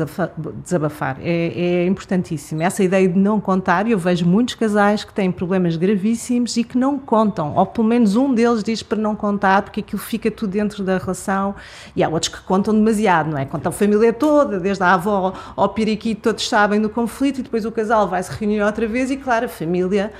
desabafar. 0.64 1.18
É, 1.22 1.84
é 1.84 1.86
importantíssimo. 1.86 2.64
Essa 2.64 2.84
ideia 2.84 3.08
de 3.08 3.18
não 3.18 3.40
contar, 3.40 3.88
eu 3.88 4.00
vejo 4.00 4.26
muitos 4.26 4.56
casais 4.56 5.04
que 5.04 5.14
têm 5.14 5.32
problemas 5.32 5.76
gravíssimos 5.76 6.58
e 6.58 6.64
que 6.64 6.76
não 6.78 6.98
contam, 6.98 7.56
ou 7.56 7.66
pelo 7.68 7.88
menos 7.88 8.16
um 8.16 8.34
deles 8.34 8.64
diz 8.64 8.82
para 8.82 8.98
não 8.98 9.16
contar, 9.16 9.62
porque 9.62 9.82
aquilo 9.82 10.02
fica 10.02 10.32
tudo 10.32 10.50
dentro 10.50 10.84
da 10.84 10.98
relação, 10.98 11.54
e 11.96 12.04
há 12.04 12.10
outros 12.10 12.34
que 12.34 12.42
contam 12.42 12.74
demasiado, 12.74 13.30
não 13.30 13.38
é? 13.38 13.46
Contam 13.46 13.70
a 13.70 13.74
família 13.74 14.12
toda, 14.12 14.60
desde 14.60 14.84
a 14.84 14.96
avó 14.96 15.34
ao 15.56 15.70
periquito, 15.70 16.22
todos 16.24 16.50
sabem 16.50 16.82
do 16.82 16.90
conflito, 16.90 17.40
e 17.40 17.44
depois 17.44 17.64
o 17.64 17.72
casal 17.72 18.08
vai 18.08 18.24
se 18.24 18.32
reunir 18.32 18.62
outra 18.64 18.88
vez, 18.88 19.12
e 19.12 19.18
claro, 19.18 19.46
a 19.46 19.50
família 19.50 20.12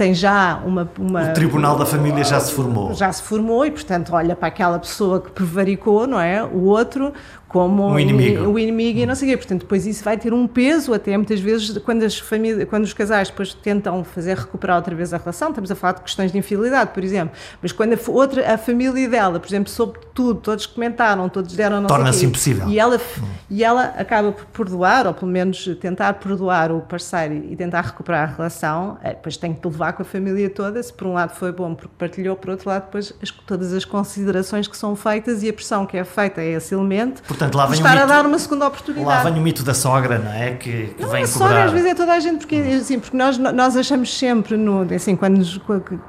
tem 0.00 0.14
já 0.14 0.62
uma, 0.64 0.90
uma, 0.98 1.24
O 1.24 1.32
Tribunal 1.34 1.76
da 1.76 1.84
Família 1.84 2.24
já 2.24 2.40
se 2.40 2.54
formou. 2.54 2.94
Já 2.94 3.12
se 3.12 3.22
formou 3.22 3.66
e, 3.66 3.70
portanto, 3.70 4.14
olha 4.14 4.34
para 4.34 4.48
aquela 4.48 4.78
pessoa 4.78 5.20
que 5.20 5.30
prevaricou, 5.30 6.06
não 6.06 6.18
é? 6.18 6.42
O 6.42 6.62
outro 6.62 7.12
como 7.50 7.88
um 7.88 7.98
inimigo. 7.98 8.48
o 8.48 8.58
inimigo 8.58 9.00
e 9.00 9.06
não 9.06 9.14
sei 9.16 9.28
o 9.28 9.32
quê. 9.32 9.36
Portanto, 9.36 9.62
depois 9.62 9.84
isso 9.84 10.04
vai 10.04 10.16
ter 10.16 10.32
um 10.32 10.46
peso 10.46 10.94
até 10.94 11.16
muitas 11.16 11.40
vezes 11.40 11.76
quando 11.78 12.04
as 12.04 12.16
famílias, 12.16 12.68
quando 12.68 12.84
os 12.84 12.92
casais 12.92 13.28
depois 13.28 13.52
tentam 13.52 14.04
fazer 14.04 14.36
recuperar 14.36 14.76
outra 14.76 14.94
vez 14.94 15.12
a 15.12 15.18
relação, 15.18 15.48
estamos 15.48 15.68
a 15.70 15.74
falar 15.74 15.94
de 15.94 16.02
questões 16.02 16.30
de 16.30 16.38
infidelidade, 16.38 16.92
por 16.94 17.02
exemplo, 17.02 17.34
mas 17.60 17.72
quando 17.72 17.94
a, 17.94 17.98
outra, 18.10 18.54
a 18.54 18.56
família 18.56 19.08
dela, 19.08 19.40
por 19.40 19.48
exemplo, 19.48 19.68
soube 19.68 19.98
tudo, 20.14 20.40
todos 20.40 20.64
comentaram, 20.64 21.28
todos 21.28 21.56
deram 21.56 21.84
Torna-se 21.86 22.24
impossível. 22.24 22.68
E 22.68 22.78
ela, 22.78 22.96
hum. 22.96 23.26
e 23.50 23.64
ela 23.64 23.94
acaba 23.98 24.30
por 24.30 24.44
perdoar, 24.46 25.08
ou 25.08 25.14
pelo 25.14 25.32
menos 25.32 25.68
tentar 25.80 26.14
perdoar 26.14 26.70
o 26.70 26.80
parceiro 26.82 27.34
e 27.34 27.56
tentar 27.56 27.80
recuperar 27.80 28.30
a 28.30 28.32
relação, 28.36 28.96
é, 29.02 29.08
depois 29.08 29.36
tem 29.36 29.52
que 29.52 29.66
levar 29.66 29.94
com 29.94 30.02
a 30.02 30.04
família 30.04 30.48
toda, 30.48 30.80
se 30.80 30.92
por 30.92 31.08
um 31.08 31.14
lado 31.14 31.34
foi 31.34 31.50
bom 31.50 31.74
porque 31.74 31.94
partilhou, 31.98 32.36
por 32.36 32.50
outro 32.50 32.68
lado 32.68 32.84
depois 32.84 33.12
as, 33.20 33.30
todas 33.30 33.72
as 33.72 33.84
considerações 33.84 34.68
que 34.68 34.76
são 34.76 34.94
feitas 34.94 35.42
e 35.42 35.48
a 35.48 35.52
pressão 35.52 35.84
que 35.84 35.96
é 35.96 36.04
feita 36.04 36.40
a 36.40 36.44
esse 36.44 36.74
elemento 36.74 37.22
Portanto, 37.40 37.54
lá 37.54 37.64
vem 37.64 37.78
estar 37.78 37.90
mito, 37.92 38.02
a 38.02 38.06
dar 38.06 38.26
uma 38.26 38.38
segunda 38.38 38.66
oportunidade. 38.66 39.06
Lá 39.06 39.22
vem 39.30 39.40
o 39.40 39.42
mito 39.42 39.62
da 39.62 39.72
sogra, 39.72 40.18
não 40.18 40.30
é? 40.30 40.52
Que, 40.52 40.88
que 40.88 41.02
não 41.02 41.08
vem 41.08 41.24
cobrar. 41.24 41.26
sogra, 41.26 41.64
às 41.64 41.72
vezes 41.72 41.90
é 41.90 41.94
toda 41.94 42.12
a 42.12 42.20
gente, 42.20 42.40
porque, 42.40 42.56
assim, 42.56 43.00
porque 43.00 43.16
nós, 43.16 43.38
nós 43.38 43.78
achamos 43.78 44.14
sempre, 44.14 44.58
no, 44.58 44.82
assim, 44.94 45.16
quando, 45.16 45.42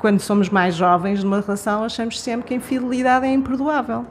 quando 0.02 0.20
somos 0.20 0.50
mais 0.50 0.76
jovens 0.76 1.24
numa 1.24 1.40
relação, 1.40 1.86
achamos 1.86 2.20
sempre 2.20 2.48
que 2.48 2.54
a 2.54 2.58
infidelidade 2.58 3.26
é 3.26 3.32
imperdoável. 3.32 4.06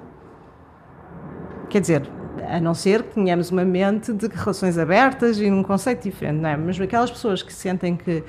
Quer 1.69 1.81
dizer, 1.83 2.09
a 2.51 2.61
não 2.61 2.75
ser 2.75 3.03
que 3.05 3.15
tenhamos 3.15 3.51
uma 3.51 3.65
mente 3.65 4.13
de 4.13 4.27
relações 4.27 4.77
abertas 4.77 5.39
e 5.39 5.51
um 5.51 5.63
conceito 5.63 6.03
diferente, 6.03 6.41
não 6.41 6.49
é? 6.49 6.57
Mas 6.57 6.81
aquelas 6.81 7.11
pessoas 7.11 7.43
que 7.43 7.53
sentem 7.53 7.97
que, 7.97 8.25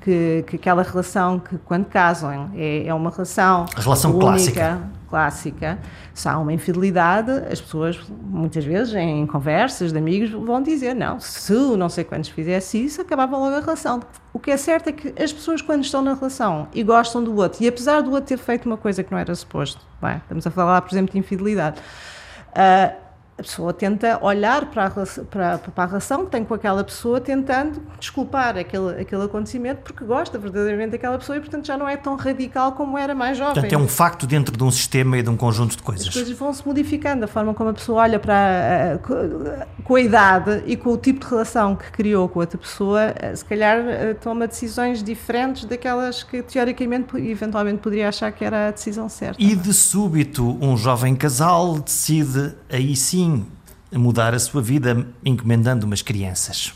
que, 0.00 0.44
que 0.46 0.56
aquela 0.56 0.82
relação 0.82 1.38
que 1.38 1.58
quando 1.58 1.84
casam 1.84 2.50
é, 2.54 2.86
é 2.86 2.94
uma 2.94 3.10
relação, 3.10 3.66
a 3.76 3.80
relação 3.80 4.10
única, 4.12 4.24
clássica, 4.26 4.82
clássica, 5.08 5.78
se 6.14 6.28
há 6.28 6.38
uma 6.38 6.52
infidelidade, 6.52 7.30
as 7.50 7.60
pessoas 7.60 8.00
muitas 8.22 8.64
vezes 8.64 8.94
em 8.94 9.26
conversas 9.26 9.92
de 9.92 9.98
amigos 9.98 10.30
vão 10.30 10.62
dizer 10.62 10.94
não, 10.94 11.20
se 11.20 11.52
não 11.52 11.88
sei 11.88 12.04
quantos 12.04 12.30
fizesse 12.30 12.82
isso, 12.82 13.02
acabava 13.02 13.36
logo 13.36 13.56
a 13.56 13.60
relação. 13.60 14.00
O 14.32 14.38
que 14.38 14.50
é 14.50 14.56
certo 14.56 14.88
é 14.88 14.92
que 14.92 15.22
as 15.22 15.32
pessoas 15.32 15.60
quando 15.60 15.84
estão 15.84 16.02
na 16.02 16.14
relação 16.14 16.68
e 16.74 16.82
gostam 16.82 17.22
do 17.22 17.36
outro, 17.36 17.62
e 17.62 17.68
apesar 17.68 18.00
do 18.00 18.10
outro 18.10 18.26
ter 18.26 18.38
feito 18.38 18.66
uma 18.66 18.76
coisa 18.76 19.02
que 19.02 19.12
não 19.12 19.18
era 19.18 19.34
suposto, 19.34 19.80
bem, 20.00 20.16
estamos 20.16 20.46
a 20.46 20.50
falar, 20.50 20.80
por 20.82 20.92
exemplo, 20.92 21.12
de 21.12 21.18
infidelidade, 21.18 21.80
uh, 22.50 23.05
a 23.38 23.42
pessoa 23.42 23.72
tenta 23.72 24.18
olhar 24.22 24.66
para 24.70 24.86
a, 24.86 24.90
para, 24.90 25.58
para 25.58 25.84
a 25.84 25.86
relação 25.86 26.24
que 26.24 26.30
tem 26.30 26.42
com 26.42 26.54
aquela 26.54 26.82
pessoa, 26.82 27.20
tentando 27.20 27.82
desculpar 28.00 28.56
aquele, 28.56 29.00
aquele 29.00 29.24
acontecimento, 29.24 29.82
porque 29.82 30.04
gosta 30.04 30.38
verdadeiramente 30.38 30.92
daquela 30.92 31.18
pessoa 31.18 31.36
e, 31.36 31.40
portanto, 31.40 31.66
já 31.66 31.76
não 31.76 31.86
é 31.86 31.98
tão 31.98 32.16
radical 32.16 32.72
como 32.72 32.96
era 32.96 33.14
mais 33.14 33.36
jovem. 33.36 33.52
Portanto, 33.52 33.72
é 33.72 33.78
um 33.78 33.88
facto 33.88 34.26
dentro 34.26 34.56
de 34.56 34.64
um 34.64 34.70
sistema 34.70 35.18
e 35.18 35.22
de 35.22 35.28
um 35.28 35.36
conjunto 35.36 35.76
de 35.76 35.82
coisas. 35.82 36.08
As 36.08 36.14
coisas 36.14 36.38
vão 36.38 36.52
se 36.52 36.66
modificando, 36.66 37.26
a 37.26 37.28
forma 37.28 37.52
como 37.52 37.70
a 37.70 37.74
pessoa 37.74 38.02
olha 38.02 38.18
para. 38.18 38.98
com 39.84 39.94
a 39.94 40.00
idade 40.00 40.62
e 40.66 40.74
com 40.74 40.90
o 40.90 40.96
tipo 40.96 41.20
de 41.20 41.26
relação 41.26 41.76
que 41.76 41.90
criou 41.90 42.28
com 42.30 42.40
outra 42.40 42.56
pessoa, 42.56 43.14
se 43.34 43.44
calhar 43.44 43.78
eh, 43.86 44.14
toma 44.14 44.46
decisões 44.46 45.02
diferentes 45.02 45.66
daquelas 45.66 46.22
que, 46.22 46.42
teoricamente, 46.42 47.16
eventualmente 47.16 47.78
poderia 47.78 48.08
achar 48.08 48.32
que 48.32 48.44
era 48.44 48.68
a 48.68 48.70
decisão 48.70 49.08
certa. 49.10 49.40
E 49.42 49.54
de 49.54 49.74
súbito, 49.74 50.56
um 50.60 50.76
jovem 50.76 51.14
casal 51.14 51.78
decide 51.78 52.54
aí 52.70 52.96
sim 52.96 53.25
mudar 53.92 54.34
a 54.34 54.38
sua 54.38 54.60
vida 54.60 55.06
encomendando 55.24 55.86
umas 55.86 56.02
crianças. 56.02 56.72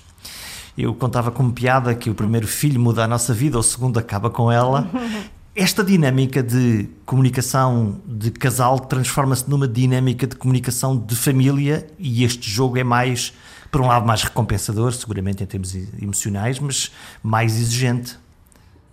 Eu 0.76 0.94
contava 0.94 1.30
como 1.30 1.52
piada 1.52 1.94
que 1.94 2.08
o 2.08 2.14
primeiro 2.14 2.46
filho 2.46 2.80
muda 2.80 3.04
a 3.04 3.08
nossa 3.08 3.34
vida, 3.34 3.58
o 3.58 3.62
segundo 3.62 3.98
acaba 3.98 4.30
com 4.30 4.50
ela. 4.50 4.88
Esta 5.54 5.82
dinâmica 5.82 6.42
de 6.42 6.88
comunicação 7.04 8.00
de 8.06 8.30
casal 8.30 8.78
transforma-se 8.78 9.50
numa 9.50 9.66
dinâmica 9.66 10.26
de 10.26 10.36
comunicação 10.36 10.96
de 10.96 11.16
família 11.16 11.86
e 11.98 12.22
este 12.22 12.48
jogo 12.48 12.78
é 12.78 12.84
mais, 12.84 13.34
por 13.70 13.80
um 13.80 13.88
lado, 13.88 14.06
mais 14.06 14.22
recompensador, 14.22 14.92
seguramente 14.92 15.42
em 15.42 15.46
termos 15.46 15.74
emocionais, 16.00 16.60
mas 16.60 16.92
mais 17.20 17.58
exigente. 17.58 18.16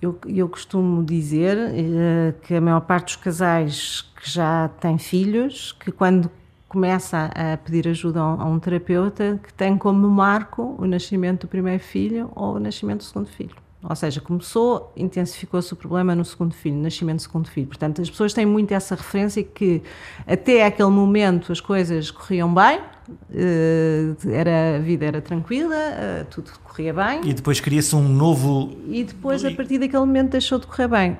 Eu, 0.01 0.19
eu 0.27 0.49
costumo 0.49 1.03
dizer 1.03 1.57
uh, 1.57 2.41
que 2.41 2.55
a 2.55 2.61
maior 2.61 2.81
parte 2.81 3.05
dos 3.05 3.15
casais 3.17 4.05
que 4.19 4.29
já 4.29 4.69
têm 4.81 4.97
filhos, 4.97 5.75
que 5.79 5.91
quando 5.91 6.29
começa 6.67 7.31
a 7.33 7.57
pedir 7.57 7.87
ajuda 7.87 8.19
a 8.19 8.45
um 8.45 8.59
terapeuta 8.59 9.39
que 9.41 9.53
tem 9.53 9.77
como 9.77 10.07
marco 10.09 10.75
o 10.77 10.85
nascimento 10.85 11.41
do 11.41 11.47
primeiro 11.47 11.81
filho 11.81 12.29
ou 12.35 12.55
o 12.55 12.59
nascimento 12.59 12.99
do 12.99 13.03
segundo 13.03 13.29
filho. 13.29 13.55
Ou 13.83 13.95
seja, 13.95 14.19
começou, 14.19 14.91
intensificou-se 14.97 15.71
o 15.71 15.75
problema 15.75 16.15
no 16.15 16.25
segundo 16.25 16.53
filho, 16.53 16.75
no 16.75 16.83
nascimento 16.83 17.17
do 17.17 17.21
segundo 17.21 17.49
filho. 17.49 17.67
Portanto, 17.67 18.01
as 18.01 18.09
pessoas 18.09 18.33
têm 18.33 18.45
muito 18.45 18.73
essa 18.73 18.95
referência 18.95 19.43
que 19.43 19.81
até 20.25 20.65
aquele 20.65 20.89
momento 20.89 21.51
as 21.51 21.61
coisas 21.61 22.11
corriam 22.11 22.53
bem, 22.53 22.81
eh, 23.33 24.13
era, 24.29 24.77
a 24.77 24.79
vida 24.79 25.05
era 25.05 25.21
tranquila, 25.21 25.75
eh, 25.75 26.25
tudo 26.29 26.51
corria 26.63 26.93
bem. 26.93 27.21
E 27.23 27.33
depois 27.33 27.61
cria-se 27.61 27.95
um 27.95 28.07
novo. 28.09 28.75
E 28.89 29.03
depois, 29.03 29.45
a 29.45 29.51
partir 29.51 29.77
daquele 29.77 29.99
momento, 29.99 30.31
deixou 30.31 30.59
de 30.59 30.67
correr 30.67 30.87
bem. 30.87 31.17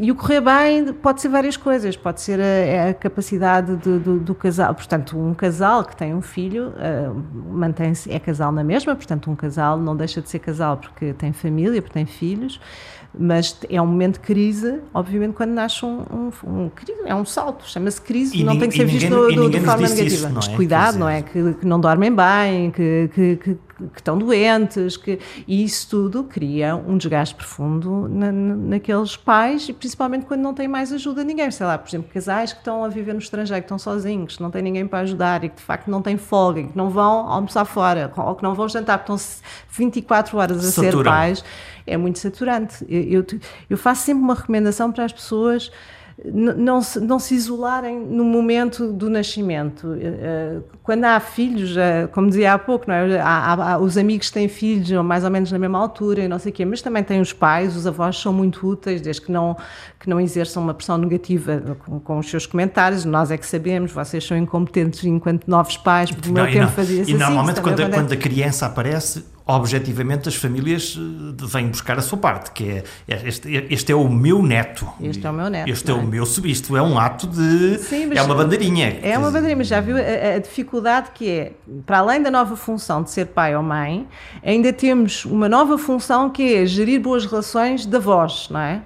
E 0.00 0.10
o 0.10 0.14
correr 0.14 0.40
bem 0.40 0.94
pode 0.94 1.20
ser 1.20 1.28
várias 1.28 1.58
coisas, 1.58 1.94
pode 1.94 2.18
ser 2.22 2.40
a, 2.40 2.44
é 2.44 2.88
a 2.88 2.94
capacidade 2.94 3.76
do, 3.76 4.00
do, 4.00 4.18
do, 4.18 4.34
casal, 4.34 4.74
portanto, 4.74 5.18
um 5.18 5.34
casal 5.34 5.84
que 5.84 5.94
tem 5.94 6.14
um 6.14 6.22
filho 6.22 6.68
uh, 6.68 7.22
mantém-se, 7.52 8.10
é 8.10 8.18
casal 8.18 8.50
na 8.50 8.64
mesma, 8.64 8.96
portanto, 8.96 9.30
um 9.30 9.36
casal 9.36 9.78
não 9.78 9.94
deixa 9.94 10.22
de 10.22 10.30
ser 10.30 10.38
casal 10.38 10.78
porque 10.78 11.12
tem 11.12 11.34
família, 11.34 11.82
porque 11.82 11.92
tem 11.92 12.06
filhos, 12.06 12.58
mas 13.16 13.58
é 13.68 13.80
um 13.80 13.86
momento 13.86 14.14
de 14.14 14.20
crise, 14.20 14.80
obviamente, 14.92 15.34
quando 15.34 15.50
nasce 15.50 15.84
um, 15.84 16.00
um, 16.10 16.30
um 16.46 16.70
é 17.04 17.14
um 17.14 17.26
salto, 17.26 17.68
chama-se 17.68 18.00
crise, 18.00 18.38
e 18.38 18.42
não 18.42 18.58
tem 18.58 18.70
que 18.70 18.76
ser 18.76 18.86
visto 18.86 19.50
de 19.50 19.60
forma 19.60 19.86
negativa. 19.86 20.06
Isso, 20.06 20.28
não 20.28 20.36
é? 20.36 20.40
Descuidado, 20.40 20.98
não 20.98 21.08
é? 21.08 21.22
Que, 21.22 21.54
que, 21.54 21.66
não 21.66 21.78
dormem 21.78 22.10
bem, 22.10 22.70
que, 22.70 23.10
que, 23.14 23.36
que 23.36 23.58
que 23.92 24.00
estão 24.00 24.16
doentes, 24.16 24.96
que, 24.96 25.18
e 25.46 25.64
isso 25.64 25.88
tudo 25.88 26.24
cria 26.24 26.76
um 26.76 26.96
desgaste 26.96 27.34
profundo 27.34 28.08
na, 28.08 28.30
naqueles 28.32 29.16
pais, 29.16 29.68
e 29.68 29.72
principalmente 29.72 30.26
quando 30.26 30.40
não 30.40 30.54
têm 30.54 30.68
mais 30.68 30.92
ajuda 30.92 31.22
de 31.22 31.26
ninguém. 31.26 31.50
Sei 31.50 31.66
lá, 31.66 31.76
por 31.76 31.88
exemplo, 31.88 32.10
casais 32.12 32.52
que 32.52 32.58
estão 32.58 32.84
a 32.84 32.88
viver 32.88 33.12
no 33.12 33.18
estrangeiro, 33.18 33.62
que 33.62 33.66
estão 33.66 33.78
sozinhos, 33.78 34.36
que 34.36 34.42
não 34.42 34.50
têm 34.50 34.62
ninguém 34.62 34.86
para 34.86 35.00
ajudar 35.00 35.44
e 35.44 35.48
que 35.48 35.56
de 35.56 35.62
facto 35.62 35.88
não 35.88 36.00
têm 36.00 36.16
folga, 36.16 36.62
que 36.62 36.76
não 36.76 36.90
vão 36.90 37.28
almoçar 37.28 37.64
fora, 37.64 38.12
ou 38.16 38.34
que 38.34 38.42
não 38.42 38.54
vão 38.54 38.68
jantar, 38.68 38.98
porque 38.98 39.12
estão 39.12 39.42
24 39.70 40.38
horas 40.38 40.64
a 40.64 40.70
Saturam. 40.70 40.98
ser 40.98 41.04
pais, 41.04 41.44
é 41.86 41.96
muito 41.96 42.18
saturante. 42.18 42.84
Eu, 42.88 43.02
eu, 43.02 43.26
eu 43.70 43.78
faço 43.78 44.02
sempre 44.02 44.22
uma 44.22 44.34
recomendação 44.34 44.90
para 44.92 45.04
as 45.04 45.12
pessoas 45.12 45.70
não 46.22 46.80
se, 46.80 47.00
não 47.00 47.18
se 47.18 47.34
isolarem 47.34 47.98
no 47.98 48.24
momento 48.24 48.92
do 48.92 49.10
nascimento. 49.10 49.94
Eh, 49.94 50.00
eh, 50.04 50.58
quando 50.82 51.04
há 51.04 51.18
filhos, 51.18 51.76
eh, 51.76 52.06
como 52.12 52.28
dizia 52.28 52.54
há 52.54 52.58
pouco, 52.58 52.90
é? 52.90 53.18
há, 53.18 53.72
há, 53.72 53.78
os 53.78 53.98
amigos 53.98 54.30
têm 54.30 54.46
filhos 54.46 54.90
mais 55.04 55.24
ou 55.24 55.30
menos 55.30 55.50
na 55.50 55.58
mesma 55.58 55.78
altura 55.78 56.22
e 56.22 56.28
não 56.28 56.38
sei 56.38 56.52
o 56.52 56.54
quê, 56.54 56.64
mas 56.64 56.80
também 56.80 57.02
têm 57.02 57.20
os 57.20 57.32
pais, 57.32 57.76
os 57.76 57.86
avós 57.86 58.16
são 58.16 58.32
muito 58.32 58.64
úteis, 58.66 59.00
desde 59.00 59.22
que 59.22 59.32
não, 59.32 59.56
que 59.98 60.08
não 60.08 60.20
exerçam 60.20 60.62
uma 60.62 60.72
pressão 60.72 60.96
negativa 60.98 61.76
com, 61.84 61.98
com 61.98 62.18
os 62.18 62.30
seus 62.30 62.46
comentários. 62.46 63.04
Nós 63.04 63.32
é 63.32 63.36
que 63.36 63.46
sabemos, 63.46 63.90
vocês 63.90 64.24
são 64.24 64.36
incompetentes 64.36 65.02
enquanto 65.04 65.48
novos 65.48 65.76
pais, 65.76 66.12
porque 66.12 66.28
o 66.28 66.32
meu 66.32 66.46
tempo 66.46 66.70
fazia-se 66.70 67.02
assim. 67.02 67.12
E 67.12 67.18
normalmente 67.18 67.60
quando, 67.60 67.90
quando 67.90 68.12
a 68.12 68.16
criança 68.16 68.66
aparece, 68.66 69.24
objetivamente 69.46 70.28
as 70.28 70.34
famílias 70.34 70.98
eh, 70.98 71.46
vêm 71.46 71.68
buscar 71.68 71.98
a 71.98 72.02
sua 72.02 72.16
parte, 72.18 72.50
que 72.52 72.64
é, 72.68 72.84
é 73.08 73.28
este, 73.28 73.66
este 73.70 73.92
é 73.92 73.94
o 73.94 74.08
meu 74.08 74.42
neto. 74.42 74.88
Este 75.00 75.26
é 75.26 75.30
o 75.30 75.32
meu 75.32 75.50
neto. 75.50 75.68
Este 75.68 75.90
é, 75.90 75.94
é 75.94 75.96
o 75.96 76.02
meu 76.02 76.24
subisto. 76.24 76.76
É 76.76 76.82
um 76.82 76.98
ato 76.98 77.26
de. 77.26 77.78
Sim, 77.78 78.10
é 78.14 78.22
uma 78.22 78.34
bandeirinha. 78.34 78.98
É 79.02 79.18
uma 79.18 79.30
bandeirinha, 79.30 79.56
mas 79.56 79.66
já 79.66 79.80
viu 79.80 79.96
a, 79.96 80.36
a, 80.36 80.38
dificuldade 80.38 81.10
que 81.14 81.28
é, 81.28 81.52
para 81.84 81.98
além 81.98 82.22
da 82.22 82.30
nova 82.30 82.56
função 82.56 83.02
de 83.02 83.10
ser 83.10 83.26
pai 83.26 83.54
ou 83.54 83.62
mãe, 83.62 84.08
ainda 84.42 84.72
temos 84.72 85.24
uma 85.24 85.48
nova 85.48 85.76
função 85.76 86.30
que 86.30 86.54
é 86.54 86.66
gerir 86.66 87.00
boas 87.00 87.26
relações 87.26 87.84
da 87.84 87.98
voz, 87.98 88.48
não 88.50 88.60
é? 88.60 88.82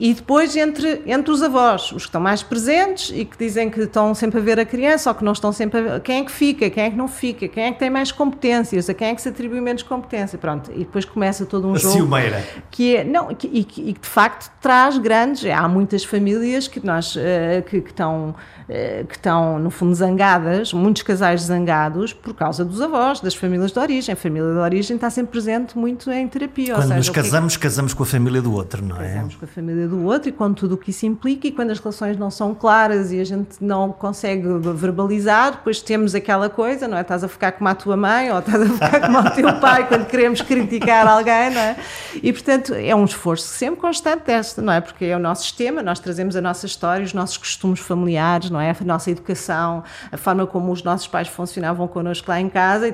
E 0.00 0.14
depois 0.14 0.56
entre, 0.56 1.02
entre 1.06 1.30
os 1.32 1.42
avós, 1.42 1.90
os 1.90 2.04
que 2.04 2.08
estão 2.08 2.20
mais 2.20 2.42
presentes 2.42 3.10
e 3.12 3.24
que 3.24 3.36
dizem 3.36 3.68
que 3.68 3.80
estão 3.80 4.14
sempre 4.14 4.38
a 4.38 4.42
ver 4.42 4.60
a 4.60 4.64
criança 4.64 5.10
ou 5.10 5.14
que 5.14 5.24
não 5.24 5.32
estão 5.32 5.50
sempre 5.50 5.80
a 5.80 5.82
ver, 5.82 6.00
quem 6.00 6.20
é 6.20 6.24
que 6.24 6.30
fica, 6.30 6.70
quem 6.70 6.84
é 6.84 6.90
que 6.90 6.96
não 6.96 7.08
fica, 7.08 7.48
quem 7.48 7.64
é 7.64 7.72
que 7.72 7.78
tem 7.80 7.90
mais 7.90 8.12
competências, 8.12 8.88
a 8.88 8.94
quem 8.94 9.08
é 9.08 9.14
que 9.14 9.20
se 9.20 9.28
atribui 9.28 9.60
menos 9.60 9.82
competência, 9.82 10.38
pronto. 10.38 10.70
E 10.72 10.78
depois 10.78 11.04
começa 11.04 11.44
todo 11.44 11.66
um 11.66 11.74
a 11.74 11.78
jogo. 11.78 11.94
Ciumeira. 11.94 12.44
Que 12.70 12.96
é, 12.96 13.04
não, 13.04 13.34
que, 13.34 13.48
e, 13.48 13.64
que, 13.64 13.92
de 13.92 14.08
facto 14.08 14.52
traz 14.60 14.96
grandes, 14.98 15.44
há 15.50 15.66
muitas 15.66 16.04
famílias 16.04 16.68
que 16.68 16.84
nós, 16.84 17.16
uh, 17.16 17.20
que, 17.68 17.80
que 17.80 17.90
estão 17.90 18.36
eh, 18.70 19.06
que 19.08 19.14
estão, 19.14 19.58
no 19.58 19.70
fundo, 19.70 19.94
zangadas, 19.94 20.74
muitos 20.74 21.02
casais 21.02 21.40
zangados 21.40 22.12
por 22.12 22.34
causa 22.34 22.62
dos 22.62 22.82
avós, 22.82 23.18
das 23.18 23.34
famílias 23.34 23.72
de 23.72 23.78
origem. 23.78 24.12
A 24.12 24.16
família 24.16 24.52
de 24.52 24.58
origem 24.58 24.96
está 24.96 25.08
sempre 25.08 25.32
presente 25.32 25.78
muito 25.78 26.10
em 26.10 26.28
terapia. 26.28 26.74
Quando 26.74 26.82
seja, 26.82 26.96
nos 26.96 27.08
casamos, 27.08 27.56
que... 27.56 27.62
casamos 27.62 27.94
com 27.94 28.02
a 28.02 28.06
família 28.06 28.42
do 28.42 28.52
outro, 28.52 28.84
não 28.84 29.00
é? 29.00 29.08
Casamos 29.08 29.36
com 29.36 29.44
a 29.46 29.48
família 29.48 29.87
do 29.88 30.04
outro 30.04 30.28
e 30.28 30.32
com 30.32 30.52
tudo 30.52 30.74
o 30.74 30.78
que 30.78 30.90
isso 30.90 31.06
implica, 31.06 31.46
e 31.46 31.52
quando 31.52 31.70
as 31.70 31.78
relações 31.78 32.16
não 32.16 32.30
são 32.30 32.54
claras 32.54 33.12
e 33.12 33.20
a 33.20 33.24
gente 33.24 33.56
não 33.60 33.90
consegue 33.90 34.46
verbalizar, 34.74 35.52
depois 35.52 35.80
temos 35.80 36.14
aquela 36.14 36.48
coisa, 36.48 36.86
não 36.86 36.96
é? 36.96 37.00
Estás 37.00 37.24
a 37.24 37.28
ficar 37.28 37.52
como 37.52 37.68
a 37.68 37.74
tua 37.74 37.96
mãe 37.96 38.30
ou 38.30 38.38
estás 38.38 38.62
a 38.62 38.66
ficar 38.66 39.00
como 39.00 39.18
o 39.18 39.30
teu 39.30 39.60
pai 39.60 39.88
quando 39.88 40.06
queremos 40.06 40.40
criticar 40.42 41.06
alguém, 41.06 41.50
não 41.50 41.60
é? 41.60 41.76
E, 42.22 42.32
portanto, 42.32 42.74
é 42.74 42.94
um 42.94 43.04
esforço 43.04 43.46
sempre 43.48 43.80
constante 43.80 44.24
desta, 44.24 44.60
não 44.62 44.72
é? 44.72 44.80
Porque 44.80 45.06
é 45.06 45.16
o 45.16 45.18
nosso 45.18 45.42
sistema, 45.42 45.82
nós 45.82 45.98
trazemos 45.98 46.36
a 46.36 46.40
nossa 46.40 46.66
história, 46.66 47.04
os 47.04 47.14
nossos 47.14 47.36
costumes 47.36 47.80
familiares, 47.80 48.50
não 48.50 48.60
é? 48.60 48.70
A 48.70 48.84
nossa 48.84 49.10
educação, 49.10 49.82
a 50.10 50.16
forma 50.16 50.46
como 50.46 50.70
os 50.70 50.82
nossos 50.82 51.06
pais 51.06 51.28
funcionavam 51.28 51.88
connosco 51.88 52.30
lá 52.30 52.40
em 52.40 52.48
casa, 52.48 52.88
e 52.88 52.92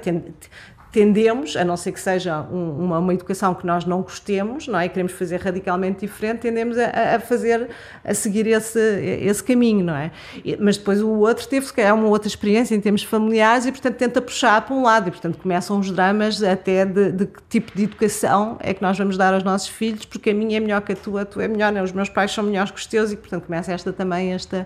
tendemos, 0.95 1.57
a 1.57 1.65
não 1.65 1.77
ser 1.77 1.91
que 1.91 1.99
seja 1.99 2.41
um, 2.43 2.85
uma, 2.85 3.01
uma, 3.01 3.13
educação 3.13 3.53
que 3.53 3.67
nós 3.67 3.85
não 3.85 4.01
gostemos, 4.01 4.69
não 4.69 4.79
é? 4.79 4.89
Queremos 4.89 5.11
fazer 5.11 5.41
radicalmente 5.41 6.07
diferente, 6.07 6.43
tendemos 6.43 6.79
a, 6.79 7.17
a, 7.17 7.19
fazer, 7.19 7.69
a 8.05 8.15
seguir 8.15 8.47
esse, 8.47 8.79
esse 8.79 9.43
caminho, 9.43 9.85
não 9.85 9.97
é? 9.97 10.13
Mas 10.61 10.77
depois 10.77 11.03
o 11.03 11.11
outro 11.11 11.49
teve, 11.49 11.67
se 11.67 11.73
calhar, 11.73 11.93
uma 11.97 12.07
outra 12.07 12.29
experiência 12.29 12.77
em 12.77 12.81
termos 12.81 13.03
familiares 13.03 13.67
e, 13.67 13.73
portanto, 13.73 13.97
tenta 13.97 14.23
puxar 14.23 14.61
para 14.65 14.73
um 14.73 14.85
lado 14.85 15.09
e, 15.09 15.11
portanto, 15.11 15.37
começam 15.37 15.81
os 15.81 15.91
dramas 15.91 16.41
até 16.45 16.87
de, 16.87 17.11
de 17.11 17.27
que 17.27 17.43
tipo 17.49 17.77
de 17.77 17.83
educação 17.83 18.57
é 18.61 18.73
que 18.73 18.81
nós 18.81 18.97
vamos 18.97 19.17
dar 19.17 19.35
aos 19.35 19.43
nossos 19.43 19.67
filhos, 19.67 20.05
porque 20.05 20.31
a 20.31 20.35
minha 20.35 20.59
é 20.59 20.61
melhor 20.61 20.81
que 20.81 20.93
a 20.93 20.97
tua, 20.97 21.23
a 21.23 21.25
tua 21.25 21.43
é 21.43 21.49
melhor, 21.49 21.73
não? 21.73 21.81
É? 21.81 21.83
os 21.83 21.91
meus 21.91 22.09
pais 22.09 22.31
são 22.31 22.45
melhores 22.45 22.71
que 22.71 22.79
os 22.79 22.87
teus 22.87 23.11
e, 23.11 23.17
portanto, 23.17 23.47
começa 23.47 23.73
esta 23.73 23.93
também, 23.93 24.33
esta, 24.33 24.65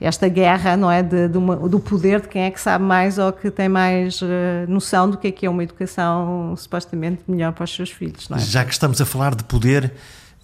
esta 0.00 0.28
guerra, 0.28 0.76
não 0.76 0.88
é? 0.88 1.02
De, 1.02 1.26
de 1.26 1.36
uma, 1.36 1.56
do 1.56 1.80
poder 1.80 2.20
de 2.20 2.28
quem 2.28 2.42
é 2.42 2.50
que 2.52 2.60
sabe 2.60 2.84
mais 2.84 3.18
ou 3.18 3.32
que 3.32 3.50
tem 3.50 3.68
mais 3.68 4.22
uh, 4.22 4.26
noção 4.68 5.10
do 5.10 5.18
que 5.18 5.26
é 5.26 5.32
que 5.32 5.46
é 5.46 5.50
uma 5.50 5.63
educação 5.64 6.54
supostamente 6.56 7.22
melhor 7.26 7.52
para 7.52 7.64
os 7.64 7.74
seus 7.74 7.90
filhos. 7.90 8.28
Não 8.28 8.36
é? 8.36 8.40
Já 8.40 8.64
que 8.64 8.72
estamos 8.72 9.00
a 9.00 9.06
falar 9.06 9.34
de 9.34 9.44
poder, 9.44 9.92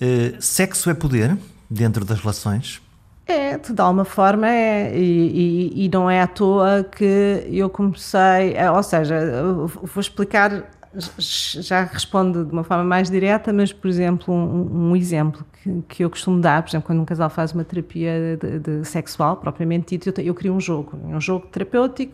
eh, 0.01 0.35
sexo 0.41 0.91
é 0.91 0.95
poder 0.95 1.37
dentro 1.69 2.05
das 2.05 2.21
relações? 2.21 2.81
É, 3.27 3.57
de 3.57 3.81
alguma 3.81 4.05
forma 4.05 4.49
é, 4.49 4.99
e, 4.99 5.73
e, 5.75 5.85
e, 5.85 5.89
não 5.89 6.11
é 6.11 6.21
à 6.21 6.27
toa 6.27 6.83
que 6.83 7.47
eu 7.49 7.71
comecei, 7.71 8.55
eh, 8.57 8.69
ou 8.69 8.83
seja, 8.83 9.21
vou 9.45 10.01
explicar 10.01 10.65
já 10.99 11.85
respondo 11.85 12.45
de 12.45 12.53
uma 12.53 12.65
forma 12.65 12.83
mais 12.83 13.09
direta, 13.09 13.53
mas, 13.53 13.73
por 13.73 13.87
exemplo, 13.87 14.35
um, 14.35 14.91
um 14.91 14.97
exemplo 14.97 15.47
que, 15.53 15.83
que, 15.89 16.05
eu 16.05 16.11
costumo 16.11 16.41
dar, 16.41 16.63
por 16.63 16.71
exemplo, 16.71 16.87
quando 16.87 17.01
um 17.01 17.05
casal 17.05 17.31
faz 17.31 17.53
uma 17.53 17.63
terapia 17.63 18.37
de, 18.37 18.59
de 18.59 18.85
sexual, 18.85 19.37
propriamente 19.37 19.97
dito, 19.97 20.21
eu, 20.21 20.27
eu, 20.27 20.35
crio 20.35 20.53
um 20.53 20.59
jogo, 20.59 20.99
um 21.05 21.21
jogo 21.21 21.47
terapêutico, 21.47 22.13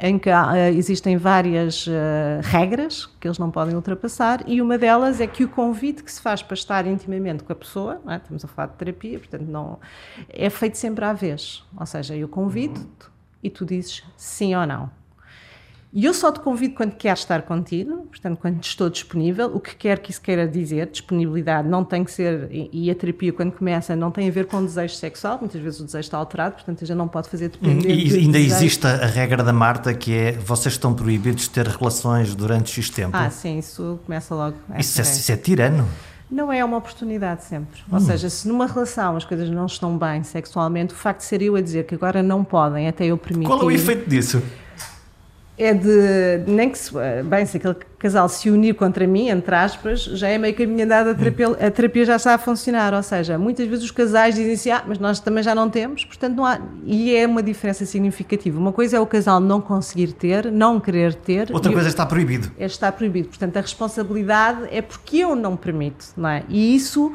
em 0.00 0.18
que 0.18 0.30
uh, 0.30 0.56
existem 0.74 1.18
várias 1.18 1.86
uh, 1.86 1.90
regras 2.42 3.04
que 3.20 3.28
eles 3.28 3.38
não 3.38 3.50
podem 3.50 3.74
ultrapassar, 3.74 4.42
e 4.46 4.62
uma 4.62 4.78
delas 4.78 5.20
é 5.20 5.26
que 5.26 5.44
o 5.44 5.48
convite 5.48 6.02
que 6.02 6.10
se 6.10 6.20
faz 6.22 6.42
para 6.42 6.54
estar 6.54 6.86
intimamente 6.86 7.44
com 7.44 7.52
a 7.52 7.56
pessoa, 7.56 8.00
é? 8.08 8.16
estamos 8.16 8.42
a 8.42 8.48
falar 8.48 8.68
de 8.68 8.76
terapia, 8.76 9.18
portanto, 9.18 9.44
não, 9.46 9.78
é 10.30 10.48
feito 10.48 10.78
sempre 10.78 11.04
à 11.04 11.12
vez. 11.12 11.62
Ou 11.78 11.84
seja, 11.84 12.16
eu 12.16 12.28
convido-te 12.28 13.10
e 13.42 13.50
tu 13.50 13.66
dizes 13.66 14.02
sim 14.16 14.54
ou 14.54 14.66
não. 14.66 14.90
E 15.96 16.04
eu 16.04 16.12
só 16.12 16.30
te 16.30 16.40
convido 16.40 16.74
quando 16.74 16.92
queres 16.92 17.20
estar 17.20 17.40
contigo, 17.40 18.06
portanto, 18.10 18.38
quando 18.38 18.62
estou 18.62 18.90
disponível, 18.90 19.46
o 19.46 19.58
que 19.58 19.74
quer 19.74 19.98
que 19.98 20.10
isso 20.10 20.20
queira 20.20 20.46
dizer, 20.46 20.90
disponibilidade 20.90 21.66
não 21.66 21.82
tem 21.82 22.04
que 22.04 22.10
ser, 22.10 22.50
e 22.52 22.90
a 22.90 22.94
terapia 22.94 23.32
quando 23.32 23.52
começa 23.52 23.96
não 23.96 24.10
tem 24.10 24.28
a 24.28 24.30
ver 24.30 24.44
com 24.44 24.62
desejo 24.62 24.94
sexual, 24.94 25.38
muitas 25.40 25.58
vezes 25.58 25.80
o 25.80 25.84
desejo 25.84 26.02
está 26.02 26.18
alterado, 26.18 26.56
portanto 26.56 26.84
gente 26.84 26.98
não 26.98 27.08
pode 27.08 27.30
fazer 27.30 27.48
depender. 27.48 27.88
E 27.88 28.14
ainda 28.14 28.38
existe 28.38 28.86
a 28.86 29.06
regra 29.06 29.42
da 29.42 29.54
Marta 29.54 29.94
que 29.94 30.12
é 30.12 30.32
vocês 30.32 30.74
estão 30.74 30.92
proibidos 30.92 31.44
de 31.44 31.50
ter 31.50 31.66
relações 31.66 32.34
durante 32.34 32.70
X 32.72 32.90
tempo. 32.90 33.16
Ah, 33.16 33.30
sim, 33.30 33.56
isso 33.58 33.98
começa 34.04 34.34
logo. 34.34 34.58
Isso 34.78 35.00
é, 35.00 35.02
isso 35.02 35.32
é 35.32 35.36
tirano. 35.38 35.88
Não 36.30 36.52
é 36.52 36.62
uma 36.62 36.76
oportunidade 36.76 37.42
sempre. 37.44 37.80
Ou 37.90 37.96
hum. 37.96 38.00
seja, 38.02 38.28
se 38.28 38.46
numa 38.46 38.66
relação 38.66 39.16
as 39.16 39.24
coisas 39.24 39.48
não 39.48 39.64
estão 39.64 39.96
bem 39.96 40.22
sexualmente, 40.24 40.92
o 40.92 40.96
facto 40.96 41.20
de 41.20 41.24
ser 41.24 41.40
eu 41.40 41.56
a 41.56 41.62
dizer 41.62 41.86
que 41.86 41.94
agora 41.94 42.22
não 42.22 42.44
podem, 42.44 42.86
até 42.86 43.06
eu 43.06 43.16
permitir. 43.16 43.46
Qual 43.46 43.62
é 43.62 43.64
o 43.64 43.70
efeito 43.70 44.10
disso? 44.10 44.42
É 45.58 45.72
de 45.72 46.42
nem 46.46 46.68
que 46.68 46.78
se, 46.78 46.92
bem 47.24 47.46
se 47.46 47.56
aquele 47.56 47.76
casal 47.98 48.28
se 48.28 48.50
unir 48.50 48.74
contra 48.74 49.06
mim 49.06 49.28
entre 49.28 49.54
aspas 49.54 50.04
já 50.04 50.28
é 50.28 50.36
meio 50.36 50.54
caminho 50.54 50.84
andado 50.84 51.10
a 51.10 51.14
terapia, 51.14 51.48
a 51.48 51.70
terapia 51.70 52.04
já 52.04 52.16
está 52.16 52.34
a 52.34 52.38
funcionar. 52.38 52.92
Ou 52.92 53.02
seja 53.02 53.38
muitas 53.38 53.66
vezes 53.66 53.84
os 53.84 53.90
casais 53.90 54.34
dizem 54.34 54.52
assim 54.52 54.70
ah 54.70 54.84
mas 54.86 54.98
nós 54.98 55.18
também 55.18 55.42
já 55.42 55.54
não 55.54 55.70
temos 55.70 56.04
portanto 56.04 56.36
não 56.36 56.44
há 56.44 56.60
e 56.84 57.14
é 57.14 57.26
uma 57.26 57.42
diferença 57.42 57.86
significativa. 57.86 58.58
Uma 58.58 58.72
coisa 58.72 58.96
é 58.98 59.00
o 59.00 59.06
casal 59.06 59.40
não 59.40 59.60
conseguir 59.60 60.12
ter 60.12 60.50
não 60.52 60.78
querer 60.78 61.14
ter 61.14 61.50
outra 61.52 61.72
coisa 61.72 61.88
é 61.88 61.90
estar 61.90 62.06
proibido. 62.06 62.50
é 62.58 62.66
estar 62.66 62.92
proibido. 62.92 63.28
Portanto 63.28 63.56
a 63.56 63.60
responsabilidade 63.60 64.68
é 64.70 64.82
porque 64.82 65.18
eu 65.18 65.34
não 65.34 65.56
permito 65.56 66.06
não 66.16 66.28
é? 66.28 66.44
E 66.48 66.76
isso 66.76 67.12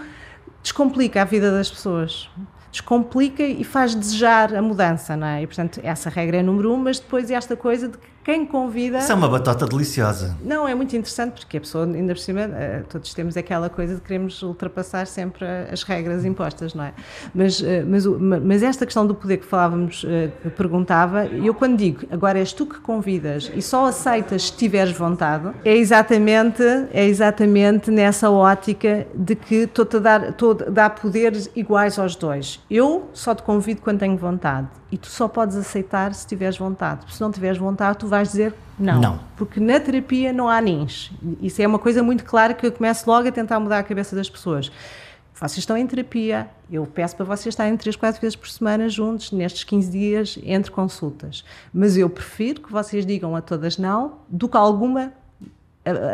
descomplica 0.63 1.21
a 1.21 1.25
vida 1.25 1.51
das 1.51 1.69
pessoas. 1.69 2.29
Descomplica 2.71 3.43
e 3.43 3.63
faz 3.63 3.93
desejar 3.93 4.55
a 4.55 4.61
mudança, 4.61 5.17
não 5.17 5.27
é? 5.27 5.43
E, 5.43 5.47
portanto, 5.47 5.81
essa 5.83 6.09
regra 6.09 6.37
é 6.37 6.43
número 6.43 6.73
um, 6.73 6.77
mas 6.77 6.99
depois 6.99 7.29
é 7.29 7.33
esta 7.33 7.55
coisa 7.55 7.89
de 7.89 7.97
que 7.97 8.10
quem 8.23 8.45
convida. 8.45 8.99
Isso 8.99 9.11
é 9.11 9.15
uma 9.15 9.27
batata 9.27 9.65
deliciosa. 9.65 10.37
Não, 10.43 10.67
é 10.67 10.75
muito 10.75 10.95
interessante 10.95 11.39
porque 11.39 11.57
a 11.57 11.59
pessoa, 11.59 11.85
ainda 11.85 12.13
por 12.13 12.19
cima, 12.19 12.41
eh, 12.41 12.83
todos 12.89 13.13
temos 13.13 13.35
aquela 13.35 13.69
coisa 13.69 13.95
de 13.95 14.01
queremos 14.01 14.41
ultrapassar 14.43 15.07
sempre 15.07 15.45
as 15.71 15.83
regras 15.83 16.23
impostas, 16.23 16.73
não 16.73 16.83
é? 16.83 16.93
Mas, 17.33 17.61
eh, 17.61 17.83
mas, 17.85 18.05
mas 18.05 18.63
esta 18.63 18.85
questão 18.85 19.07
do 19.07 19.15
poder 19.15 19.37
que 19.37 19.45
falávamos, 19.45 20.05
eh, 20.07 20.29
que 20.41 20.49
perguntava, 20.49 21.25
eu 21.25 21.53
quando 21.53 21.77
digo 21.77 22.05
agora 22.11 22.39
és 22.39 22.53
tu 22.53 22.65
que 22.65 22.79
convidas 22.79 23.51
e 23.55 23.61
só 23.61 23.87
aceitas 23.87 24.47
se 24.47 24.53
tiveres 24.53 24.91
vontade, 24.91 25.51
é 25.65 25.75
exatamente, 25.75 26.63
é 26.93 27.05
exatamente 27.05 27.89
nessa 27.89 28.29
ótica 28.29 29.07
de 29.15 29.35
que 29.35 29.55
estou-te 29.63 29.97
a 29.97 29.99
dar, 29.99 30.29
estou 30.29 30.51
a 30.51 30.69
dar 30.69 30.89
poderes 30.91 31.49
iguais 31.55 31.97
aos 31.97 32.15
dois. 32.15 32.59
Eu 32.69 33.09
só 33.13 33.33
te 33.33 33.43
convido 33.43 33.81
quando 33.81 33.99
tenho 33.99 34.17
vontade 34.17 34.67
e 34.91 34.97
tu 34.97 35.07
só 35.07 35.27
podes 35.27 35.55
aceitar 35.55 36.13
se 36.13 36.27
tiveres 36.27 36.57
vontade. 36.57 37.05
Se 37.13 37.21
não 37.21 37.31
tiveres 37.31 37.57
vontade, 37.57 37.97
tu 37.99 38.07
vais 38.11 38.29
dizer 38.29 38.53
não. 38.77 38.99
Não. 38.99 39.19
Porque 39.35 39.59
na 39.59 39.79
terapia 39.79 40.31
não 40.33 40.49
há 40.49 40.59
nins. 40.61 41.11
Isso 41.41 41.61
é 41.61 41.67
uma 41.67 41.79
coisa 41.79 42.03
muito 42.03 42.23
clara 42.23 42.53
que 42.53 42.65
eu 42.65 42.71
começo 42.71 43.09
logo 43.09 43.27
a 43.27 43.31
tentar 43.31 43.59
mudar 43.59 43.79
a 43.79 43.83
cabeça 43.83 44.15
das 44.15 44.29
pessoas. 44.29 44.71
Vocês 45.33 45.57
estão 45.59 45.75
em 45.75 45.87
terapia, 45.87 46.47
eu 46.71 46.85
peço 46.85 47.15
para 47.15 47.25
vocês 47.25 47.53
estarem 47.53 47.75
3, 47.75 47.95
4 47.95 48.21
vezes 48.21 48.35
por 48.35 48.47
semana 48.47 48.87
juntos, 48.87 49.31
nestes 49.31 49.63
15 49.63 49.91
dias, 49.91 50.39
entre 50.43 50.69
consultas. 50.69 51.43
Mas 51.73 51.97
eu 51.97 52.07
prefiro 52.07 52.61
que 52.61 52.71
vocês 52.71 53.03
digam 53.05 53.35
a 53.35 53.41
todas 53.41 53.77
não, 53.77 54.19
do 54.29 54.47
que 54.47 54.55
alguma 54.55 55.11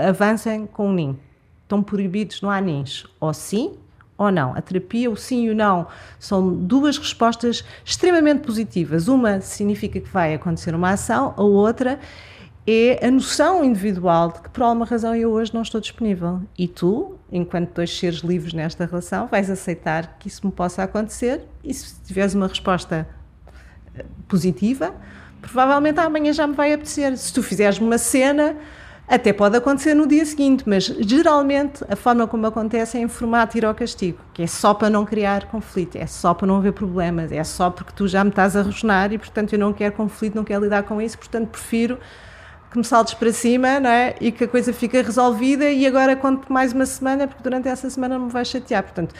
avancem 0.07 0.65
com 0.65 0.89
o 0.89 0.93
NIM. 0.93 1.19
Estão 1.63 1.83
proibidos, 1.83 2.41
não 2.41 2.49
há 2.49 2.61
NIMs. 2.61 3.05
Ou 3.19 3.33
sim 3.33 3.73
ou 4.17 4.31
não. 4.31 4.55
A 4.55 4.61
terapia, 4.61 5.09
o 5.09 5.15
sim 5.15 5.45
e 5.45 5.49
o 5.49 5.55
não, 5.55 5.87
são 6.19 6.53
duas 6.53 6.97
respostas 6.97 7.63
extremamente 7.85 8.41
positivas. 8.41 9.07
Uma 9.07 9.39
significa 9.41 9.99
que 9.99 10.09
vai 10.09 10.33
acontecer 10.33 10.73
uma 10.73 10.91
ação, 10.91 11.33
a 11.37 11.43
outra 11.43 11.99
é 12.69 13.05
a 13.07 13.09
noção 13.09 13.63
individual 13.63 14.29
de 14.29 14.41
que 14.41 14.49
por 14.49 14.61
alguma 14.63 14.85
razão 14.85 15.15
eu 15.15 15.31
hoje 15.31 15.53
não 15.53 15.61
estou 15.61 15.79
disponível. 15.79 16.41
E 16.57 16.67
tu, 16.67 17.17
enquanto 17.31 17.73
dois 17.73 17.97
seres 17.97 18.19
livres 18.19 18.53
nesta 18.53 18.85
relação, 18.85 19.27
vais 19.27 19.49
aceitar 19.49 20.17
que 20.19 20.27
isso 20.27 20.45
me 20.45 20.51
possa 20.51 20.83
acontecer 20.83 21.43
e 21.63 21.73
se 21.73 21.95
tiveres 22.01 22.33
uma 22.33 22.47
resposta 22.47 23.07
eh, 23.95 24.05
positiva, 24.27 24.93
provavelmente 25.39 25.97
amanhã 26.01 26.33
já 26.33 26.45
me 26.45 26.55
vai 26.55 26.73
apetecer. 26.73 27.15
Se 27.17 27.31
tu 27.31 27.41
fizeres 27.41 27.79
uma 27.79 27.97
cena 27.97 28.57
até 29.07 29.31
pode 29.31 29.55
acontecer 29.55 29.93
no 29.93 30.05
dia 30.05 30.25
seguinte, 30.25 30.65
mas 30.67 30.83
geralmente 30.83 31.83
a 31.89 31.95
forma 31.95 32.27
como 32.27 32.45
acontece 32.45 32.97
é 32.97 33.01
em 33.01 33.07
formato 33.07 33.57
ir 33.57 33.65
ao 33.65 33.73
castigo, 33.73 34.19
que 34.33 34.43
é 34.43 34.47
só 34.47 34.73
para 34.73 34.89
não 34.89 35.05
criar 35.05 35.45
conflito, 35.45 35.95
é 35.95 36.05
só 36.05 36.33
para 36.33 36.45
não 36.45 36.57
haver 36.57 36.73
problemas, 36.73 37.31
é 37.31 37.43
só 37.43 37.69
porque 37.69 37.93
tu 37.95 38.07
já 38.07 38.23
me 38.23 38.31
estás 38.31 38.55
a 38.57 38.61
rosnar 38.61 39.13
e, 39.13 39.17
portanto, 39.17 39.53
eu 39.53 39.59
não 39.59 39.71
quero 39.71 39.95
conflito, 39.95 40.35
não 40.35 40.43
quero 40.43 40.63
lidar 40.63 40.83
com 40.83 41.01
isso, 41.01 41.17
portanto, 41.17 41.47
prefiro 41.47 41.97
que 42.69 42.77
me 42.77 42.83
saltes 42.83 43.13
para 43.13 43.31
cima 43.31 43.79
não 43.79 43.89
é? 43.89 44.15
e 44.19 44.31
que 44.31 44.43
a 44.43 44.47
coisa 44.47 44.73
fique 44.73 45.01
resolvida 45.01 45.69
e 45.69 45.87
agora 45.87 46.15
conto 46.15 46.51
mais 46.51 46.73
uma 46.73 46.85
semana, 46.85 47.27
porque 47.27 47.41
durante 47.41 47.67
essa 47.69 47.89
semana 47.89 48.17
não 48.17 48.25
me 48.25 48.31
vais 48.31 48.47
chatear. 48.47 48.83
Portanto, 48.83 49.15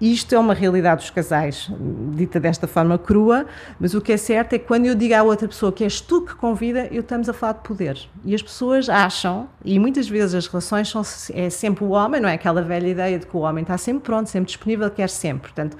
isto 0.00 0.34
é 0.34 0.38
uma 0.38 0.54
realidade 0.54 1.02
dos 1.02 1.10
casais, 1.10 1.70
dita 2.14 2.40
desta 2.40 2.66
forma 2.66 2.98
crua, 2.98 3.46
mas 3.78 3.94
o 3.94 4.00
que 4.00 4.12
é 4.12 4.16
certo 4.16 4.54
é 4.54 4.58
que 4.58 4.66
quando 4.66 4.86
eu 4.86 4.94
digo 4.94 5.14
à 5.14 5.22
outra 5.22 5.46
pessoa 5.46 5.72
que 5.72 5.84
és 5.84 6.00
tu 6.00 6.22
que 6.22 6.34
convida, 6.34 6.88
eu 6.90 7.00
estamos 7.00 7.28
a 7.28 7.32
falar 7.32 7.52
de 7.52 7.60
poder. 7.60 7.98
E 8.24 8.34
as 8.34 8.42
pessoas 8.42 8.88
acham, 8.88 9.48
e 9.64 9.78
muitas 9.78 10.08
vezes 10.08 10.34
as 10.34 10.46
relações 10.46 10.88
são 10.88 11.02
é 11.32 11.48
sempre 11.48 11.84
o 11.84 11.90
homem, 11.90 12.20
não 12.20 12.28
é 12.28 12.34
aquela 12.34 12.60
velha 12.60 12.88
ideia 12.88 13.18
de 13.18 13.26
que 13.26 13.36
o 13.36 13.40
homem 13.40 13.62
está 13.62 13.78
sempre 13.78 14.02
pronto, 14.02 14.28
sempre 14.28 14.46
disponível, 14.48 14.90
quer 14.90 15.08
sempre. 15.08 15.52
Portanto, 15.52 15.76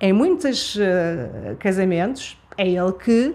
em 0.00 0.12
muitos 0.12 0.76
uh, 0.76 1.56
casamentos, 1.58 2.38
é 2.56 2.68
ele 2.68 2.92
que 2.92 3.34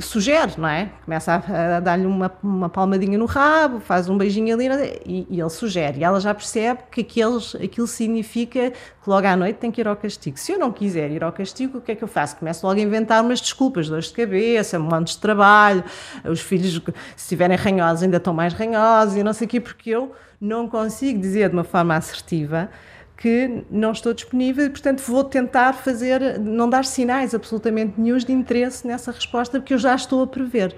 sugere, 0.00 0.52
não 0.58 0.68
é? 0.68 0.90
Começa 1.04 1.32
a, 1.32 1.76
a 1.76 1.80
dar-lhe 1.80 2.06
uma, 2.06 2.30
uma 2.42 2.68
palmadinha 2.68 3.18
no 3.18 3.26
rabo, 3.26 3.80
faz 3.80 4.08
um 4.08 4.16
beijinho 4.16 4.54
ali 4.54 4.68
e, 5.04 5.26
e, 5.30 5.40
ele 5.40 5.50
sugere. 5.50 6.00
E 6.00 6.04
ela 6.04 6.20
já 6.20 6.34
percebe 6.34 6.80
que 6.90 7.00
aqueles, 7.00 7.54
aquilo 7.54 7.86
significa 7.86 8.70
que 8.70 9.08
logo 9.08 9.26
à 9.26 9.36
noite 9.36 9.56
tem 9.56 9.70
que 9.70 9.80
ir 9.80 9.88
ao 9.88 9.96
castigo. 9.96 10.38
Se 10.38 10.52
eu 10.52 10.58
não 10.58 10.72
quiser 10.72 11.10
ir 11.10 11.22
ao 11.22 11.32
castigo, 11.32 11.78
o 11.78 11.80
que 11.80 11.92
é 11.92 11.94
que 11.94 12.04
eu 12.04 12.08
faço? 12.08 12.36
Começo 12.36 12.66
logo 12.66 12.78
a 12.78 12.82
inventar 12.82 13.22
umas 13.22 13.40
desculpas, 13.40 13.88
dores 13.88 14.06
de 14.06 14.14
cabeça, 14.14 14.78
um 14.78 14.82
monte 14.82 15.12
de 15.12 15.18
trabalho, 15.18 15.84
os 16.24 16.40
filhos, 16.40 16.74
se 16.74 17.24
estiverem 17.24 17.56
ranhosos, 17.56 18.02
ainda 18.02 18.16
estão 18.18 18.32
mais 18.32 18.52
ranhosos 18.52 19.16
e 19.16 19.22
não 19.22 19.32
sei 19.32 19.46
o 19.46 19.50
quê, 19.50 19.60
porque 19.60 19.90
eu 19.90 20.12
não 20.40 20.68
consigo 20.68 21.20
dizer 21.20 21.48
de 21.48 21.54
uma 21.54 21.64
forma 21.64 21.94
assertiva 21.94 22.68
que 23.16 23.64
não 23.70 23.92
estou 23.92 24.12
disponível 24.12 24.66
e, 24.66 24.70
portanto, 24.70 25.00
vou 25.06 25.22
tentar 25.22 25.74
fazer, 25.74 26.40
não 26.40 26.68
dar 26.68 26.84
sinais 26.84 27.34
absolutamente 27.34 27.94
nenhums 27.96 28.24
de 28.24 28.32
interesse 28.32 28.86
nessa 28.86 29.12
resposta, 29.12 29.60
porque 29.60 29.74
eu 29.74 29.78
já 29.78 29.94
estou 29.94 30.22
a 30.22 30.26
prever. 30.26 30.74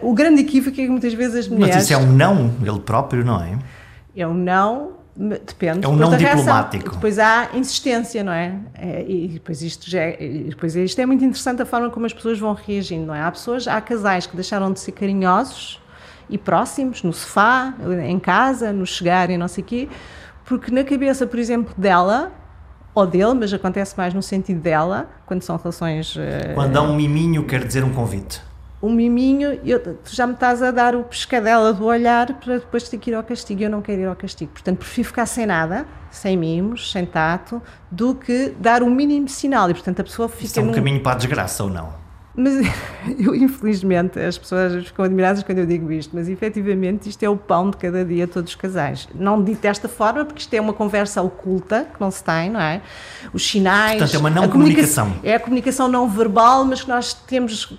O 0.00 0.14
grande 0.14 0.42
equívoco 0.42 0.80
é 0.80 0.84
que 0.84 0.88
muitas 0.88 1.12
vezes 1.12 1.36
as 1.36 1.48
mulheres. 1.48 1.74
Mas 1.74 1.84
isso 1.84 1.92
é 1.92 1.96
um 1.98 2.12
não, 2.12 2.54
ele 2.62 2.78
próprio, 2.80 3.24
não 3.24 3.42
é? 3.42 3.58
É 4.16 4.26
um 4.26 4.32
não, 4.32 4.92
depende. 5.16 5.84
É 5.84 5.88
um 5.88 5.96
não 5.96 6.16
diplomático. 6.16 6.84
Reação. 6.84 6.94
Depois 6.94 7.18
há 7.18 7.48
insistência, 7.54 8.22
não 8.22 8.32
é? 8.32 8.54
é 8.74 9.04
e 9.06 9.28
depois 9.28 9.60
isto, 9.60 9.90
já 9.90 10.00
é, 10.00 10.16
depois 10.48 10.76
isto 10.76 11.00
é 11.00 11.04
muito 11.04 11.24
interessante 11.24 11.60
a 11.62 11.66
forma 11.66 11.90
como 11.90 12.06
as 12.06 12.12
pessoas 12.12 12.38
vão 12.38 12.54
reagindo, 12.54 13.06
não 13.06 13.14
é? 13.14 13.22
Há 13.22 13.30
pessoas, 13.30 13.66
há 13.66 13.80
casais 13.80 14.26
que 14.26 14.36
deixaram 14.36 14.72
de 14.72 14.78
ser 14.78 14.92
carinhosos 14.92 15.80
e 16.30 16.38
próximos, 16.38 17.02
no 17.02 17.12
sofá, 17.12 17.74
em 18.06 18.18
casa, 18.18 18.72
no 18.72 18.86
chegar 18.86 19.28
e 19.28 19.36
não 19.36 19.48
sei 19.48 19.62
o 19.64 19.66
quê 19.66 19.88
porque 20.44 20.70
na 20.70 20.84
cabeça, 20.84 21.26
por 21.26 21.38
exemplo, 21.38 21.74
dela, 21.76 22.32
ou 22.94 23.06
dele, 23.06 23.34
mas 23.34 23.52
acontece 23.52 23.96
mais 23.96 24.12
no 24.12 24.22
sentido 24.22 24.60
dela, 24.60 25.08
quando 25.26 25.42
são 25.42 25.56
relações. 25.56 26.14
Uh, 26.16 26.54
quando 26.54 26.76
há 26.76 26.82
um 26.82 26.94
miminho, 26.94 27.44
quer 27.44 27.64
dizer 27.64 27.84
um 27.84 27.92
convite. 27.92 28.42
Um 28.82 28.92
miminho, 28.92 29.60
eu, 29.64 29.78
tu 29.78 30.12
já 30.12 30.26
me 30.26 30.34
estás 30.34 30.60
a 30.60 30.72
dar 30.72 30.96
o 30.96 31.04
pescadela 31.04 31.72
do 31.72 31.84
olhar 31.84 32.34
para 32.40 32.58
depois 32.58 32.88
ter 32.88 32.98
que 32.98 33.10
ir 33.10 33.14
ao 33.14 33.22
castigo. 33.22 33.62
Eu 33.62 33.70
não 33.70 33.80
quero 33.80 34.00
ir 34.00 34.06
ao 34.06 34.16
castigo. 34.16 34.50
Portanto, 34.50 34.78
prefiro 34.78 35.06
ficar 35.06 35.24
sem 35.26 35.46
nada, 35.46 35.86
sem 36.10 36.36
mimos, 36.36 36.90
sem 36.90 37.06
tato, 37.06 37.62
do 37.88 38.12
que 38.12 38.52
dar 38.58 38.82
o 38.82 38.90
mínimo 38.90 39.28
sinal. 39.28 39.70
E, 39.70 39.74
portanto, 39.74 40.00
a 40.00 40.04
pessoa 40.04 40.28
fica. 40.28 40.44
Isso 40.44 40.58
é 40.58 40.62
um 40.64 40.66
num... 40.66 40.72
caminho 40.72 41.00
para 41.00 41.12
a 41.12 41.14
desgraça 41.14 41.62
ou 41.62 41.70
não? 41.70 42.01
Mas 42.34 42.54
eu, 43.18 43.34
infelizmente, 43.34 44.18
as 44.18 44.38
pessoas 44.38 44.86
ficam 44.86 45.04
admiradas 45.04 45.42
quando 45.42 45.58
eu 45.58 45.66
digo 45.66 45.90
isto, 45.92 46.14
mas 46.14 46.28
efetivamente 46.28 47.08
isto 47.08 47.22
é 47.22 47.28
o 47.28 47.36
pão 47.36 47.70
de 47.70 47.76
cada 47.76 48.04
dia 48.04 48.26
de 48.26 48.32
todos 48.32 48.50
os 48.50 48.56
casais. 48.56 49.08
Não 49.14 49.42
dito 49.42 49.60
desta 49.60 49.88
forma, 49.88 50.24
porque 50.24 50.40
isto 50.40 50.54
é 50.54 50.60
uma 50.60 50.72
conversa 50.72 51.20
oculta 51.22 51.86
que 51.92 52.00
não 52.00 52.10
se 52.10 52.24
tem, 52.24 52.50
não 52.50 52.60
é? 52.60 52.80
Os 53.32 53.46
sinais. 53.46 53.98
Portanto, 53.98 54.14
é 54.14 54.18
uma 54.18 54.30
não 54.30 54.48
comunicação. 54.48 55.04
comunicação. 55.04 55.30
É 55.30 55.34
a 55.34 55.40
comunicação 55.40 55.88
não 55.88 56.08
verbal, 56.08 56.64
mas 56.64 56.82
que 56.82 56.88
nós 56.88 57.12
temos. 57.12 57.76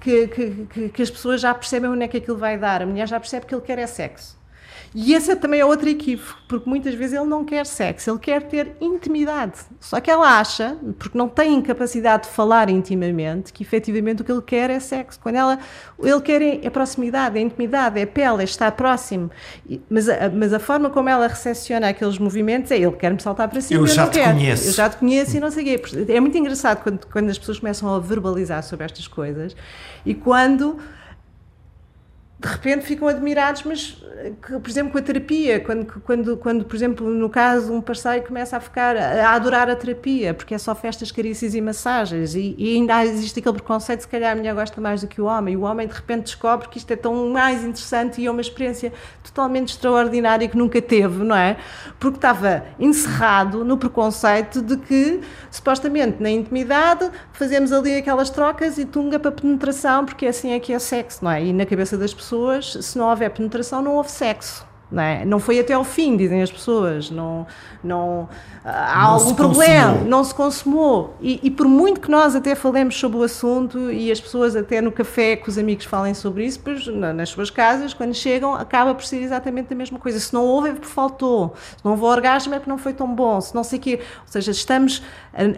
Que, 0.00 0.28
que, 0.28 0.66
que, 0.68 0.88
que 0.90 1.02
as 1.02 1.08
pessoas 1.08 1.40
já 1.40 1.54
percebem 1.54 1.88
onde 1.88 2.02
é 2.02 2.08
que 2.08 2.18
aquilo 2.18 2.36
vai 2.36 2.58
dar. 2.58 2.82
A 2.82 2.86
mulher 2.86 3.08
já 3.08 3.18
percebe 3.18 3.46
que 3.46 3.54
ele 3.54 3.62
quer 3.62 3.78
é 3.78 3.86
sexo. 3.86 4.36
E 4.94 5.12
esse 5.12 5.32
é 5.32 5.34
também 5.34 5.58
é 5.58 5.64
outro 5.64 5.88
equívoco, 5.88 6.40
porque 6.46 6.70
muitas 6.70 6.94
vezes 6.94 7.18
ele 7.18 7.28
não 7.28 7.44
quer 7.44 7.66
sexo, 7.66 8.10
ele 8.10 8.18
quer 8.20 8.42
ter 8.42 8.76
intimidade. 8.80 9.54
Só 9.80 10.00
que 10.00 10.08
ela 10.08 10.38
acha, 10.38 10.76
porque 11.00 11.18
não 11.18 11.28
tem 11.28 11.60
capacidade 11.62 12.24
de 12.24 12.28
falar 12.28 12.70
intimamente, 12.70 13.52
que 13.52 13.64
efetivamente 13.64 14.22
o 14.22 14.24
que 14.24 14.30
ele 14.30 14.40
quer 14.40 14.70
é 14.70 14.78
sexo. 14.78 15.18
Quando 15.20 15.34
ela, 15.34 15.58
ele 16.00 16.20
quer 16.20 16.40
é, 16.40 16.60
é 16.64 16.70
proximidade, 16.70 17.36
é 17.36 17.40
intimidade, 17.40 17.98
é 17.98 18.06
pele, 18.06 18.42
é 18.42 18.44
estar 18.44 18.70
próximo. 18.70 19.32
Mas 19.90 20.08
a, 20.08 20.30
mas 20.30 20.52
a 20.52 20.60
forma 20.60 20.88
como 20.88 21.08
ela 21.08 21.26
recepciona 21.26 21.88
aqueles 21.88 22.16
movimentos 22.16 22.70
é 22.70 22.78
ele 22.78 22.92
quer-me 22.92 23.20
saltar 23.20 23.48
para 23.48 23.60
cima. 23.60 23.80
Eu, 23.80 23.86
eu 23.86 23.92
já 23.92 24.06
te 24.06 24.20
quero. 24.20 24.32
conheço. 24.32 24.68
Eu 24.68 24.72
já 24.74 24.88
te 24.88 24.96
conheço 24.96 25.36
e 25.36 25.40
não 25.40 25.50
sei 25.50 25.74
o 25.74 25.80
quê. 25.80 26.12
É 26.12 26.20
muito 26.20 26.38
engraçado 26.38 26.84
quando, 26.84 27.04
quando 27.06 27.30
as 27.30 27.38
pessoas 27.38 27.58
começam 27.58 27.92
a 27.92 27.98
verbalizar 27.98 28.62
sobre 28.62 28.84
estas 28.84 29.08
coisas 29.08 29.56
e 30.06 30.14
quando 30.14 30.78
de 32.44 32.50
repente 32.50 32.84
ficam 32.84 33.08
admirados, 33.08 33.62
mas, 33.62 33.96
por 34.50 34.68
exemplo, 34.68 34.92
com 34.92 34.98
a 34.98 35.02
terapia, 35.02 35.60
quando, 35.60 35.86
quando, 36.00 36.36
quando, 36.36 36.64
por 36.66 36.76
exemplo, 36.76 37.08
no 37.08 37.30
caso, 37.30 37.72
um 37.72 37.80
parceiro 37.80 38.26
começa 38.26 38.58
a 38.58 38.60
ficar, 38.60 38.94
a 38.98 39.32
adorar 39.32 39.70
a 39.70 39.74
terapia, 39.74 40.34
porque 40.34 40.54
é 40.54 40.58
só 40.58 40.74
festas, 40.74 41.10
carícias 41.10 41.54
e 41.54 41.60
massagens, 41.62 42.34
e, 42.34 42.54
e 42.58 42.74
ainda 42.74 43.02
existe 43.02 43.40
aquele 43.40 43.54
preconceito, 43.54 44.02
se 44.02 44.08
calhar 44.08 44.32
a 44.32 44.36
mulher 44.36 44.54
gosta 44.54 44.78
mais 44.78 45.00
do 45.00 45.06
que 45.06 45.22
o 45.22 45.24
homem, 45.24 45.54
e 45.54 45.56
o 45.56 45.62
homem 45.62 45.88
de 45.88 45.94
repente 45.94 46.24
descobre 46.24 46.68
que 46.68 46.76
isto 46.76 46.90
é 46.90 46.96
tão 46.96 47.30
mais 47.30 47.64
interessante 47.64 48.20
e 48.20 48.26
é 48.26 48.30
uma 48.30 48.42
experiência 48.42 48.92
totalmente 49.22 49.70
extraordinária 49.70 50.46
que 50.46 50.56
nunca 50.56 50.82
teve, 50.82 51.24
não 51.24 51.36
é? 51.36 51.56
Porque 51.98 52.18
estava 52.18 52.66
encerrado 52.78 53.64
no 53.64 53.78
preconceito 53.78 54.60
de 54.60 54.76
que, 54.76 55.22
supostamente, 55.50 56.22
na 56.22 56.28
intimidade, 56.28 57.10
fazemos 57.32 57.72
ali 57.72 57.96
aquelas 57.96 58.28
trocas 58.28 58.76
e 58.76 58.84
tunga 58.84 59.18
para 59.18 59.32
penetração, 59.32 60.04
porque 60.04 60.26
assim 60.26 60.52
é 60.52 60.60
que 60.60 60.74
é 60.74 60.78
sexo, 60.78 61.24
não 61.24 61.30
é? 61.30 61.42
E 61.42 61.50
na 61.50 61.64
cabeça 61.64 61.96
das 61.96 62.12
pessoas 62.12 62.33
pessoas, 62.34 62.76
se 62.80 62.98
não 62.98 63.08
houver 63.08 63.30
penetração, 63.30 63.80
não 63.80 63.94
houve 63.94 64.10
sexo. 64.10 64.66
Não, 64.90 65.02
é? 65.02 65.24
não 65.24 65.40
foi 65.40 65.58
até 65.58 65.72
ao 65.72 65.84
fim, 65.84 66.16
dizem 66.16 66.42
as 66.42 66.50
pessoas. 66.50 67.10
Não, 67.10 67.46
não, 67.82 68.28
há 68.64 69.02
não 69.02 69.10
algum 69.14 69.34
problema, 69.34 69.92
consumou. 69.92 70.08
não 70.08 70.24
se 70.24 70.34
consumou. 70.34 71.16
E, 71.20 71.40
e, 71.42 71.50
por 71.50 71.66
muito 71.66 72.00
que 72.00 72.10
nós 72.10 72.36
até 72.36 72.54
falemos 72.54 72.98
sobre 72.98 73.18
o 73.18 73.22
assunto 73.22 73.90
e 73.90 74.12
as 74.12 74.20
pessoas 74.20 74.54
até 74.54 74.80
no 74.80 74.92
café 74.92 75.36
com 75.36 75.50
os 75.50 75.58
amigos 75.58 75.84
falem 75.84 76.14
sobre 76.14 76.44
isso, 76.44 76.60
pois 76.62 76.86
nas 76.86 77.30
suas 77.30 77.50
casas, 77.50 77.92
quando 77.94 78.14
chegam, 78.14 78.54
acaba 78.54 78.94
por 78.94 79.04
ser 79.04 79.22
exatamente 79.22 79.72
a 79.72 79.76
mesma 79.76 79.98
coisa. 79.98 80.18
Se 80.18 80.32
não 80.32 80.44
houve 80.44 80.68
é 80.68 80.72
porque 80.72 80.86
faltou. 80.86 81.54
Se 81.76 81.84
não 81.84 81.92
houve 81.92 82.04
orgasmo 82.04 82.54
é 82.54 82.58
porque 82.58 82.70
não 82.70 82.78
foi 82.78 82.92
tão 82.92 83.12
bom. 83.12 83.40
Se 83.40 83.54
não 83.54 83.64
sei 83.64 83.78
o 83.78 83.82
quê. 83.82 84.00
Ou 84.20 84.32
seja, 84.32 84.50
estamos. 84.50 85.02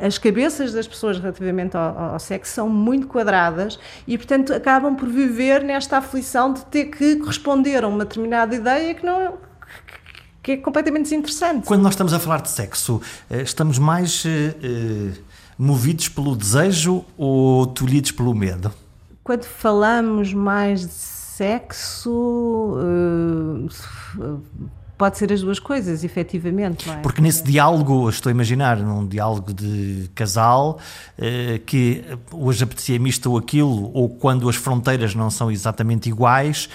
As 0.01 0.16
cabeças 0.16 0.72
das 0.72 0.87
pessoas 0.87 1.18
relativamente 1.18 1.77
ao, 1.77 2.14
ao 2.14 2.18
sexo 2.18 2.55
são 2.55 2.68
muito 2.68 3.07
quadradas 3.07 3.79
e, 4.07 4.16
portanto, 4.16 4.55
acabam 4.55 4.95
por 4.95 5.09
viver 5.09 5.62
nesta 5.62 5.99
aflição 5.99 6.53
de 6.53 6.64
ter 6.66 6.87
que 6.87 7.16
corresponder 7.16 7.85
a 7.85 7.89
uma 7.89 8.05
determinada 8.05 8.55
ideia 8.55 8.95
que 8.95 9.05
não 9.05 9.16
que 10.47 10.53
é 10.53 10.57
completamente 10.59 11.03
desinteressante. 11.03 11.67
Quando 11.67 11.83
nós 11.83 11.95
estamos 11.95 12.12
a 12.12 12.21
falar 12.21 12.41
de 12.41 12.51
sexo, 12.51 13.03
eh, 13.29 13.43
estamos 13.43 13.81
mais 13.81 14.25
uh, 14.25 14.29
movidos 15.59 16.09
pelo 16.09 16.37
desejo 16.37 17.05
ou 17.19 17.67
tolhidos 17.67 18.12
pelo 18.12 18.33
medo? 18.33 18.73
Quando 19.25 19.43
falamos 19.43 20.33
mais 20.33 20.83
de 20.83 20.93
sexo, 20.93 22.79
uh, 22.79 24.41
pode 24.97 25.19
ser 25.19 25.33
as 25.33 25.41
duas 25.41 25.59
coisas, 25.59 26.05
efetivamente. 26.05 26.89
É? 26.89 26.95
Porque 26.99 27.21
nesse 27.21 27.43
diálogo, 27.43 28.09
estou 28.09 28.31
a 28.31 28.33
imaginar, 28.33 28.77
num 28.77 29.05
diálogo 29.05 29.53
de 29.53 30.09
casal, 30.14 30.79
que 31.67 32.05
hoje 32.31 32.62
apetecia-me 32.62 33.11
isto 33.11 33.33
ou 33.33 33.37
aquilo, 33.37 33.91
ou 33.93 34.09
quando 34.09 34.49
as 34.49 34.55
fronteiras 34.55 35.12
não 35.12 35.29
são 35.29 35.51
exatamente 35.51 36.09
iguais, 36.09 36.71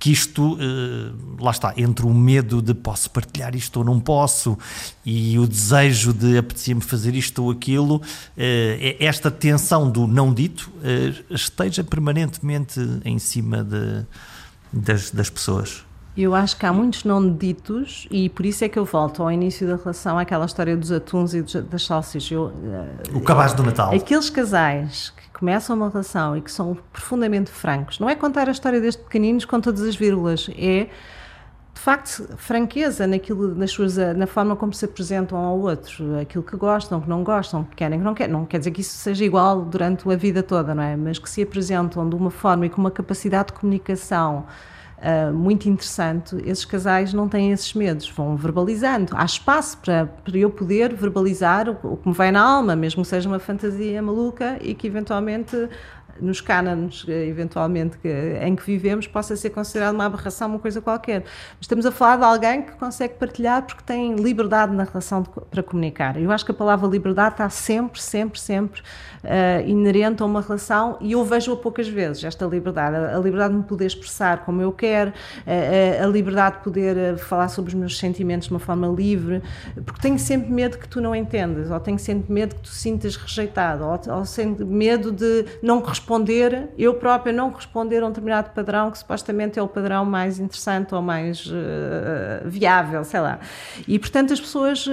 que 0.00 0.10
isto, 0.10 0.56
eh, 0.58 1.12
lá 1.38 1.50
está, 1.50 1.74
entre 1.76 2.06
o 2.06 2.14
medo 2.14 2.62
de 2.62 2.72
posso 2.72 3.10
partilhar 3.10 3.54
isto 3.54 3.76
ou 3.76 3.84
não 3.84 4.00
posso 4.00 4.56
e 5.04 5.38
o 5.38 5.46
desejo 5.46 6.14
de 6.14 6.38
apetecer-me 6.38 6.80
fazer 6.80 7.14
isto 7.14 7.44
ou 7.44 7.50
aquilo, 7.50 8.00
eh, 8.34 8.96
é 8.98 9.04
esta 9.04 9.30
tensão 9.30 9.90
do 9.90 10.06
não 10.06 10.32
dito 10.32 10.72
eh, 10.82 11.12
esteja 11.30 11.84
permanentemente 11.84 12.80
em 13.04 13.18
cima 13.18 13.62
de, 13.62 14.06
das, 14.72 15.10
das 15.10 15.28
pessoas? 15.28 15.84
Eu 16.16 16.34
acho 16.34 16.56
que 16.56 16.64
há 16.64 16.72
muitos 16.72 17.04
não 17.04 17.34
ditos 17.36 18.08
e 18.10 18.30
por 18.30 18.46
isso 18.46 18.64
é 18.64 18.70
que 18.70 18.78
eu 18.78 18.86
volto 18.86 19.22
ao 19.22 19.30
início 19.30 19.66
da 19.68 19.76
relação 19.76 20.18
àquela 20.18 20.46
história 20.46 20.76
dos 20.76 20.90
atuns 20.90 21.34
e 21.34 21.42
das 21.42 21.84
salsichas. 21.84 22.30
Eu, 22.30 22.52
o 23.12 23.20
cabaz 23.20 23.52
do 23.52 23.62
Natal. 23.62 23.94
Aqueles 23.94 24.30
casais 24.30 25.12
começam 25.40 25.74
uma 25.74 25.88
relação 25.88 26.36
e 26.36 26.42
que 26.42 26.52
são 26.52 26.76
profundamente 26.92 27.50
francos, 27.50 27.98
não 27.98 28.08
é 28.08 28.14
contar 28.14 28.46
a 28.46 28.52
história 28.52 28.80
desde 28.80 29.02
pequeninos 29.02 29.46
com 29.46 29.58
todas 29.58 29.80
as 29.80 29.96
vírgulas, 29.96 30.48
é 30.56 30.88
de 31.72 31.80
facto 31.80 32.28
franqueza 32.36 33.06
naquilo, 33.06 33.54
nas 33.54 33.70
suas, 33.70 33.96
na 33.96 34.26
forma 34.26 34.54
como 34.54 34.70
se 34.74 34.84
apresentam 34.84 35.38
ao 35.38 35.58
outro, 35.58 36.18
aquilo 36.20 36.44
que 36.44 36.54
gostam, 36.54 37.00
que 37.00 37.08
não 37.08 37.24
gostam, 37.24 37.64
que 37.64 37.76
querem, 37.76 37.98
que 37.98 38.04
não 38.04 38.12
querem. 38.12 38.32
Não 38.32 38.44
quer 38.44 38.58
dizer 38.58 38.70
que 38.70 38.82
isso 38.82 38.98
seja 38.98 39.24
igual 39.24 39.62
durante 39.62 40.06
a 40.10 40.14
vida 40.14 40.42
toda, 40.42 40.74
não 40.74 40.82
é? 40.82 40.94
Mas 40.94 41.18
que 41.18 41.30
se 41.30 41.40
apresentam 41.40 42.06
de 42.06 42.14
uma 42.14 42.30
forma 42.30 42.66
e 42.66 42.68
com 42.68 42.82
uma 42.82 42.90
capacidade 42.90 43.46
de 43.46 43.54
comunicação 43.54 44.44
Uh, 45.00 45.32
muito 45.32 45.66
interessante, 45.66 46.36
esses 46.44 46.66
casais 46.66 47.14
não 47.14 47.26
têm 47.26 47.52
esses 47.52 47.72
medos, 47.72 48.06
vão 48.10 48.36
verbalizando. 48.36 49.12
Há 49.16 49.24
espaço 49.24 49.78
para, 49.78 50.04
para 50.04 50.36
eu 50.36 50.50
poder 50.50 50.92
verbalizar 50.94 51.70
o, 51.70 51.94
o 51.94 51.96
que 51.96 52.06
me 52.06 52.14
vai 52.14 52.30
na 52.30 52.42
alma, 52.42 52.76
mesmo 52.76 53.02
que 53.02 53.08
seja 53.08 53.26
uma 53.26 53.38
fantasia 53.38 54.02
maluca 54.02 54.58
e 54.60 54.74
que 54.74 54.86
eventualmente 54.86 55.56
nos 56.20 56.40
cânones, 56.40 57.04
eh, 57.08 57.26
eventualmente, 57.26 57.98
que, 57.98 58.08
em 58.42 58.54
que 58.54 58.62
vivemos, 58.64 59.06
possa 59.06 59.36
ser 59.36 59.50
considerado 59.50 59.94
uma 59.94 60.06
aberração, 60.06 60.48
uma 60.48 60.58
coisa 60.58 60.80
qualquer. 60.80 61.20
Mas 61.22 61.62
estamos 61.62 61.86
a 61.86 61.90
falar 61.90 62.16
de 62.16 62.24
alguém 62.24 62.62
que 62.62 62.72
consegue 62.72 63.14
partilhar 63.14 63.62
porque 63.62 63.82
tem 63.84 64.14
liberdade 64.16 64.74
na 64.74 64.84
relação 64.84 65.22
de, 65.22 65.28
para 65.28 65.62
comunicar. 65.62 66.20
Eu 66.20 66.30
acho 66.30 66.44
que 66.44 66.50
a 66.50 66.54
palavra 66.54 66.88
liberdade 66.88 67.34
está 67.34 67.48
sempre, 67.48 68.00
sempre, 68.00 68.40
sempre 68.40 68.82
uh, 69.24 69.68
inerente 69.68 70.22
a 70.22 70.26
uma 70.26 70.40
relação 70.40 70.96
e 71.00 71.12
eu 71.12 71.24
vejo-a 71.24 71.56
poucas 71.56 71.88
vezes, 71.88 72.24
esta 72.24 72.44
liberdade. 72.46 72.96
A, 72.96 73.16
a, 73.16 73.20
liberdade 73.20 73.54
de 73.54 73.60
me 73.60 73.64
poder 73.64 73.86
expressar 73.86 74.44
como 74.44 74.60
eu 74.60 74.72
quero, 74.72 75.12
a, 75.46 76.04
a, 76.04 76.06
liberdade 76.06 76.58
de 76.58 76.64
poder 76.64 76.96
eh, 76.96 77.16
falar 77.16 77.48
sobre 77.48 77.68
os 77.68 77.74
meus 77.74 77.98
sentimentos 77.98 78.48
de 78.48 78.54
uma 78.54 78.60
forma 78.60 78.88
livre, 78.88 79.42
porque 79.84 80.00
tenho 80.00 80.18
sempre 80.18 80.50
medo 80.50 80.78
que 80.78 80.88
tu 80.88 81.00
não 81.00 81.14
entendas, 81.14 81.70
ou 81.70 81.80
tenho 81.80 81.98
sempre 81.98 82.32
medo 82.32 82.54
que 82.56 82.62
tu 82.62 82.68
sintas 82.68 83.16
rejeitado, 83.16 83.84
ou, 83.84 83.92
ou 83.92 84.66
medo 84.66 85.12
de 85.12 85.44
não 85.62 85.80
corresponder, 85.80 86.09
eu 86.78 86.94
própria 86.94 87.32
não 87.32 87.50
corresponder 87.50 88.02
a 88.02 88.06
um 88.06 88.08
determinado 88.08 88.50
padrão 88.50 88.90
que 88.90 88.98
supostamente 88.98 89.58
é 89.58 89.62
o 89.62 89.68
padrão 89.68 90.04
mais 90.04 90.38
interessante 90.38 90.94
ou 90.94 91.02
mais 91.02 91.46
uh, 91.46 92.46
viável, 92.46 93.04
sei 93.04 93.20
lá. 93.20 93.38
E 93.86 93.98
portanto 93.98 94.32
as 94.32 94.40
pessoas 94.40 94.86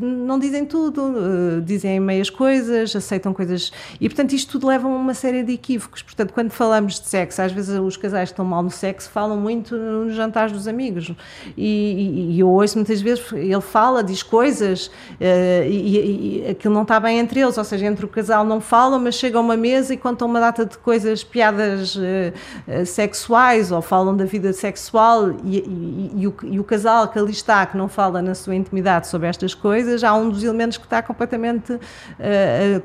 não 0.00 0.38
dizem 0.38 0.64
tudo, 0.64 1.02
uh, 1.02 1.60
dizem 1.60 2.00
meias 2.00 2.30
coisas, 2.30 2.94
aceitam 2.94 3.32
coisas. 3.32 3.72
E, 4.00 4.08
portanto, 4.08 4.32
isto 4.32 4.52
tudo 4.52 4.66
leva 4.66 4.88
a 4.88 4.90
uma 4.90 5.14
série 5.14 5.42
de 5.42 5.52
equívocos. 5.52 6.02
Portanto, 6.02 6.32
quando 6.32 6.50
falamos 6.50 7.00
de 7.00 7.06
sexo, 7.06 7.42
às 7.42 7.52
vezes 7.52 7.78
os 7.78 7.96
casais 7.96 8.28
que 8.28 8.34
estão 8.34 8.44
mal 8.44 8.62
no 8.62 8.70
sexo 8.70 9.10
falam 9.10 9.36
muito 9.36 9.76
nos 9.76 10.14
jantares 10.14 10.52
dos 10.52 10.68
amigos. 10.68 11.12
E, 11.56 11.64
e, 11.66 12.34
e 12.34 12.40
eu 12.40 12.48
ouço 12.48 12.76
muitas 12.76 13.00
vezes, 13.00 13.32
ele 13.32 13.60
fala, 13.60 14.02
diz 14.02 14.22
coisas 14.22 14.86
uh, 14.86 15.68
e, 15.68 16.42
e 16.44 16.50
aquilo 16.50 16.74
não 16.74 16.82
está 16.82 17.00
bem 17.00 17.18
entre 17.18 17.40
eles, 17.40 17.56
ou 17.58 17.64
seja, 17.64 17.86
entre 17.86 18.04
o 18.04 18.08
casal 18.08 18.44
não 18.44 18.60
falam, 18.60 18.98
mas 18.98 19.14
chegam 19.14 19.40
a 19.40 19.44
uma 19.44 19.56
mesa 19.56 19.94
e 19.94 19.96
contam 19.96 20.27
uma 20.28 20.40
data 20.40 20.64
de 20.64 20.78
coisas, 20.78 21.22
piadas 21.24 21.96
uh, 21.96 22.00
uh, 22.00 22.86
sexuais 22.86 23.72
ou 23.72 23.82
falam 23.82 24.16
da 24.16 24.24
vida 24.24 24.52
sexual 24.52 25.32
e, 25.44 26.26
o, 26.26 26.34
e 26.44 26.60
o 26.60 26.64
casal 26.64 27.08
que 27.08 27.18
ali 27.18 27.32
está, 27.32 27.66
que 27.66 27.76
não 27.76 27.88
fala 27.88 28.22
na 28.22 28.34
sua 28.34 28.54
intimidade 28.54 29.08
sobre 29.08 29.28
estas 29.28 29.54
coisas, 29.54 30.04
há 30.04 30.14
um 30.14 30.28
dos 30.28 30.42
elementos 30.42 30.78
que 30.78 30.84
está 30.84 31.02
completamente 31.02 31.78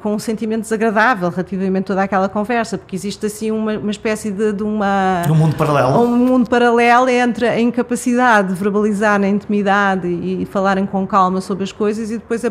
com 0.01 0.13
um 0.13 0.19
sentimento 0.19 0.61
desagradável 0.61 1.29
relativamente 1.29 1.85
a 1.85 1.87
toda 1.87 2.03
aquela 2.03 2.29
conversa, 2.29 2.77
porque 2.77 2.95
existe 2.95 3.25
assim 3.25 3.51
uma, 3.51 3.77
uma 3.77 3.91
espécie 3.91 4.31
de, 4.31 4.53
de 4.53 4.63
uma. 4.63 5.23
Um 5.29 5.35
mundo 5.35 5.55
paralelo. 5.55 6.01
Um 6.01 6.17
mundo 6.17 6.49
paralelo 6.49 7.09
entre 7.09 7.47
a 7.47 7.59
incapacidade 7.59 8.49
de 8.49 8.55
verbalizar 8.55 9.19
na 9.19 9.27
intimidade 9.27 10.07
e, 10.07 10.43
e 10.43 10.45
falarem 10.45 10.85
com 10.85 11.05
calma 11.05 11.41
sobre 11.41 11.63
as 11.63 11.71
coisas 11.71 12.11
e 12.11 12.17
depois 12.17 12.43
a 12.45 12.49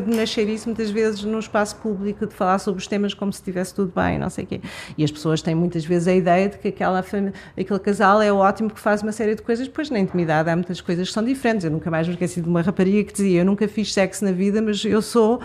isso 0.53 0.68
muitas 0.68 0.90
vezes 0.90 1.22
no 1.24 1.38
espaço 1.38 1.76
público 1.76 2.26
de 2.26 2.34
falar 2.34 2.59
sobre 2.59 2.80
os 2.80 2.86
temas 2.86 3.14
como 3.14 3.32
se 3.32 3.40
estivesse 3.40 3.74
tudo 3.74 3.93
bem, 3.95 4.18
não 4.18 4.30
sei 4.30 4.45
o 4.45 4.47
quê. 4.47 4.61
E 4.96 5.04
as 5.04 5.10
pessoas 5.10 5.42
têm 5.42 5.54
muitas 5.54 5.84
vezes 5.84 6.08
a 6.08 6.14
ideia 6.14 6.48
de 6.48 6.58
que 6.58 6.68
aquela 6.68 6.98
aquele 7.00 7.78
casal 7.78 8.22
é 8.22 8.32
ótimo 8.32 8.68
porque 8.70 8.82
faz 8.82 9.02
uma 9.02 9.12
série 9.12 9.34
de 9.34 9.42
coisas, 9.42 9.66
depois 9.66 9.90
na 9.90 9.98
intimidade 9.98 10.48
há 10.48 10.56
muitas 10.56 10.80
coisas 10.80 11.08
que 11.08 11.14
são 11.14 11.24
diferentes. 11.24 11.64
Eu 11.64 11.70
nunca 11.70 11.90
mais 11.90 12.06
me 12.06 12.14
esqueci 12.14 12.40
de 12.40 12.48
uma 12.48 12.62
rapariga 12.62 13.04
que 13.04 13.12
dizia: 13.12 13.40
Eu 13.40 13.44
nunca 13.44 13.68
fiz 13.68 13.92
sexo 13.92 14.24
na 14.24 14.32
vida, 14.32 14.62
mas 14.62 14.84
eu 14.84 15.02
sou 15.02 15.36
uh, 15.36 15.40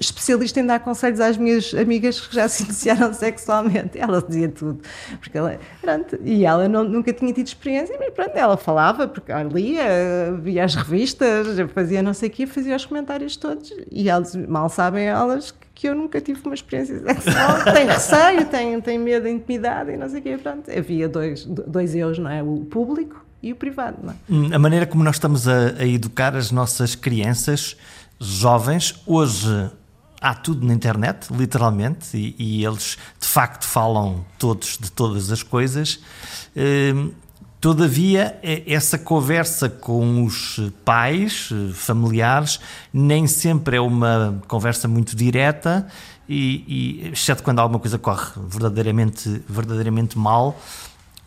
especialista 0.00 0.60
em 0.60 0.66
dar 0.66 0.80
conselhos 0.80 1.20
às 1.20 1.36
minhas 1.36 1.50
minhas 1.50 1.74
amigas 1.74 2.20
que 2.20 2.34
já 2.34 2.48
se 2.48 2.62
iniciaram 2.62 3.12
sexualmente. 3.14 3.98
Ela 3.98 4.22
dizia 4.22 4.48
tudo. 4.48 4.80
Porque 5.18 5.36
ela, 5.36 5.58
pronto, 5.80 6.18
e 6.24 6.44
ela 6.44 6.68
não, 6.68 6.84
nunca 6.84 7.12
tinha 7.12 7.32
tido 7.32 7.46
experiência, 7.46 7.96
mas 7.98 8.10
pronto, 8.10 8.36
ela 8.36 8.56
falava, 8.56 9.08
porque 9.08 9.32
lia, 9.52 10.38
via 10.40 10.64
as 10.64 10.74
revistas, 10.74 11.46
fazia 11.72 12.02
não 12.02 12.14
sei 12.14 12.28
o 12.28 12.32
quê, 12.32 12.46
fazia 12.46 12.76
os 12.76 12.86
comentários 12.86 13.36
todos. 13.36 13.72
E 13.90 14.08
elas, 14.08 14.34
mal 14.34 14.68
sabem 14.68 15.06
elas 15.06 15.54
que 15.80 15.88
eu 15.88 15.94
nunca 15.94 16.20
tive 16.20 16.38
uma 16.44 16.54
experiência 16.54 17.00
sexual, 17.00 17.64
tenho 17.72 17.88
receio, 17.88 18.44
tenho, 18.44 18.82
tenho 18.82 19.02
medo 19.02 19.22
da 19.22 19.30
intimidade 19.30 19.92
e 19.92 19.96
não 19.96 20.10
sei 20.10 20.20
o 20.20 20.22
quê. 20.22 20.36
Pronto, 20.36 20.70
havia 20.70 21.08
dois, 21.08 21.46
dois 21.46 21.94
eus, 21.94 22.18
não 22.18 22.30
é? 22.30 22.42
O 22.42 22.66
público 22.66 23.24
e 23.42 23.50
o 23.50 23.56
privado. 23.56 23.96
Não 24.02 24.12
é? 24.12 24.16
Hum, 24.28 24.50
a 24.52 24.58
maneira 24.58 24.84
como 24.84 25.02
nós 25.02 25.16
estamos 25.16 25.48
a, 25.48 25.70
a 25.78 25.86
educar 25.86 26.36
as 26.36 26.50
nossas 26.50 26.94
crianças 26.94 27.78
jovens, 28.20 29.02
hoje 29.06 29.70
há 30.20 30.34
tudo 30.34 30.66
na 30.66 30.74
internet, 30.74 31.32
literalmente, 31.32 32.14
e, 32.14 32.34
e, 32.38 32.62
eles 32.62 32.98
de 33.18 33.26
facto 33.26 33.64
falam 33.64 34.22
todos 34.38 34.76
de 34.78 34.92
todas 34.92 35.32
as 35.32 35.42
coisas. 35.42 35.98
Todavia, 37.60 38.38
essa 38.66 38.96
conversa 38.96 39.68
com 39.68 40.24
os 40.24 40.58
pais, 40.82 41.50
familiares, 41.74 42.58
nem 42.90 43.26
sempre 43.26 43.76
é 43.76 43.80
uma 43.80 44.40
conversa 44.48 44.88
muito 44.88 45.14
direta, 45.14 45.86
e, 46.26 46.64
e 47.04 47.08
exceto 47.08 47.42
quando 47.42 47.58
alguma 47.58 47.78
coisa 47.78 47.98
corre 47.98 48.30
verdadeiramente, 48.48 49.42
verdadeiramente 49.46 50.16
mal. 50.16 50.58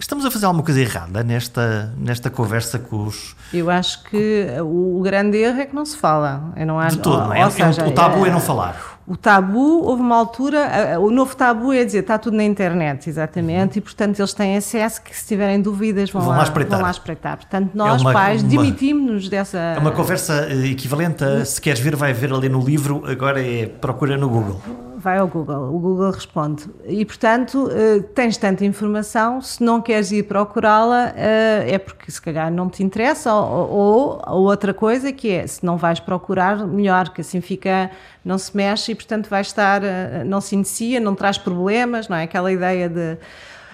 Estamos 0.04 0.26
a 0.26 0.30
fazer 0.30 0.45
alguma 0.45 0.66
coisa 0.66 0.82
errada 0.82 1.24
nesta, 1.24 1.93
nesta 1.97 2.30
conversa 2.30 2.78
com 2.78 3.06
os. 3.06 3.38
Eu 3.54 3.70
acho 3.70 4.04
que 4.04 4.47
o, 4.62 4.99
grande 5.01 5.38
erro 5.38 5.62
é 5.62 5.66
que 5.66 5.74
não 5.74 5.86
se 5.86 5.95
fala. 5.95 6.51
Eu 6.58 6.66
não 6.66 6.78
acho, 6.78 6.97
de 6.97 7.01
todo, 7.01 7.20
não 7.20 7.34
é? 7.34 7.45
Ou 7.45 7.49
seja, 7.49 7.88
o 7.88 7.91
tabu 7.93 8.26
é, 8.26 8.28
é 8.28 8.32
não 8.34 8.41
falar. 8.41 8.99
O 9.08 9.16
tabu, 9.16 9.82
houve 9.82 10.01
uma 10.01 10.18
altura, 10.18 10.99
o 10.99 11.10
novo 11.10 11.34
tabu 11.38 11.72
é 11.72 11.86
dizer 11.86 11.99
está 11.99 12.18
tudo 12.18 12.36
na 12.36 12.43
internet, 12.43 13.10
exatamente, 13.10 13.78
e 13.80 13.82
portanto 13.82 14.20
eles 14.20 14.34
têm 14.34 14.58
acesso 14.58 15.01
que 15.01 15.16
se 15.16 15.26
tiverem 15.26 15.62
dúvidas 15.62 16.10
vão, 16.10 16.22
vão 16.22 16.32
lá, 16.32 16.38
lá, 16.38 16.43
espreitar. 16.43 16.80
Vão 16.80 16.86
lá 16.86 16.91
espreitar. 16.91 17.38
Portanto, 17.38 17.72
é 17.74 17.78
nós, 17.78 18.01
é 18.01 18.04
uma, 18.04 18.12
pais, 18.12 18.43
demitimos-nos 18.43 19.30
dessa. 19.30 19.58
É 19.58 19.80
uma 19.80 19.91
conversa 19.91 20.47
eh, 20.49 20.68
equivalente 20.68 21.24
a 21.24 21.45
se 21.45 21.62
queres 21.62 21.80
ver, 21.80 21.95
vai 21.95 22.12
ver 22.12 22.34
ali 22.34 22.49
no 22.49 22.60
livro, 22.60 23.04
agora 23.08 23.41
é 23.41 23.68
procura 23.68 24.18
no 24.18 24.28
Google 24.28 24.62
vai 25.04 25.18
ao 25.18 25.28
Google, 25.28 25.76
o 25.76 25.80
Google 25.80 26.12
responde. 26.12 26.66
E, 26.86 27.04
portanto, 27.06 27.68
uh, 27.68 28.01
tens 28.16 28.38
tanta 28.38 28.64
informação, 28.64 29.41
se 29.41 29.62
não 29.62 29.82
queres 29.82 30.12
ir 30.12 30.24
procurá-la, 30.24 31.12
uh, 31.12 31.70
é 31.70 31.78
porque 31.78 32.10
se 32.10 32.22
calhar 32.22 32.51
não 32.51 32.70
te 32.70 32.82
interessa, 32.82 33.34
ou, 33.34 33.70
ou, 33.70 34.22
ou, 34.26 34.43
outra 34.43 34.74
coisa 34.74 35.12
que 35.12 35.30
é, 35.30 35.45
se 35.45 35.66
não 35.66 35.76
vais 35.76 35.99
procurar, 35.99 36.66
melhor, 36.66 37.10
que 37.10 37.22
assim 37.22 37.41
fica, 37.41 37.91
não 38.24 38.38
se 38.38 38.56
mexe 38.56 38.93
e, 38.93 38.95
portanto, 38.95 39.30
vai 39.30 39.41
estar, 39.41 39.82
uh, 39.84 40.26
não 40.26 40.39
se 40.39 40.56
inicia, 40.56 40.99
não 40.99 41.14
traz 41.14 41.38
problemas, 41.38 42.08
não 42.08 42.16
é? 42.16 42.24
Aquela 42.24 42.51
ideia 42.51 42.88
de 42.88 43.18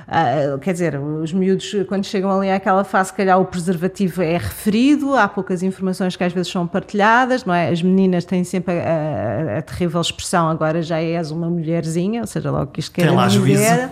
Uh, 0.09 0.57
quer 0.57 0.73
dizer, 0.73 0.99
os 0.99 1.31
miúdos, 1.31 1.75
quando 1.87 2.03
chegam 2.03 2.31
ali 2.31 2.49
àquela 2.49 2.83
fase, 2.83 3.09
se 3.09 3.15
calhar 3.15 3.39
o 3.39 3.45
preservativo 3.45 4.23
é 4.23 4.37
referido, 4.37 5.15
há 5.15 5.27
poucas 5.27 5.61
informações 5.61 6.15
que 6.15 6.23
às 6.23 6.33
vezes 6.33 6.51
são 6.51 6.65
partilhadas, 6.65 7.45
não 7.45 7.53
é? 7.53 7.69
As 7.69 7.83
meninas 7.83 8.25
têm 8.25 8.43
sempre 8.43 8.73
a, 8.79 9.55
a, 9.55 9.57
a 9.59 9.61
terrível 9.61 10.01
expressão, 10.01 10.49
agora 10.49 10.81
já 10.81 10.99
és 10.99 11.29
uma 11.29 11.47
mulherzinha, 11.47 12.21
ou 12.21 12.27
seja, 12.27 12.49
logo 12.49 12.71
que 12.71 12.79
isto 12.79 12.91
quer 12.91 13.11
mulher. 13.11 13.29
Juízo 13.29 13.89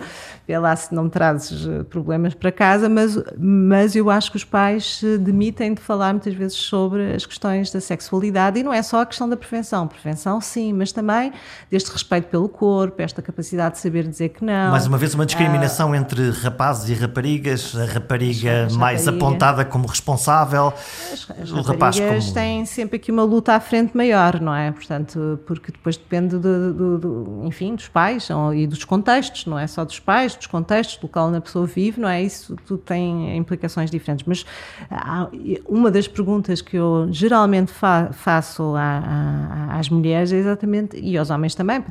vê 0.48 0.58
lá 0.58 0.74
se 0.74 0.94
não 0.94 1.10
trazes 1.10 1.68
eh, 1.68 1.84
problemas 1.84 2.32
para 2.32 2.50
casa, 2.50 2.88
mas, 2.88 3.22
mas 3.38 3.94
eu 3.94 4.08
acho 4.08 4.30
que 4.30 4.38
os 4.38 4.44
pais 4.44 4.96
se 4.96 5.18
demitem 5.18 5.74
de 5.74 5.82
falar 5.82 6.14
muitas 6.14 6.32
vezes 6.32 6.56
sobre 6.56 7.12
as 7.14 7.26
questões 7.26 7.70
da 7.70 7.82
sexualidade 7.82 8.58
e 8.58 8.62
não 8.62 8.72
é 8.72 8.82
só 8.82 9.02
a 9.02 9.06
questão 9.06 9.28
da 9.28 9.36
prevenção. 9.36 9.86
Prevenção, 9.86 10.40
sim, 10.40 10.72
mas 10.72 10.90
também 10.90 11.34
deste 11.70 11.92
respeito 11.92 12.28
pelo 12.28 12.48
corpo, 12.48 13.02
esta 13.02 13.20
capacidade 13.20 13.74
de 13.74 13.80
saber 13.82 14.08
dizer 14.08 14.30
que 14.30 14.42
não. 14.42 14.70
Mais 14.70 14.86
uma 14.86 14.96
vez, 14.96 15.12
uma 15.12 15.26
discriminação 15.26 15.92
ah, 15.92 15.98
entre 15.98 16.30
rapazes 16.30 16.88
e 16.88 16.94
raparigas, 16.94 17.76
a 17.76 17.84
rapariga 17.84 18.64
as, 18.64 18.72
as 18.72 18.76
mais 18.78 19.06
apontada 19.06 19.66
como 19.66 19.86
responsável, 19.86 20.72
as, 21.12 21.30
as 21.42 21.50
o 21.50 21.60
rapaz 21.60 22.00
como... 22.00 22.32
têm 22.32 22.64
sempre 22.64 22.96
aqui 22.96 23.12
uma 23.12 23.24
luta 23.24 23.52
à 23.52 23.60
frente 23.60 23.94
maior, 23.94 24.40
não 24.40 24.54
é? 24.54 24.72
Portanto, 24.72 25.38
porque 25.44 25.70
depois 25.70 25.98
depende, 25.98 26.38
do, 26.38 26.72
do, 26.72 26.98
do 26.98 27.40
enfim, 27.44 27.74
dos 27.74 27.88
pais 27.88 28.28
e 28.54 28.66
dos 28.66 28.82
contextos, 28.86 29.44
não 29.44 29.58
é 29.58 29.66
só 29.66 29.84
dos 29.84 30.00
pais, 30.00 30.37
dos 30.38 30.46
contextos 30.46 30.96
do 30.96 31.08
qual 31.08 31.34
a 31.34 31.40
pessoa 31.40 31.66
vive, 31.66 32.00
não 32.00 32.08
é? 32.08 32.22
Isso 32.22 32.56
tudo 32.66 32.78
tem 32.78 33.36
implicações 33.36 33.90
diferentes. 33.90 34.24
Mas 34.26 34.44
uma 35.66 35.90
das 35.90 36.08
perguntas 36.08 36.60
que 36.60 36.76
eu 36.76 37.08
geralmente 37.10 37.72
fa 37.72 38.10
faço 38.12 38.74
a, 38.76 39.68
a, 39.68 39.78
às 39.78 39.88
mulheres 39.88 40.32
é 40.32 40.36
exatamente, 40.36 40.98
e 40.98 41.16
aos 41.16 41.30
homens 41.30 41.54
também, 41.54 41.84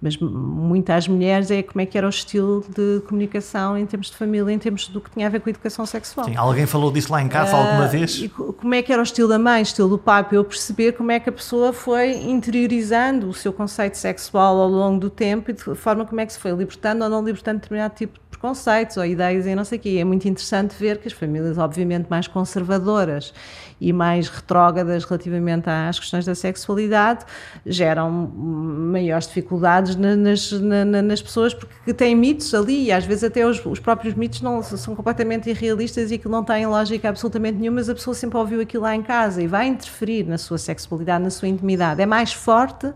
mas 0.00 0.16
muitas 0.18 1.06
mulheres 1.08 1.50
é 1.50 1.62
como 1.62 1.80
é 1.80 1.86
que 1.86 1.96
era 1.96 2.06
o 2.06 2.10
estilo 2.10 2.64
de 2.68 3.00
comunicação 3.06 3.76
em 3.76 3.86
termos 3.86 4.08
de 4.08 4.16
família, 4.16 4.52
em 4.52 4.58
termos 4.58 4.88
do 4.88 5.00
que 5.00 5.10
tinha 5.10 5.26
a 5.26 5.30
ver 5.30 5.40
com 5.40 5.48
a 5.48 5.50
educação 5.50 5.84
sexual. 5.86 6.26
Sim, 6.26 6.36
alguém 6.36 6.66
falou 6.66 6.90
disso 6.90 7.12
lá 7.12 7.22
em 7.22 7.28
casa 7.28 7.54
uh, 7.54 7.60
alguma 7.60 7.88
vez? 7.88 8.28
como 8.28 8.74
é 8.74 8.82
que 8.82 8.92
era 8.92 9.00
o 9.00 9.04
estilo 9.04 9.28
da 9.28 9.38
mãe, 9.38 9.62
estilo 9.62 9.88
do 9.88 9.98
pai, 9.98 10.24
para 10.24 10.36
eu 10.36 10.44
perceber 10.44 10.92
como 10.92 11.10
é 11.10 11.20
que 11.20 11.28
a 11.28 11.32
pessoa 11.32 11.72
foi 11.72 12.12
interiorizando 12.12 13.28
o 13.28 13.34
seu 13.34 13.52
conceito 13.52 13.96
sexual 13.96 14.60
ao 14.60 14.68
longo 14.68 15.00
do 15.00 15.10
tempo 15.10 15.50
e 15.50 15.54
de 15.54 15.74
forma 15.74 16.04
como 16.04 16.20
é 16.20 16.26
que 16.26 16.32
se 16.32 16.38
foi 16.38 16.52
libertando 16.52 17.04
ou 17.04 17.10
não 17.10 17.24
libertando 17.24 17.60
determinado 17.82 17.94
tipo 17.94 18.18
de 18.18 18.26
preconceitos 18.28 18.96
ou 18.96 19.04
ideias 19.04 19.46
e 19.46 19.54
não 19.54 19.64
sei 19.64 19.78
o 19.78 19.80
quê. 19.80 19.96
É 20.00 20.04
muito 20.04 20.26
interessante 20.28 20.74
ver 20.78 20.98
que 20.98 21.08
as 21.08 21.14
famílias, 21.14 21.58
obviamente, 21.58 22.06
mais 22.08 22.26
conservadoras 22.26 23.32
e 23.80 23.92
mais 23.92 24.28
retrógradas 24.28 25.04
relativamente 25.04 25.68
às 25.68 25.98
questões 25.98 26.24
da 26.24 26.34
sexualidade 26.34 27.24
geram 27.66 28.10
maiores 28.10 29.26
dificuldades 29.26 29.96
nas, 29.96 30.52
nas 30.52 31.20
pessoas 31.20 31.52
porque 31.52 31.92
têm 31.92 32.14
mitos 32.14 32.54
ali 32.54 32.84
e 32.84 32.92
às 32.92 33.04
vezes 33.04 33.24
até 33.24 33.44
os, 33.44 33.64
os 33.66 33.80
próprios 33.80 34.14
mitos 34.14 34.40
não, 34.40 34.62
são 34.62 34.94
completamente 34.94 35.50
irrealistas 35.50 36.10
e 36.10 36.14
aquilo 36.14 36.32
não 36.32 36.44
tem 36.44 36.64
lógica 36.66 37.08
absolutamente 37.08 37.58
nenhuma, 37.58 37.76
mas 37.76 37.88
a 37.88 37.94
pessoa 37.94 38.14
sempre 38.14 38.38
ouviu 38.38 38.60
aquilo 38.60 38.84
lá 38.84 38.94
em 38.94 39.02
casa 39.02 39.42
e 39.42 39.48
vai 39.48 39.66
interferir 39.66 40.24
na 40.24 40.38
sua 40.38 40.58
sexualidade, 40.58 41.24
na 41.24 41.30
sua 41.30 41.48
intimidade. 41.48 42.00
É 42.00 42.06
mais 42.06 42.32
forte 42.32 42.92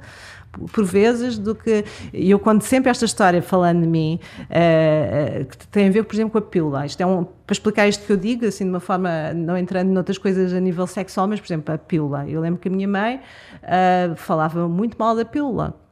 por 0.72 0.84
vezes 0.84 1.38
do 1.38 1.54
que 1.54 1.84
eu 2.12 2.38
conto 2.38 2.64
sempre 2.64 2.90
esta 2.90 3.04
história 3.04 3.42
falando 3.42 3.82
de 3.82 3.86
mim 3.86 4.18
uh, 4.42 5.44
que 5.44 5.66
tem 5.68 5.88
a 5.88 5.90
ver 5.90 6.04
por 6.04 6.14
exemplo 6.14 6.32
com 6.32 6.38
a 6.38 6.42
pílula. 6.42 6.86
Isto 6.86 7.02
é 7.02 7.07
um, 7.07 7.24
para 7.24 7.52
explicar 7.52 7.88
isto 7.88 8.04
que 8.07 8.12
eu 8.12 8.16
digo 8.16 8.46
assim 8.46 8.64
de 8.64 8.70
uma 8.70 8.80
forma 8.80 9.32
não 9.34 9.57
entrando 9.57 9.88
noutras 9.88 10.18
coisas 10.18 10.52
a 10.52 10.61
nível 10.61 10.86
sexual 10.86 11.26
mas 11.26 11.40
por 11.40 11.46
exemplo 11.46 11.74
a 11.74 11.78
pílula. 11.78 12.28
Eu 12.28 12.40
lembro 12.40 12.61
que 12.61 12.68
a 12.68 12.70
minha 12.70 12.88
mãe 12.88 13.20
uh, 13.62 14.16
falava 14.16 14.68
muito 14.68 14.96
mal 14.98 15.14
da 15.14 15.24
pílula 15.24 15.86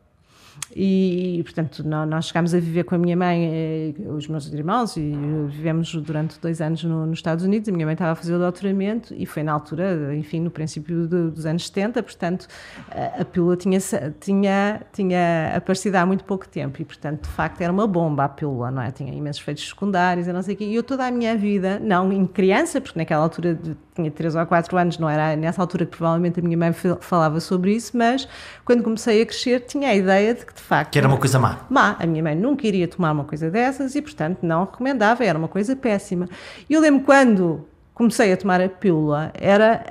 e, 0.76 1.40
portanto, 1.44 1.84
nós 1.84 2.26
chegámos 2.26 2.52
a 2.52 2.58
viver 2.58 2.82
com 2.84 2.96
a 2.96 2.98
minha 2.98 3.16
mãe, 3.16 3.48
eh, 3.52 3.94
os 4.08 4.26
meus 4.26 4.52
irmãos, 4.52 4.96
e 4.96 5.12
vivemos 5.48 5.94
durante 5.94 6.40
dois 6.40 6.60
anos 6.60 6.82
no, 6.82 7.06
nos 7.06 7.18
Estados 7.18 7.44
Unidos. 7.44 7.68
A 7.68 7.72
minha 7.72 7.86
mãe 7.86 7.92
estava 7.92 8.10
a 8.10 8.14
fazer 8.16 8.34
o 8.34 8.38
doutoramento 8.38 9.14
e 9.16 9.24
foi 9.24 9.44
na 9.44 9.52
altura, 9.52 10.14
enfim, 10.16 10.40
no 10.40 10.50
princípio 10.50 11.06
dos 11.06 11.46
anos 11.46 11.66
70, 11.66 12.02
portanto, 12.02 12.48
a 12.90 13.24
pílula 13.24 13.56
tinha, 13.56 13.78
tinha, 14.20 14.82
tinha 14.92 15.52
aparecido 15.56 15.96
há 15.96 16.04
muito 16.04 16.24
pouco 16.24 16.48
tempo 16.48 16.82
e, 16.82 16.84
portanto, 16.84 17.22
de 17.22 17.28
facto, 17.28 17.60
era 17.60 17.72
uma 17.72 17.86
bomba 17.86 18.24
a 18.24 18.28
pílula, 18.28 18.70
não 18.70 18.82
é? 18.82 18.90
Tinha 18.90 19.14
imensos 19.14 19.40
efeitos 19.40 19.68
secundários 19.68 20.26
e 20.26 20.32
não 20.32 20.42
sei 20.42 20.54
o 20.54 20.58
quê. 20.58 20.64
E 20.64 20.74
eu 20.74 20.82
toda 20.82 21.06
a 21.06 21.10
minha 21.10 21.36
vida, 21.36 21.78
não 21.78 22.12
em 22.12 22.26
criança, 22.26 22.80
porque 22.80 22.98
naquela 22.98 23.22
altura 23.22 23.58
tinha 23.94 24.10
3 24.10 24.34
ou 24.34 24.44
4 24.44 24.76
anos, 24.76 24.98
não 24.98 25.08
era 25.08 25.36
nessa 25.36 25.62
altura 25.62 25.86
que 25.86 25.96
provavelmente 25.96 26.40
a 26.40 26.42
minha 26.42 26.56
mãe 26.56 26.72
falava 27.00 27.38
sobre 27.40 27.74
isso, 27.74 27.96
mas 27.96 28.28
quando 28.64 28.82
comecei 28.82 29.22
a 29.22 29.26
crescer 29.26 29.60
tinha 29.60 29.90
a 29.90 29.94
ideia 29.94 30.34
de 30.34 30.44
que 30.44 30.52
de 30.52 30.60
facto. 30.60 30.90
Que 30.90 30.98
era 30.98 31.06
uma 31.06 31.16
coisa 31.16 31.38
má. 31.38 31.60
Má. 31.70 31.96
A 31.98 32.06
minha 32.06 32.22
mãe 32.22 32.34
nunca 32.34 32.66
iria 32.66 32.88
tomar 32.88 33.12
uma 33.12 33.24
coisa 33.24 33.50
dessas 33.50 33.94
e, 33.94 34.02
portanto, 34.02 34.38
não 34.42 34.64
recomendava, 34.64 35.24
era 35.24 35.38
uma 35.38 35.48
coisa 35.48 35.76
péssima. 35.76 36.28
E 36.68 36.74
eu 36.74 36.80
lembro 36.80 37.04
quando 37.04 37.64
comecei 37.94 38.32
a 38.32 38.36
tomar 38.36 38.60
a 38.60 38.68
pílula, 38.68 39.30
era 39.34 39.84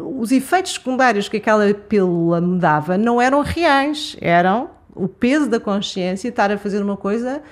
os 0.00 0.30
efeitos 0.30 0.74
secundários 0.74 1.28
que 1.28 1.38
aquela 1.38 1.74
pílula 1.74 2.40
me 2.40 2.58
dava 2.60 2.96
não 2.96 3.20
eram 3.20 3.40
reais, 3.42 4.16
eram 4.20 4.70
o 4.94 5.08
peso 5.08 5.50
da 5.50 5.58
consciência 5.58 6.28
estar 6.28 6.52
a 6.52 6.56
fazer 6.56 6.80
uma 6.80 6.96
coisa 6.96 7.42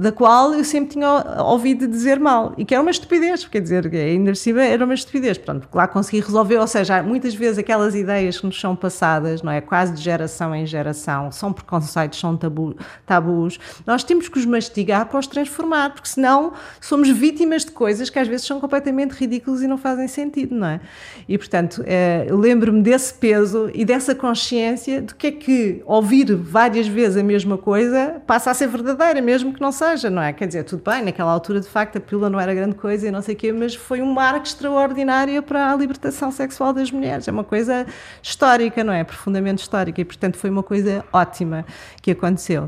da 0.00 0.10
qual 0.10 0.54
eu 0.54 0.64
sempre 0.64 0.92
tinha 0.92 1.42
ouvido 1.42 1.86
dizer 1.86 2.18
mal 2.18 2.54
e 2.56 2.64
que 2.64 2.74
era 2.74 2.82
uma 2.82 2.90
estupidez, 2.90 3.44
quer 3.46 3.60
dizer, 3.60 3.90
ainda 3.94 4.32
por 4.32 4.60
era 4.60 4.84
uma 4.84 4.94
estupidez. 4.94 5.38
Pronto, 5.38 5.68
lá 5.72 5.86
consegui 5.86 6.20
resolver, 6.20 6.58
ou 6.58 6.66
seja, 6.66 7.02
muitas 7.02 7.34
vezes 7.34 7.58
aquelas 7.58 7.94
ideias 7.94 8.38
que 8.38 8.46
nos 8.46 8.60
são 8.60 8.74
passadas, 8.74 9.42
não 9.42 9.52
é? 9.52 9.60
Quase 9.60 9.92
de 9.92 10.02
geração 10.02 10.54
em 10.54 10.66
geração, 10.66 11.30
são 11.30 11.52
preconceitos, 11.52 12.18
são 12.18 12.36
tabu, 12.36 12.76
tabus, 13.06 13.58
nós 13.86 14.02
temos 14.02 14.28
que 14.28 14.38
os 14.38 14.44
mastigar 14.44 15.06
para 15.06 15.18
os 15.18 15.26
transformar, 15.26 15.90
porque 15.90 16.08
senão 16.08 16.52
somos 16.80 17.08
vítimas 17.10 17.64
de 17.64 17.70
coisas 17.70 18.10
que 18.10 18.18
às 18.18 18.26
vezes 18.26 18.46
são 18.46 18.60
completamente 18.60 19.12
ridículas 19.12 19.62
e 19.62 19.66
não 19.66 19.78
fazem 19.78 20.08
sentido, 20.08 20.54
não 20.54 20.66
é? 20.66 20.80
E 21.28 21.38
portanto, 21.38 21.82
é, 21.86 22.26
lembro-me 22.30 22.82
desse 22.82 23.14
peso 23.14 23.70
e 23.74 23.84
dessa 23.84 24.14
consciência 24.14 25.02
do 25.02 25.14
que 25.14 25.26
é 25.28 25.32
que 25.32 25.82
ouvir 25.86 26.34
várias 26.34 26.86
vezes 26.86 27.16
a 27.16 27.22
mesma 27.22 27.56
coisa 27.56 28.20
passa 28.26 28.50
a 28.50 28.54
ser 28.54 28.68
verdadeira, 28.68 29.20
mesmo 29.20 29.52
que 29.52 29.60
não 29.60 29.67
não 29.68 29.72
seja, 29.72 30.08
não 30.08 30.22
é? 30.22 30.32
Quer 30.32 30.46
dizer, 30.46 30.64
tudo 30.64 30.82
bem, 30.90 31.02
naquela 31.02 31.30
altura 31.30 31.60
de 31.60 31.68
facto 31.68 31.96
a 31.98 32.00
pílula 32.00 32.30
não 32.30 32.40
era 32.40 32.54
grande 32.54 32.74
coisa 32.74 33.06
e 33.06 33.10
não 33.10 33.20
sei 33.20 33.34
o 33.34 33.38
quê, 33.38 33.52
mas 33.52 33.74
foi 33.74 34.00
um 34.00 34.10
marco 34.10 34.46
extraordinário 34.46 35.42
para 35.42 35.70
a 35.70 35.76
libertação 35.76 36.30
sexual 36.30 36.72
das 36.72 36.90
mulheres. 36.90 37.28
É 37.28 37.30
uma 37.30 37.44
coisa 37.44 37.86
histórica, 38.22 38.82
não 38.82 38.94
é? 38.94 39.04
Profundamente 39.04 39.60
histórica 39.60 40.00
e, 40.00 40.04
portanto, 40.06 40.38
foi 40.38 40.48
uma 40.48 40.62
coisa 40.62 41.04
ótima 41.12 41.66
que 42.00 42.12
aconteceu. 42.12 42.64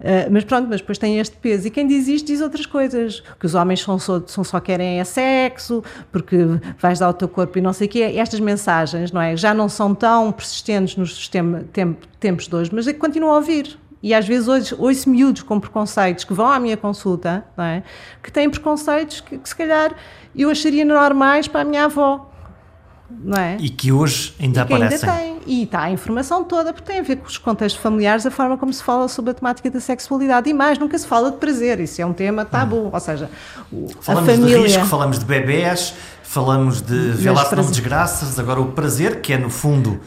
Uh, 0.00 0.26
mas 0.28 0.42
pronto, 0.42 0.66
mas 0.68 0.80
depois 0.80 0.98
tem 0.98 1.20
este 1.20 1.36
peso. 1.36 1.68
E 1.68 1.70
quem 1.70 1.86
diz 1.86 2.08
isto 2.08 2.26
diz 2.26 2.40
outras 2.40 2.66
coisas, 2.66 3.22
que 3.38 3.46
os 3.46 3.54
homens 3.54 3.80
são 3.80 3.96
só, 3.96 4.20
são 4.26 4.42
só 4.42 4.58
querem 4.58 4.98
é 4.98 5.04
sexo, 5.04 5.84
porque 6.10 6.36
vais 6.80 6.98
dar 6.98 7.10
o 7.10 7.14
teu 7.14 7.28
corpo 7.28 7.58
e 7.58 7.60
não 7.60 7.72
sei 7.72 7.86
o 7.86 7.90
quê. 7.90 8.00
Estas 8.16 8.40
mensagens, 8.40 9.12
não 9.12 9.22
é? 9.22 9.36
Já 9.36 9.54
não 9.54 9.68
são 9.68 9.94
tão 9.94 10.32
persistentes 10.32 10.96
nos 10.96 11.30
tempos 12.18 12.48
de 12.48 12.56
hoje, 12.56 12.70
mas 12.72 12.88
é 12.88 12.92
que 12.92 12.98
continuam 12.98 13.34
a 13.34 13.36
ouvir 13.36 13.78
e 14.02 14.14
às 14.14 14.26
vezes 14.26 14.48
hoje 14.48 14.74
ouço 14.78 15.10
miúdos 15.10 15.42
com 15.42 15.60
preconceitos 15.60 16.24
que 16.24 16.32
vão 16.32 16.50
à 16.50 16.58
minha 16.58 16.76
consulta, 16.76 17.44
é? 17.58 17.82
que 18.22 18.32
têm 18.32 18.48
preconceitos 18.48 19.20
que, 19.20 19.38
que, 19.38 19.48
se 19.48 19.54
calhar 19.54 19.94
eu 20.34 20.50
acharia 20.50 20.84
normais 20.84 21.46
para 21.48 21.60
a 21.60 21.64
minha 21.64 21.84
avó. 21.84 22.28
Não 23.10 23.36
é? 23.36 23.56
E 23.58 23.68
que 23.68 23.90
hoje 23.90 24.32
ainda 24.38 24.60
e 24.60 24.66
que 24.66 24.72
aparecem. 24.72 25.08
Ainda 25.08 25.20
tem. 25.20 25.40
E 25.44 25.64
está 25.64 25.82
a 25.82 25.90
informação 25.90 26.44
toda, 26.44 26.72
porque 26.72 26.90
tem 26.92 27.00
a 27.00 27.02
ver 27.02 27.16
com 27.16 27.26
os 27.26 27.38
contextos 27.38 27.82
familiares, 27.82 28.24
a 28.24 28.30
forma 28.30 28.56
como 28.56 28.72
se 28.72 28.82
fala 28.84 29.08
sobre 29.08 29.32
a 29.32 29.34
temática 29.34 29.68
da 29.68 29.80
sexualidade. 29.80 30.48
E 30.48 30.54
mais, 30.54 30.78
nunca 30.78 30.96
se 30.96 31.08
fala 31.08 31.32
de 31.32 31.38
prazer, 31.38 31.80
isso 31.80 32.00
é 32.00 32.06
um 32.06 32.12
tema 32.12 32.44
tabu. 32.44 32.76
Hum. 32.76 32.90
Ou 32.92 33.00
seja, 33.00 33.28
falamos 34.00 34.28
a 34.28 34.32
família... 34.32 34.58
de 34.58 34.62
risco, 34.62 34.84
falamos 34.86 35.18
de 35.18 35.24
bebés, 35.24 35.92
falamos 36.22 36.80
de 36.80 37.10
velar 37.10 37.52
não 37.56 37.66
desgraças, 37.66 38.38
agora 38.38 38.60
o 38.60 38.70
prazer, 38.70 39.20
que 39.20 39.32
é 39.32 39.38
no 39.38 39.50
fundo 39.50 40.00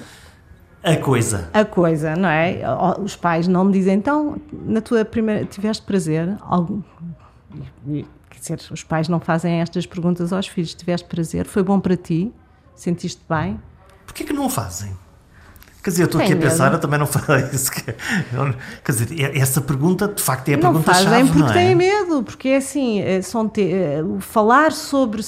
a 0.84 0.98
coisa. 0.98 1.50
A 1.54 1.64
coisa, 1.64 2.16
não 2.16 2.28
é? 2.28 2.62
Os 3.02 3.16
pais 3.16 3.48
não 3.48 3.64
me 3.64 3.72
dizem, 3.72 3.96
então, 3.96 4.36
na 4.52 4.82
tua 4.82 5.06
primeira. 5.06 5.46
tiveste 5.46 5.84
prazer? 5.84 6.36
Algum... 6.42 6.82
Quer 8.30 8.40
dizer, 8.40 8.60
os 8.70 8.84
pais 8.84 9.08
não 9.08 9.20
fazem 9.20 9.62
estas 9.62 9.86
perguntas 9.86 10.34
aos 10.34 10.48
filhos. 10.48 10.74
Tiveste 10.74 11.08
prazer? 11.08 11.46
Foi 11.46 11.64
bom 11.64 11.80
para 11.80 11.96
ti? 11.96 12.34
Sentiste 12.76 13.22
bem? 13.30 13.60
Porquê 14.06 14.26
que 14.26 14.34
não 14.34 14.50
fazem? 14.50 14.92
Quer 15.84 15.90
dizer, 15.90 16.04
eu 16.04 16.06
estou 16.06 16.22
aqui 16.22 16.32
a 16.32 16.38
pensar, 16.38 16.72
eu 16.72 16.80
também 16.80 16.98
não 16.98 17.06
falei 17.08 17.46
isso. 17.52 17.70
Quer 17.72 18.92
dizer, 18.92 19.20
é, 19.20 19.38
essa 19.38 19.60
pergunta, 19.60 20.08
de 20.08 20.22
facto, 20.22 20.48
é 20.50 20.54
a 20.54 20.58
pergunta-chave, 20.58 21.10
não 21.10 21.16
é? 21.16 21.26
porque 21.26 21.54
têm 21.54 21.76
medo, 21.76 22.24
porque 22.24 22.50
é 22.50 22.58
assim, 22.58 23.02
é, 23.02 23.22
são 23.22 23.50
te, 23.50 23.62
é, 23.62 24.02
falar 24.20 24.72
sobre 24.72 25.22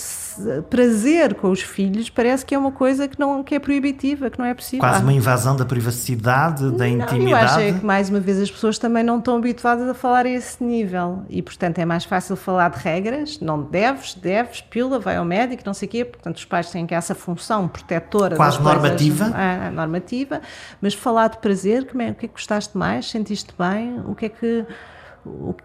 prazer 0.69 1.35
com 1.35 1.49
os 1.51 1.61
filhos 1.61 2.09
parece 2.09 2.45
que 2.45 2.53
é 2.53 2.57
uma 2.57 2.71
coisa 2.71 3.07
que, 3.07 3.19
não, 3.19 3.43
que 3.43 3.55
é 3.55 3.59
proibitiva, 3.59 4.29
que 4.29 4.39
não 4.39 4.45
é 4.45 4.53
possível. 4.53 4.79
Quase 4.79 5.01
uma 5.01 5.13
invasão 5.13 5.55
da 5.55 5.65
privacidade, 5.65 6.71
da 6.71 6.87
intimidade. 6.87 7.19
Não, 7.19 7.29
eu 7.29 7.35
acho 7.37 7.59
é 7.59 7.73
que, 7.73 7.85
mais 7.85 8.09
uma 8.09 8.19
vez, 8.19 8.39
as 8.41 8.51
pessoas 8.51 8.77
também 8.77 9.03
não 9.03 9.19
estão 9.19 9.37
habituadas 9.37 9.87
a 9.87 9.93
falar 9.93 10.25
a 10.25 10.29
esse 10.29 10.63
nível 10.63 11.23
e, 11.29 11.41
portanto, 11.41 11.79
é 11.79 11.85
mais 11.85 12.05
fácil 12.05 12.35
falar 12.35 12.69
de 12.69 12.79
regras, 12.79 13.39
não 13.39 13.61
deves, 13.61 14.13
deves, 14.13 14.61
pílula, 14.61 14.99
vai 14.99 15.17
ao 15.17 15.25
médico, 15.25 15.63
não 15.65 15.73
sei 15.73 15.87
o 15.87 15.91
quê, 15.91 16.05
portanto, 16.05 16.37
os 16.37 16.45
pais 16.45 16.69
têm 16.69 16.85
que 16.85 16.93
essa 16.93 17.15
função 17.15 17.67
protetora. 17.67 18.35
Quase 18.35 18.61
normativa. 18.61 19.25
Coisas, 19.25 19.39
é, 19.39 19.69
normativa, 19.69 20.41
mas 20.81 20.93
falar 20.93 21.29
de 21.29 21.37
prazer, 21.37 21.87
como 21.87 22.01
é, 22.01 22.11
o 22.11 22.15
que 22.15 22.25
é 22.25 22.27
que 22.27 22.33
gostaste 22.33 22.77
mais, 22.77 23.09
sentiste 23.09 23.53
bem, 23.57 24.01
o 24.05 24.15
que 24.15 24.25
é 24.25 24.29
que 24.29 24.65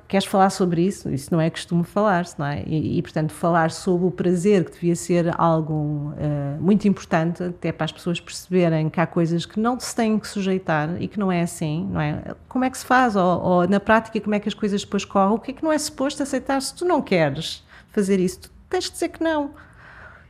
queres 0.09 0.27
falar 0.27 0.51
sobre 0.51 0.83
isso? 0.83 1.11
Isso 1.11 1.33
não 1.33 1.41
é 1.41 1.51
costume 1.51 1.85
falar-se, 1.85 2.39
não 2.39 2.47
é? 2.47 2.63
E, 2.67 2.99
e, 2.99 3.03
portanto, 3.03 3.33
falar 3.33 3.71
sobre 3.71 4.07
o 4.07 4.11
prazer, 4.11 4.65
que 4.65 4.73
devia 4.73 4.97
ser 4.97 5.35
algo 5.39 5.75
uh, 5.75 6.61
muito 6.61 6.87
importante, 6.89 7.43
até 7.43 7.73
para 7.73 7.85
as 7.85 7.93
pessoas 7.93 8.21
perceberem 8.21 8.89
que 8.89 9.01
há 9.01 9.07
coisas 9.07 9.45
que 9.45 9.61
não 9.61 9.79
se 9.79 9.95
têm 9.95 10.19
que 10.19 10.27
sujeitar 10.27 11.01
e 11.01 11.09
que 11.09 11.19
não 11.19 11.31
é 11.31 11.43
assim, 11.43 11.89
não 11.91 12.01
é? 12.01 12.35
Como 12.49 12.65
é 12.65 12.71
que 12.71 12.79
se 12.79 12.85
faz? 12.85 13.17
Ou, 13.17 13.41
ou 13.41 13.69
na 13.69 13.81
prática, 13.81 14.21
como 14.21 14.35
é 14.35 14.41
que 14.41 14.49
as 14.49 14.55
coisas 14.55 14.83
depois 14.83 15.05
correm? 15.05 15.35
O 15.35 15.39
que 15.39 15.51
é 15.51 15.55
que 15.55 15.63
não 15.63 15.73
é 15.73 15.79
suposto 15.79 16.23
aceitar? 16.23 16.61
Se 16.63 16.75
tu 16.75 16.85
não 16.85 17.03
queres 17.03 17.65
fazer 17.91 18.19
isso, 18.19 18.41
tu 18.41 18.51
tens 18.69 18.85
de 18.85 18.93
dizer 18.93 19.09
que 19.09 19.23
não. 19.23 19.51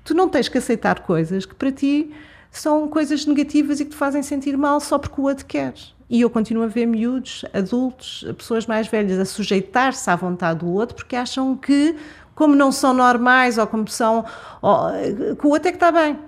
Tu 0.04 0.14
não 0.14 0.28
tens 0.28 0.48
que 0.48 0.58
aceitar 0.58 1.00
coisas 1.00 1.44
que 1.46 1.54
para 1.54 1.70
ti 1.70 2.12
são 2.50 2.88
coisas 2.88 3.24
negativas 3.26 3.80
e 3.80 3.84
que 3.84 3.90
te 3.90 3.96
fazem 3.96 4.22
sentir 4.22 4.56
mal 4.56 4.80
só 4.80 4.98
porque 4.98 5.20
o 5.20 5.24
outro 5.24 5.46
quer. 5.46 5.74
E 6.10 6.22
eu 6.22 6.28
continuo 6.28 6.64
a 6.64 6.66
ver 6.66 6.86
miúdos, 6.86 7.44
adultos, 7.54 8.26
pessoas 8.36 8.66
mais 8.66 8.88
velhas 8.88 9.16
a 9.16 9.24
sujeitar-se 9.24 10.10
à 10.10 10.16
vontade 10.16 10.58
do 10.58 10.68
outro 10.68 10.96
porque 10.96 11.14
acham 11.14 11.56
que, 11.56 11.94
como 12.34 12.56
não 12.56 12.72
são 12.72 12.92
normais 12.92 13.58
ou 13.58 13.66
como 13.68 13.86
são, 13.86 14.24
ou, 14.60 14.90
que 15.38 15.46
o 15.46 15.50
outro 15.50 15.68
é 15.68 15.70
que 15.70 15.76
está 15.76 15.92
bem. 15.92 16.18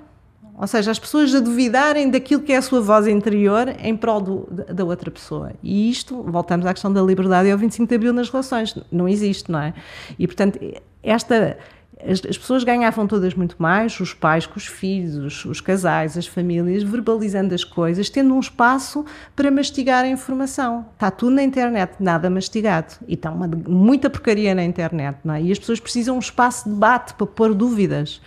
Ou 0.56 0.66
seja, 0.68 0.92
as 0.92 0.98
pessoas 1.00 1.34
a 1.34 1.40
duvidarem 1.40 2.08
daquilo 2.08 2.42
que 2.42 2.52
é 2.52 2.58
a 2.58 2.62
sua 2.62 2.80
voz 2.80 3.08
interior 3.08 3.74
em 3.80 3.96
prol 3.96 4.20
do, 4.20 4.48
da 4.72 4.84
outra 4.84 5.10
pessoa. 5.10 5.52
E 5.60 5.90
isto, 5.90 6.22
voltamos 6.22 6.64
à 6.64 6.72
questão 6.72 6.92
da 6.92 7.02
liberdade 7.02 7.48
e 7.48 7.50
ao 7.50 7.58
25 7.58 7.88
de 7.88 7.94
Abril 7.96 8.12
nas 8.12 8.30
relações. 8.30 8.78
Não 8.92 9.08
existe, 9.08 9.50
não 9.50 9.58
é? 9.58 9.74
E, 10.16 10.28
portanto, 10.28 10.60
esta 11.02 11.58
as, 12.00 12.20
as, 12.28 12.38
pessoas 12.38 12.64
ganhavam 12.64 13.06
todas 13.06 13.34
muito 13.34 13.56
mais, 13.58 13.98
os 14.00 14.14
pais 14.14 14.46
com 14.46 14.56
os 14.56 14.66
filhos, 14.66 15.44
os, 15.44 15.60
casais, 15.60 16.16
as 16.16 16.26
famílias, 16.26 16.82
verbalizando 16.82 17.54
as 17.54 17.64
coisas, 17.64 18.08
tendo 18.08 18.34
um 18.34 18.40
espaço 18.40 19.04
para 19.36 19.50
mastigar 19.50 20.04
a 20.04 20.08
informação. 20.08 20.86
Está 20.94 21.10
tudo 21.10 21.36
na 21.36 21.42
internet, 21.42 21.94
nada 22.00 22.28
mastigado. 22.28 22.94
E 23.06 23.14
está 23.14 23.30
uma, 23.30 23.46
muita 23.46 24.10
porcaria 24.10 24.54
na 24.54 24.64
internet, 24.64 25.18
não 25.22 25.34
é? 25.34 25.42
E 25.42 25.52
as 25.52 25.58
pessoas 25.58 25.80
precisam 25.80 26.14
de 26.14 26.16
um 26.16 26.20
espaço 26.20 26.64
de 26.64 26.74
debate 26.74 27.14
para 27.14 27.26
pôr 27.26 27.54
dúvidas. 27.54 28.20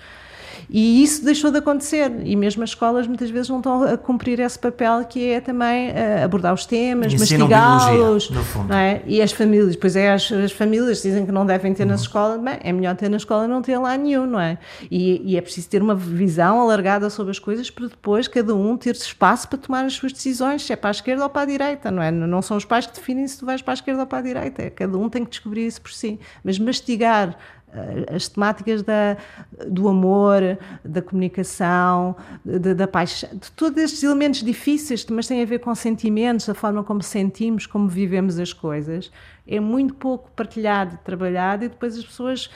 E 0.70 1.04
isso 1.04 1.24
deixou 1.24 1.52
de 1.52 1.58
acontecer. 1.58 2.12
E 2.24 2.36
mesmo 2.36 2.64
as 2.64 2.72
escolas 2.72 3.08
muitas 3.08 3.30
vezes 3.30 3.50
não 3.50 3.58
estão 3.58 3.84
a 3.84 3.98
cumprir 3.98 4.40
esse 4.40 4.58
papel 4.58 5.04
que 5.06 5.30
é 5.30 5.42
também 5.42 5.90
uh, 5.90 6.24
abordar 6.24 6.54
os 6.54 6.66
temas, 6.66 7.14
mastigá-los. 7.14 8.30
É? 8.70 9.02
E 9.06 9.22
as 9.22 9.32
famílias, 9.32 9.76
pois 9.76 9.96
é, 9.96 10.14
as, 10.14 10.32
as, 10.32 10.52
famílias 10.52 11.02
dizem 11.02 11.26
que 11.26 11.32
não 11.32 11.46
devem 11.46 11.74
ter 11.74 11.84
uhum. 11.84 11.90
nas 11.90 12.02
escolas, 12.02 12.42
bem, 12.42 12.58
é 12.62 12.72
melhor 12.72 12.96
ter 12.96 13.10
na 13.10 13.18
escola 13.18 13.48
não 13.48 13.62
ter 13.62 13.78
lá 13.78 13.96
nenhum, 13.98 14.26
não 14.26 14.40
é? 14.40 14.58
E, 14.90 15.22
e, 15.24 15.38
é 15.38 15.42
preciso 15.42 15.70
ter 15.70 15.82
uma 15.82 15.96
visão 15.96 16.62
alargada 16.62 17.10
sobre 17.10 17.32
as 17.32 17.40
coisas 17.40 17.70
para 17.70 17.88
depois 17.88 18.28
cada 18.28 18.56
um 18.56 18.78
ter 18.78 18.96
espaço 18.96 19.48
para 19.48 19.58
tomar 19.58 19.86
as 19.86 19.94
suas 19.94 20.12
decisões, 20.12 20.64
se 20.64 20.74
é 20.74 20.76
para 20.76 20.90
a 20.90 20.92
esquerda 20.92 21.24
ou 21.24 21.30
para 21.30 21.44
a 21.44 21.46
direita, 21.46 21.92
não 21.92 22.02
é? 22.02 22.12
Não 22.12 22.42
são 22.42 22.58
os 22.58 22.66
pais 22.66 22.86
que 22.86 22.96
definem 22.96 23.28
se 23.28 23.38
tu 23.40 23.46
vais 23.46 23.62
para 23.62 23.74
a 23.74 23.76
esquerda 23.76 24.02
ou 24.02 24.08
para 24.08 24.20
a 24.20 24.22
direita, 24.22 24.62
é, 24.62 24.70
cada 24.70 24.98
um 24.98 25.10
tem 25.10 25.24
que 25.24 25.32
descobrir 25.32 25.66
isso 25.68 25.82
por 25.82 25.92
si. 25.92 26.20
Mas 26.44 26.58
mastigar 26.58 27.38
as 28.14 28.28
temáticas 28.28 28.82
da, 28.82 29.18
do 29.68 29.88
amor, 29.88 30.42
da 30.84 31.02
comunicação, 31.02 32.16
de, 32.44 32.74
da 32.74 32.88
paixão, 32.88 33.30
de 33.34 33.52
todos 33.52 33.82
estes 33.82 34.04
elementos 34.04 34.44
difíceis, 34.44 35.06
mas 35.08 35.28
têm 35.28 35.42
a 35.42 35.46
ver 35.46 35.60
com 35.60 35.74
sentimentos, 35.76 36.48
a 36.50 36.54
forma 36.54 36.84
como 36.84 37.02
sentimos, 37.02 37.66
como 37.66 37.88
vivemos 37.88 38.40
as 38.40 38.54
coisas, 38.54 39.12
é 39.48 39.60
muito 39.60 39.94
pouco 39.94 40.30
partilhado 40.32 40.98
trabalhado, 41.04 41.66
e 41.66 41.70
depois 41.70 41.98
as 41.98 42.06
pessoas 42.06 42.50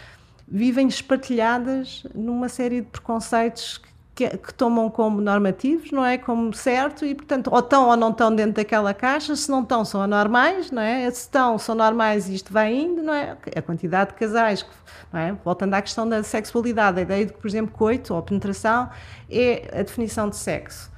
vivem 0.47 0.87
espartilhadas 0.87 2.03
numa 2.15 2.49
série 2.49 2.81
de 2.81 2.87
preconceitos 2.87 3.81
que, 4.19 4.37
que, 4.37 4.53
tomam 4.53 4.89
como 4.89 5.21
normativos, 5.21 5.91
não 5.91 6.05
é? 6.05 6.17
Como 6.17 6.53
certo, 6.53 7.05
e 7.05 7.15
portanto, 7.15 7.49
ou 7.51 7.59
estão 7.59 7.87
ou 7.87 7.95
não 7.95 8.09
estão 8.09 8.35
dentro 8.35 8.53
daquela 8.53 8.93
caixa, 8.93 9.33
se 9.33 9.49
não 9.49 9.61
estão, 9.61 9.85
são 9.85 10.01
anormais, 10.01 10.69
não 10.71 10.81
é? 10.81 11.09
Se 11.09 11.21
estão, 11.21 11.57
são 11.57 11.73
normais 11.73 12.27
e 12.27 12.35
isto 12.35 12.51
vai 12.51 12.73
indo, 12.73 13.01
não 13.01 13.13
é? 13.13 13.37
A 13.55 13.61
quantidade 13.61 14.11
de 14.11 14.17
casais, 14.17 14.65
não 15.13 15.19
é? 15.21 15.31
Voltando 15.45 15.73
à 15.73 15.81
questão 15.81 16.07
da 16.07 16.21
sexualidade, 16.21 16.99
a 16.99 17.01
ideia 17.01 17.25
de 17.25 17.31
que, 17.33 17.39
por 17.39 17.47
exemplo, 17.47 17.71
coito 17.73 18.13
ou 18.13 18.21
penetração 18.21 18.89
é 19.29 19.79
a 19.79 19.83
definição 19.83 20.27
de 20.27 20.35
sexo. 20.35 20.91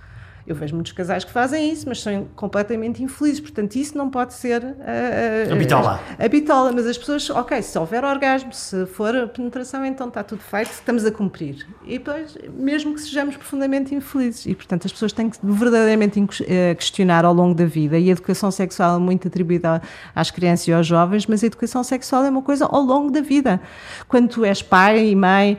Eu 0.51 0.55
vejo 0.55 0.75
muitos 0.75 0.91
casais 0.91 1.23
que 1.23 1.31
fazem 1.31 1.71
isso, 1.71 1.87
mas 1.87 2.01
são 2.01 2.27
completamente 2.35 3.01
infelizes. 3.01 3.39
Portanto, 3.39 3.75
isso 3.77 3.97
não 3.97 4.09
pode 4.09 4.33
ser 4.33 4.61
uh, 4.61 5.53
a 5.53 5.55
bitola. 5.55 5.99
A 6.19 6.27
bitola, 6.27 6.71
mas 6.73 6.85
as 6.85 6.97
pessoas, 6.97 7.29
ok, 7.29 7.61
se 7.61 7.79
houver 7.79 8.03
orgasmo, 8.03 8.53
se 8.53 8.85
for 8.85 9.29
penetração, 9.29 9.85
então 9.85 10.09
está 10.09 10.23
tudo 10.23 10.41
feito, 10.41 10.71
estamos 10.71 11.05
a 11.05 11.11
cumprir. 11.11 11.65
E 11.85 11.97
depois, 11.97 12.37
mesmo 12.57 12.93
que 12.93 13.01
sejamos 13.01 13.37
profundamente 13.37 13.95
infelizes. 13.95 14.45
E, 14.45 14.53
portanto, 14.53 14.85
as 14.85 14.91
pessoas 14.91 15.13
têm 15.13 15.29
que 15.29 15.37
verdadeiramente 15.41 16.21
questionar 16.77 17.23
ao 17.23 17.33
longo 17.33 17.55
da 17.55 17.65
vida. 17.65 17.97
E 17.97 18.09
a 18.09 18.11
educação 18.11 18.51
sexual 18.51 18.97
é 18.97 18.99
muito 18.99 19.29
atribuída 19.29 19.81
às 20.13 20.29
crianças 20.31 20.67
e 20.67 20.73
aos 20.73 20.85
jovens, 20.85 21.25
mas 21.27 21.43
a 21.43 21.47
educação 21.47 21.83
sexual 21.83 22.25
é 22.25 22.29
uma 22.29 22.41
coisa 22.41 22.65
ao 22.65 22.81
longo 22.81 23.09
da 23.09 23.21
vida. 23.21 23.61
Quando 24.09 24.27
tu 24.27 24.43
és 24.43 24.61
pai 24.61 25.07
e 25.07 25.15
mãe, 25.15 25.57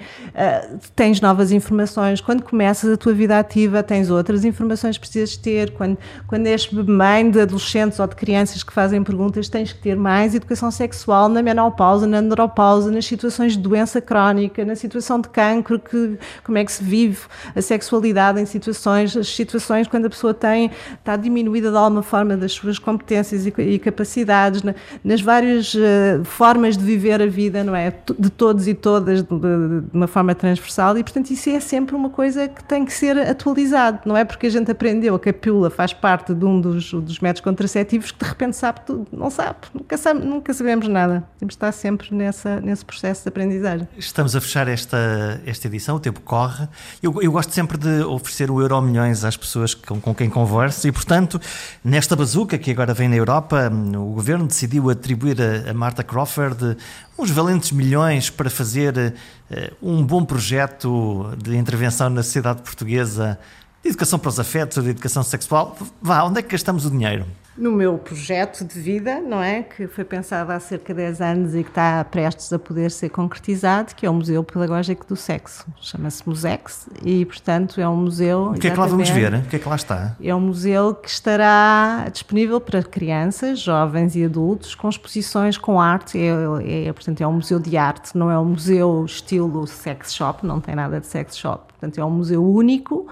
tens 0.94 1.20
novas 1.20 1.50
informações. 1.50 2.20
Quando 2.20 2.42
começas 2.42 2.92
a 2.92 2.96
tua 2.96 3.14
vida 3.14 3.38
ativa, 3.38 3.82
tens 3.82 4.10
outras 4.10 4.44
informações 4.44 4.81
informações 4.82 4.98
precisas 4.98 5.36
ter, 5.36 5.70
quando, 5.72 5.96
quando 6.26 6.46
és 6.46 6.70
mãe 6.70 7.30
de 7.30 7.40
adolescentes 7.40 7.98
ou 8.00 8.06
de 8.06 8.16
crianças 8.16 8.62
que 8.62 8.72
fazem 8.72 9.02
perguntas, 9.02 9.48
tens 9.48 9.72
que 9.72 9.80
ter 9.80 9.96
mais 9.96 10.34
educação 10.34 10.70
sexual 10.70 11.28
na 11.28 11.42
menopausa, 11.42 12.06
na 12.06 12.18
andropausa, 12.18 12.90
nas 12.90 13.06
situações 13.06 13.52
de 13.52 13.58
doença 13.58 14.00
crónica, 14.00 14.64
na 14.64 14.74
situação 14.74 15.20
de 15.20 15.28
cancro, 15.28 15.78
que, 15.78 16.18
como 16.44 16.58
é 16.58 16.64
que 16.64 16.72
se 16.72 16.82
vive 16.82 17.20
a 17.54 17.62
sexualidade 17.62 18.40
em 18.40 18.46
situações, 18.46 19.16
as 19.16 19.28
situações 19.28 19.86
quando 19.86 20.06
a 20.06 20.10
pessoa 20.10 20.34
tem, 20.34 20.70
está 20.98 21.16
diminuída 21.16 21.70
de 21.70 21.76
alguma 21.76 22.02
forma 22.02 22.36
das 22.36 22.52
suas 22.52 22.78
competências 22.78 23.46
e, 23.46 23.54
e 23.58 23.78
capacidades, 23.78 24.62
na, 24.62 24.74
nas 25.04 25.20
várias 25.20 25.74
uh, 25.74 26.24
formas 26.24 26.76
de 26.76 26.84
viver 26.84 27.22
a 27.22 27.26
vida, 27.26 27.62
não 27.62 27.76
é? 27.76 27.92
De 28.18 28.30
todos 28.30 28.66
e 28.66 28.74
todas, 28.74 29.22
de, 29.22 29.28
de, 29.28 29.80
de 29.82 29.96
uma 29.96 30.06
forma 30.06 30.34
transversal, 30.34 30.96
e 30.98 31.02
portanto 31.02 31.30
isso 31.30 31.50
é 31.50 31.60
sempre 31.60 31.94
uma 31.94 32.10
coisa 32.10 32.48
que 32.48 32.64
tem 32.64 32.84
que 32.84 32.92
ser 32.92 33.18
atualizado, 33.18 34.00
não 34.04 34.16
é? 34.16 34.24
Porque 34.24 34.46
a 34.46 34.50
gente 34.50 34.61
gente 34.62 34.70
aprendeu 34.70 35.18
que 35.18 35.28
a 35.28 35.32
pílula 35.32 35.68
faz 35.68 35.92
parte 35.92 36.32
de 36.32 36.44
um 36.44 36.60
dos, 36.60 36.92
dos 36.92 37.20
métodos 37.20 37.42
contraceptivos 37.42 38.12
que 38.12 38.18
de 38.18 38.28
repente 38.28 38.56
sabe 38.56 38.80
tudo. 38.86 39.06
Não 39.12 39.30
sabe, 39.30 39.58
nunca, 39.74 39.96
sabe, 39.98 40.24
nunca 40.24 40.54
sabemos 40.54 40.88
nada. 40.88 41.24
Temos 41.38 41.52
de 41.52 41.56
estar 41.56 41.72
sempre 41.72 42.14
nessa, 42.14 42.60
nesse 42.60 42.84
processo 42.84 43.22
de 43.22 43.28
aprendizagem. 43.28 43.88
Estamos 43.98 44.34
a 44.34 44.40
fechar 44.40 44.68
esta, 44.68 45.40
esta 45.44 45.66
edição, 45.66 45.96
o 45.96 46.00
tempo 46.00 46.20
corre. 46.20 46.66
Eu, 47.02 47.20
eu 47.20 47.32
gosto 47.32 47.52
sempre 47.52 47.76
de 47.76 48.02
oferecer 48.04 48.50
o 48.50 48.60
euro 48.60 48.80
milhões 48.80 49.24
às 49.24 49.36
pessoas 49.36 49.74
com, 49.74 50.00
com 50.00 50.14
quem 50.14 50.30
converso 50.30 50.86
e, 50.88 50.92
portanto, 50.92 51.40
nesta 51.84 52.16
bazuca 52.16 52.56
que 52.56 52.70
agora 52.70 52.94
vem 52.94 53.08
na 53.08 53.16
Europa, 53.16 53.70
o 53.70 54.14
governo 54.14 54.46
decidiu 54.46 54.88
atribuir 54.90 55.36
a, 55.40 55.70
a 55.70 55.74
Marta 55.74 56.02
Crawford 56.02 56.76
uns 57.18 57.30
valentes 57.30 57.72
milhões 57.72 58.30
para 58.30 58.48
fazer 58.48 59.14
uh, 59.50 59.76
um 59.82 60.04
bom 60.04 60.24
projeto 60.24 61.30
de 61.42 61.56
intervenção 61.56 62.08
na 62.08 62.22
sociedade 62.22 62.62
portuguesa 62.62 63.38
de 63.82 63.88
educação 63.88 64.18
para 64.18 64.28
os 64.28 64.38
afetos, 64.38 64.82
de 64.82 64.90
educação 64.90 65.22
sexual. 65.22 65.76
Vá, 66.00 66.22
onde 66.22 66.38
é 66.38 66.42
que 66.42 66.50
gastamos 66.50 66.86
o 66.86 66.90
dinheiro? 66.90 67.26
No 67.56 67.70
meu 67.70 67.98
projeto 67.98 68.64
de 68.64 68.80
vida, 68.80 69.20
não 69.20 69.42
é? 69.42 69.62
Que 69.62 69.86
foi 69.86 70.04
pensado 70.04 70.50
há 70.52 70.58
cerca 70.58 70.94
de 70.94 71.02
10 71.02 71.20
anos 71.20 71.54
e 71.54 71.62
que 71.62 71.68
está 71.68 72.02
prestes 72.02 72.50
a 72.50 72.58
poder 72.58 72.90
ser 72.90 73.10
concretizado, 73.10 73.94
que 73.94 74.06
é 74.06 74.10
o 74.10 74.14
Museu 74.14 74.42
Pedagógico 74.42 75.06
do 75.06 75.16
Sexo. 75.16 75.66
Chama-se 75.78 76.26
Musex 76.26 76.88
e, 77.04 77.26
portanto, 77.26 77.78
é 77.78 77.86
um 77.86 77.96
museu. 77.96 78.52
O 78.52 78.54
que 78.54 78.68
é 78.68 78.70
que 78.70 78.78
lá 78.78 78.86
vamos 78.86 79.10
ver? 79.10 79.34
O 79.34 79.42
que 79.42 79.56
é 79.56 79.58
que 79.58 79.68
lá 79.68 79.76
está? 79.76 80.16
É 80.22 80.34
um 80.34 80.40
museu 80.40 80.94
que 80.94 81.10
estará 81.10 82.08
disponível 82.10 82.58
para 82.58 82.82
crianças, 82.82 83.58
jovens 83.58 84.16
e 84.16 84.24
adultos, 84.24 84.74
com 84.74 84.88
exposições 84.88 85.58
com 85.58 85.78
arte. 85.78 86.18
É, 86.18 86.86
é, 86.88 86.92
portanto, 86.92 87.20
é 87.20 87.26
um 87.26 87.34
museu 87.34 87.58
de 87.58 87.76
arte, 87.76 88.16
não 88.16 88.30
é 88.30 88.38
um 88.38 88.46
museu 88.46 89.04
estilo 89.04 89.66
sex 89.66 90.14
shop, 90.14 90.46
não 90.46 90.58
tem 90.58 90.74
nada 90.74 91.00
de 91.00 91.06
sex 91.06 91.36
shop. 91.36 91.64
Portanto, 91.68 91.98
é 91.98 92.04
um 92.04 92.10
museu 92.10 92.42
único 92.42 93.08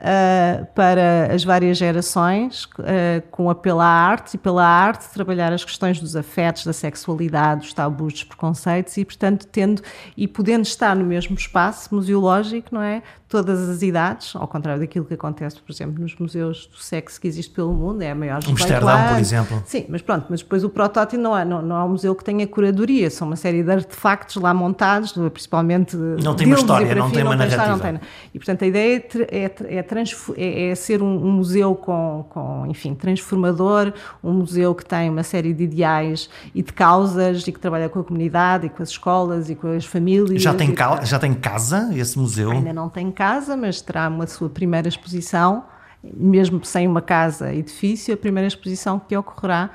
uh, 0.00 0.66
para 0.74 1.32
as 1.32 1.44
várias 1.44 1.76
gerações, 1.76 2.64
uh, 2.64 3.22
com 3.30 3.50
apelo 3.50 3.80
à 3.80 3.86
arte 3.86 4.34
e 4.34 4.38
pela 4.38 4.64
arte 4.64 5.08
trabalhar 5.12 5.52
as 5.52 5.64
questões 5.64 6.00
dos 6.00 6.16
afetos, 6.16 6.64
da 6.64 6.72
sexualidade, 6.72 7.62
dos 7.62 7.74
tabus, 7.74 8.12
dos 8.14 8.24
preconceitos 8.24 8.96
e, 8.96 9.04
portanto, 9.04 9.46
tendo 9.46 9.82
e 10.16 10.26
podendo 10.26 10.64
estar 10.64 10.96
no 10.96 11.04
mesmo 11.04 11.36
espaço 11.36 11.94
museológico, 11.94 12.68
não 12.72 12.82
é? 12.82 13.02
Todas 13.28 13.68
as 13.68 13.80
idades, 13.82 14.34
ao 14.34 14.48
contrário 14.48 14.80
daquilo 14.80 15.04
que 15.04 15.14
acontece, 15.14 15.60
por 15.60 15.70
exemplo, 15.70 16.02
nos 16.02 16.16
museus 16.16 16.66
do 16.66 16.78
sexo 16.78 17.20
que 17.20 17.28
existe 17.28 17.52
pelo 17.52 17.72
mundo, 17.72 18.02
é 18.02 18.10
a 18.10 18.14
maior 18.14 18.40
Amsterdão, 18.44 19.08
por 19.08 19.18
exemplo. 19.20 19.62
Sim, 19.64 19.86
mas 19.88 20.02
pronto, 20.02 20.26
mas 20.28 20.42
depois 20.42 20.64
o 20.64 20.68
protótipo 20.68 21.22
não 21.22 21.38
é, 21.38 21.44
não, 21.44 21.62
não 21.62 21.76
é 21.76 21.84
um 21.84 21.90
museu 21.90 22.12
que 22.16 22.24
tenha 22.24 22.44
curadoria, 22.46 23.08
são 23.08 23.28
uma 23.28 23.36
série 23.36 23.62
de 23.62 23.70
artefactos 23.70 24.36
lá 24.36 24.52
montados, 24.52 25.12
principalmente. 25.12 25.96
Não 25.96 26.34
tem 26.34 26.48
uma 26.48 26.56
história, 26.56 26.92
não 26.92 27.10
tem 27.10 27.22
uma 27.22 27.36
narrativa. 27.36 27.68
Não 27.68 27.78
tem, 27.78 28.00
e 28.34 28.38
portanto 28.38 28.64
a 28.64 28.66
ideia 28.66 29.04
é, 29.30 29.44
é, 29.44 29.76
é 29.76 29.82
é, 29.98 30.70
é, 30.70 30.74
ser 30.74 31.02
um, 31.02 31.26
um, 31.26 31.32
museu 31.32 31.74
com, 31.74 32.24
com, 32.28 32.66
enfim, 32.66 32.94
transformador, 32.94 33.92
um 34.22 34.32
museu 34.32 34.74
que 34.74 34.84
tem 34.84 35.10
uma 35.10 35.22
série 35.22 35.52
de 35.52 35.64
ideais 35.64 36.28
e 36.54 36.62
de 36.62 36.72
causas 36.72 37.46
e 37.46 37.52
que 37.52 37.58
trabalha 37.58 37.88
com 37.88 38.00
a 38.00 38.04
comunidade 38.04 38.66
e 38.66 38.68
com 38.68 38.82
as 38.82 38.90
escolas 38.90 39.50
e 39.50 39.54
com 39.54 39.68
as 39.68 39.84
famílias. 39.84 40.42
Já 40.42 40.54
tem, 40.54 40.72
cal, 40.72 41.04
já 41.04 41.18
tem 41.18 41.34
casa 41.34 41.90
esse 41.94 42.18
museu? 42.18 42.50
Ainda 42.50 42.72
não 42.72 42.88
tem 42.88 43.10
casa, 43.10 43.56
mas 43.56 43.80
terá 43.80 44.08
uma 44.08 44.26
sua 44.26 44.48
primeira 44.48 44.88
exposição, 44.88 45.64
mesmo 46.02 46.64
sem 46.64 46.86
uma 46.86 47.02
casa 47.02 47.52
edifício, 47.52 48.14
a 48.14 48.16
primeira 48.16 48.46
exposição 48.46 48.98
que 48.98 49.16
ocorrerá 49.16 49.70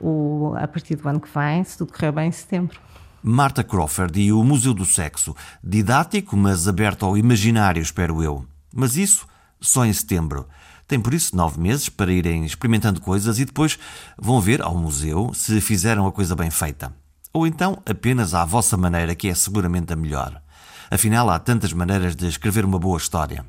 o, 0.00 0.54
a 0.56 0.68
partir 0.68 0.96
do 0.96 1.08
ano 1.08 1.20
que 1.20 1.28
vem, 1.32 1.64
se 1.64 1.76
tudo 1.78 1.92
correr 1.92 2.12
bem, 2.12 2.28
em 2.28 2.32
setembro. 2.32 2.78
Marta 3.22 3.62
Crawford 3.62 4.18
e 4.18 4.32
o 4.32 4.42
Museu 4.42 4.72
do 4.72 4.86
Sexo. 4.86 5.36
Didático, 5.62 6.36
mas 6.36 6.66
aberto 6.66 7.04
ao 7.04 7.18
imaginário, 7.18 7.82
espero 7.82 8.22
eu. 8.22 8.44
Mas 8.74 8.96
isso 8.96 9.26
só 9.60 9.84
em 9.84 9.92
setembro. 9.92 10.48
Tem 10.86 11.00
por 11.00 11.14
isso 11.14 11.36
nove 11.36 11.60
meses 11.60 11.88
para 11.88 12.12
irem 12.12 12.44
experimentando 12.44 13.00
coisas 13.00 13.38
e 13.38 13.44
depois 13.44 13.78
vão 14.18 14.40
ver 14.40 14.60
ao 14.60 14.76
museu 14.76 15.32
se 15.34 15.60
fizeram 15.60 16.06
a 16.06 16.12
coisa 16.12 16.34
bem 16.34 16.50
feita. 16.50 16.92
Ou 17.32 17.46
então 17.46 17.80
apenas 17.86 18.34
à 18.34 18.44
vossa 18.44 18.76
maneira, 18.76 19.14
que 19.14 19.28
é 19.28 19.34
seguramente 19.34 19.92
a 19.92 19.96
melhor. 19.96 20.42
Afinal, 20.90 21.30
há 21.30 21.38
tantas 21.38 21.72
maneiras 21.72 22.16
de 22.16 22.26
escrever 22.26 22.64
uma 22.64 22.78
boa 22.78 22.98
história. 22.98 23.46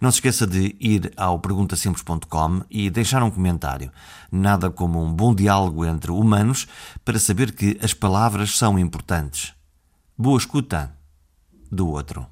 Não 0.00 0.10
se 0.10 0.18
esqueça 0.18 0.46
de 0.46 0.76
ir 0.78 1.12
ao 1.16 1.38
perguntasimples.com 1.38 2.62
e 2.70 2.88
deixar 2.90 3.22
um 3.22 3.30
comentário. 3.30 3.90
Nada 4.30 4.70
como 4.70 5.02
um 5.02 5.12
bom 5.12 5.34
diálogo 5.34 5.84
entre 5.84 6.10
humanos 6.10 6.68
para 7.04 7.18
saber 7.18 7.52
que 7.52 7.78
as 7.82 7.92
palavras 7.92 8.56
são 8.56 8.78
importantes. 8.78 9.54
Boa 10.16 10.38
escuta 10.38 10.92
do 11.70 11.88
outro. 11.88 12.26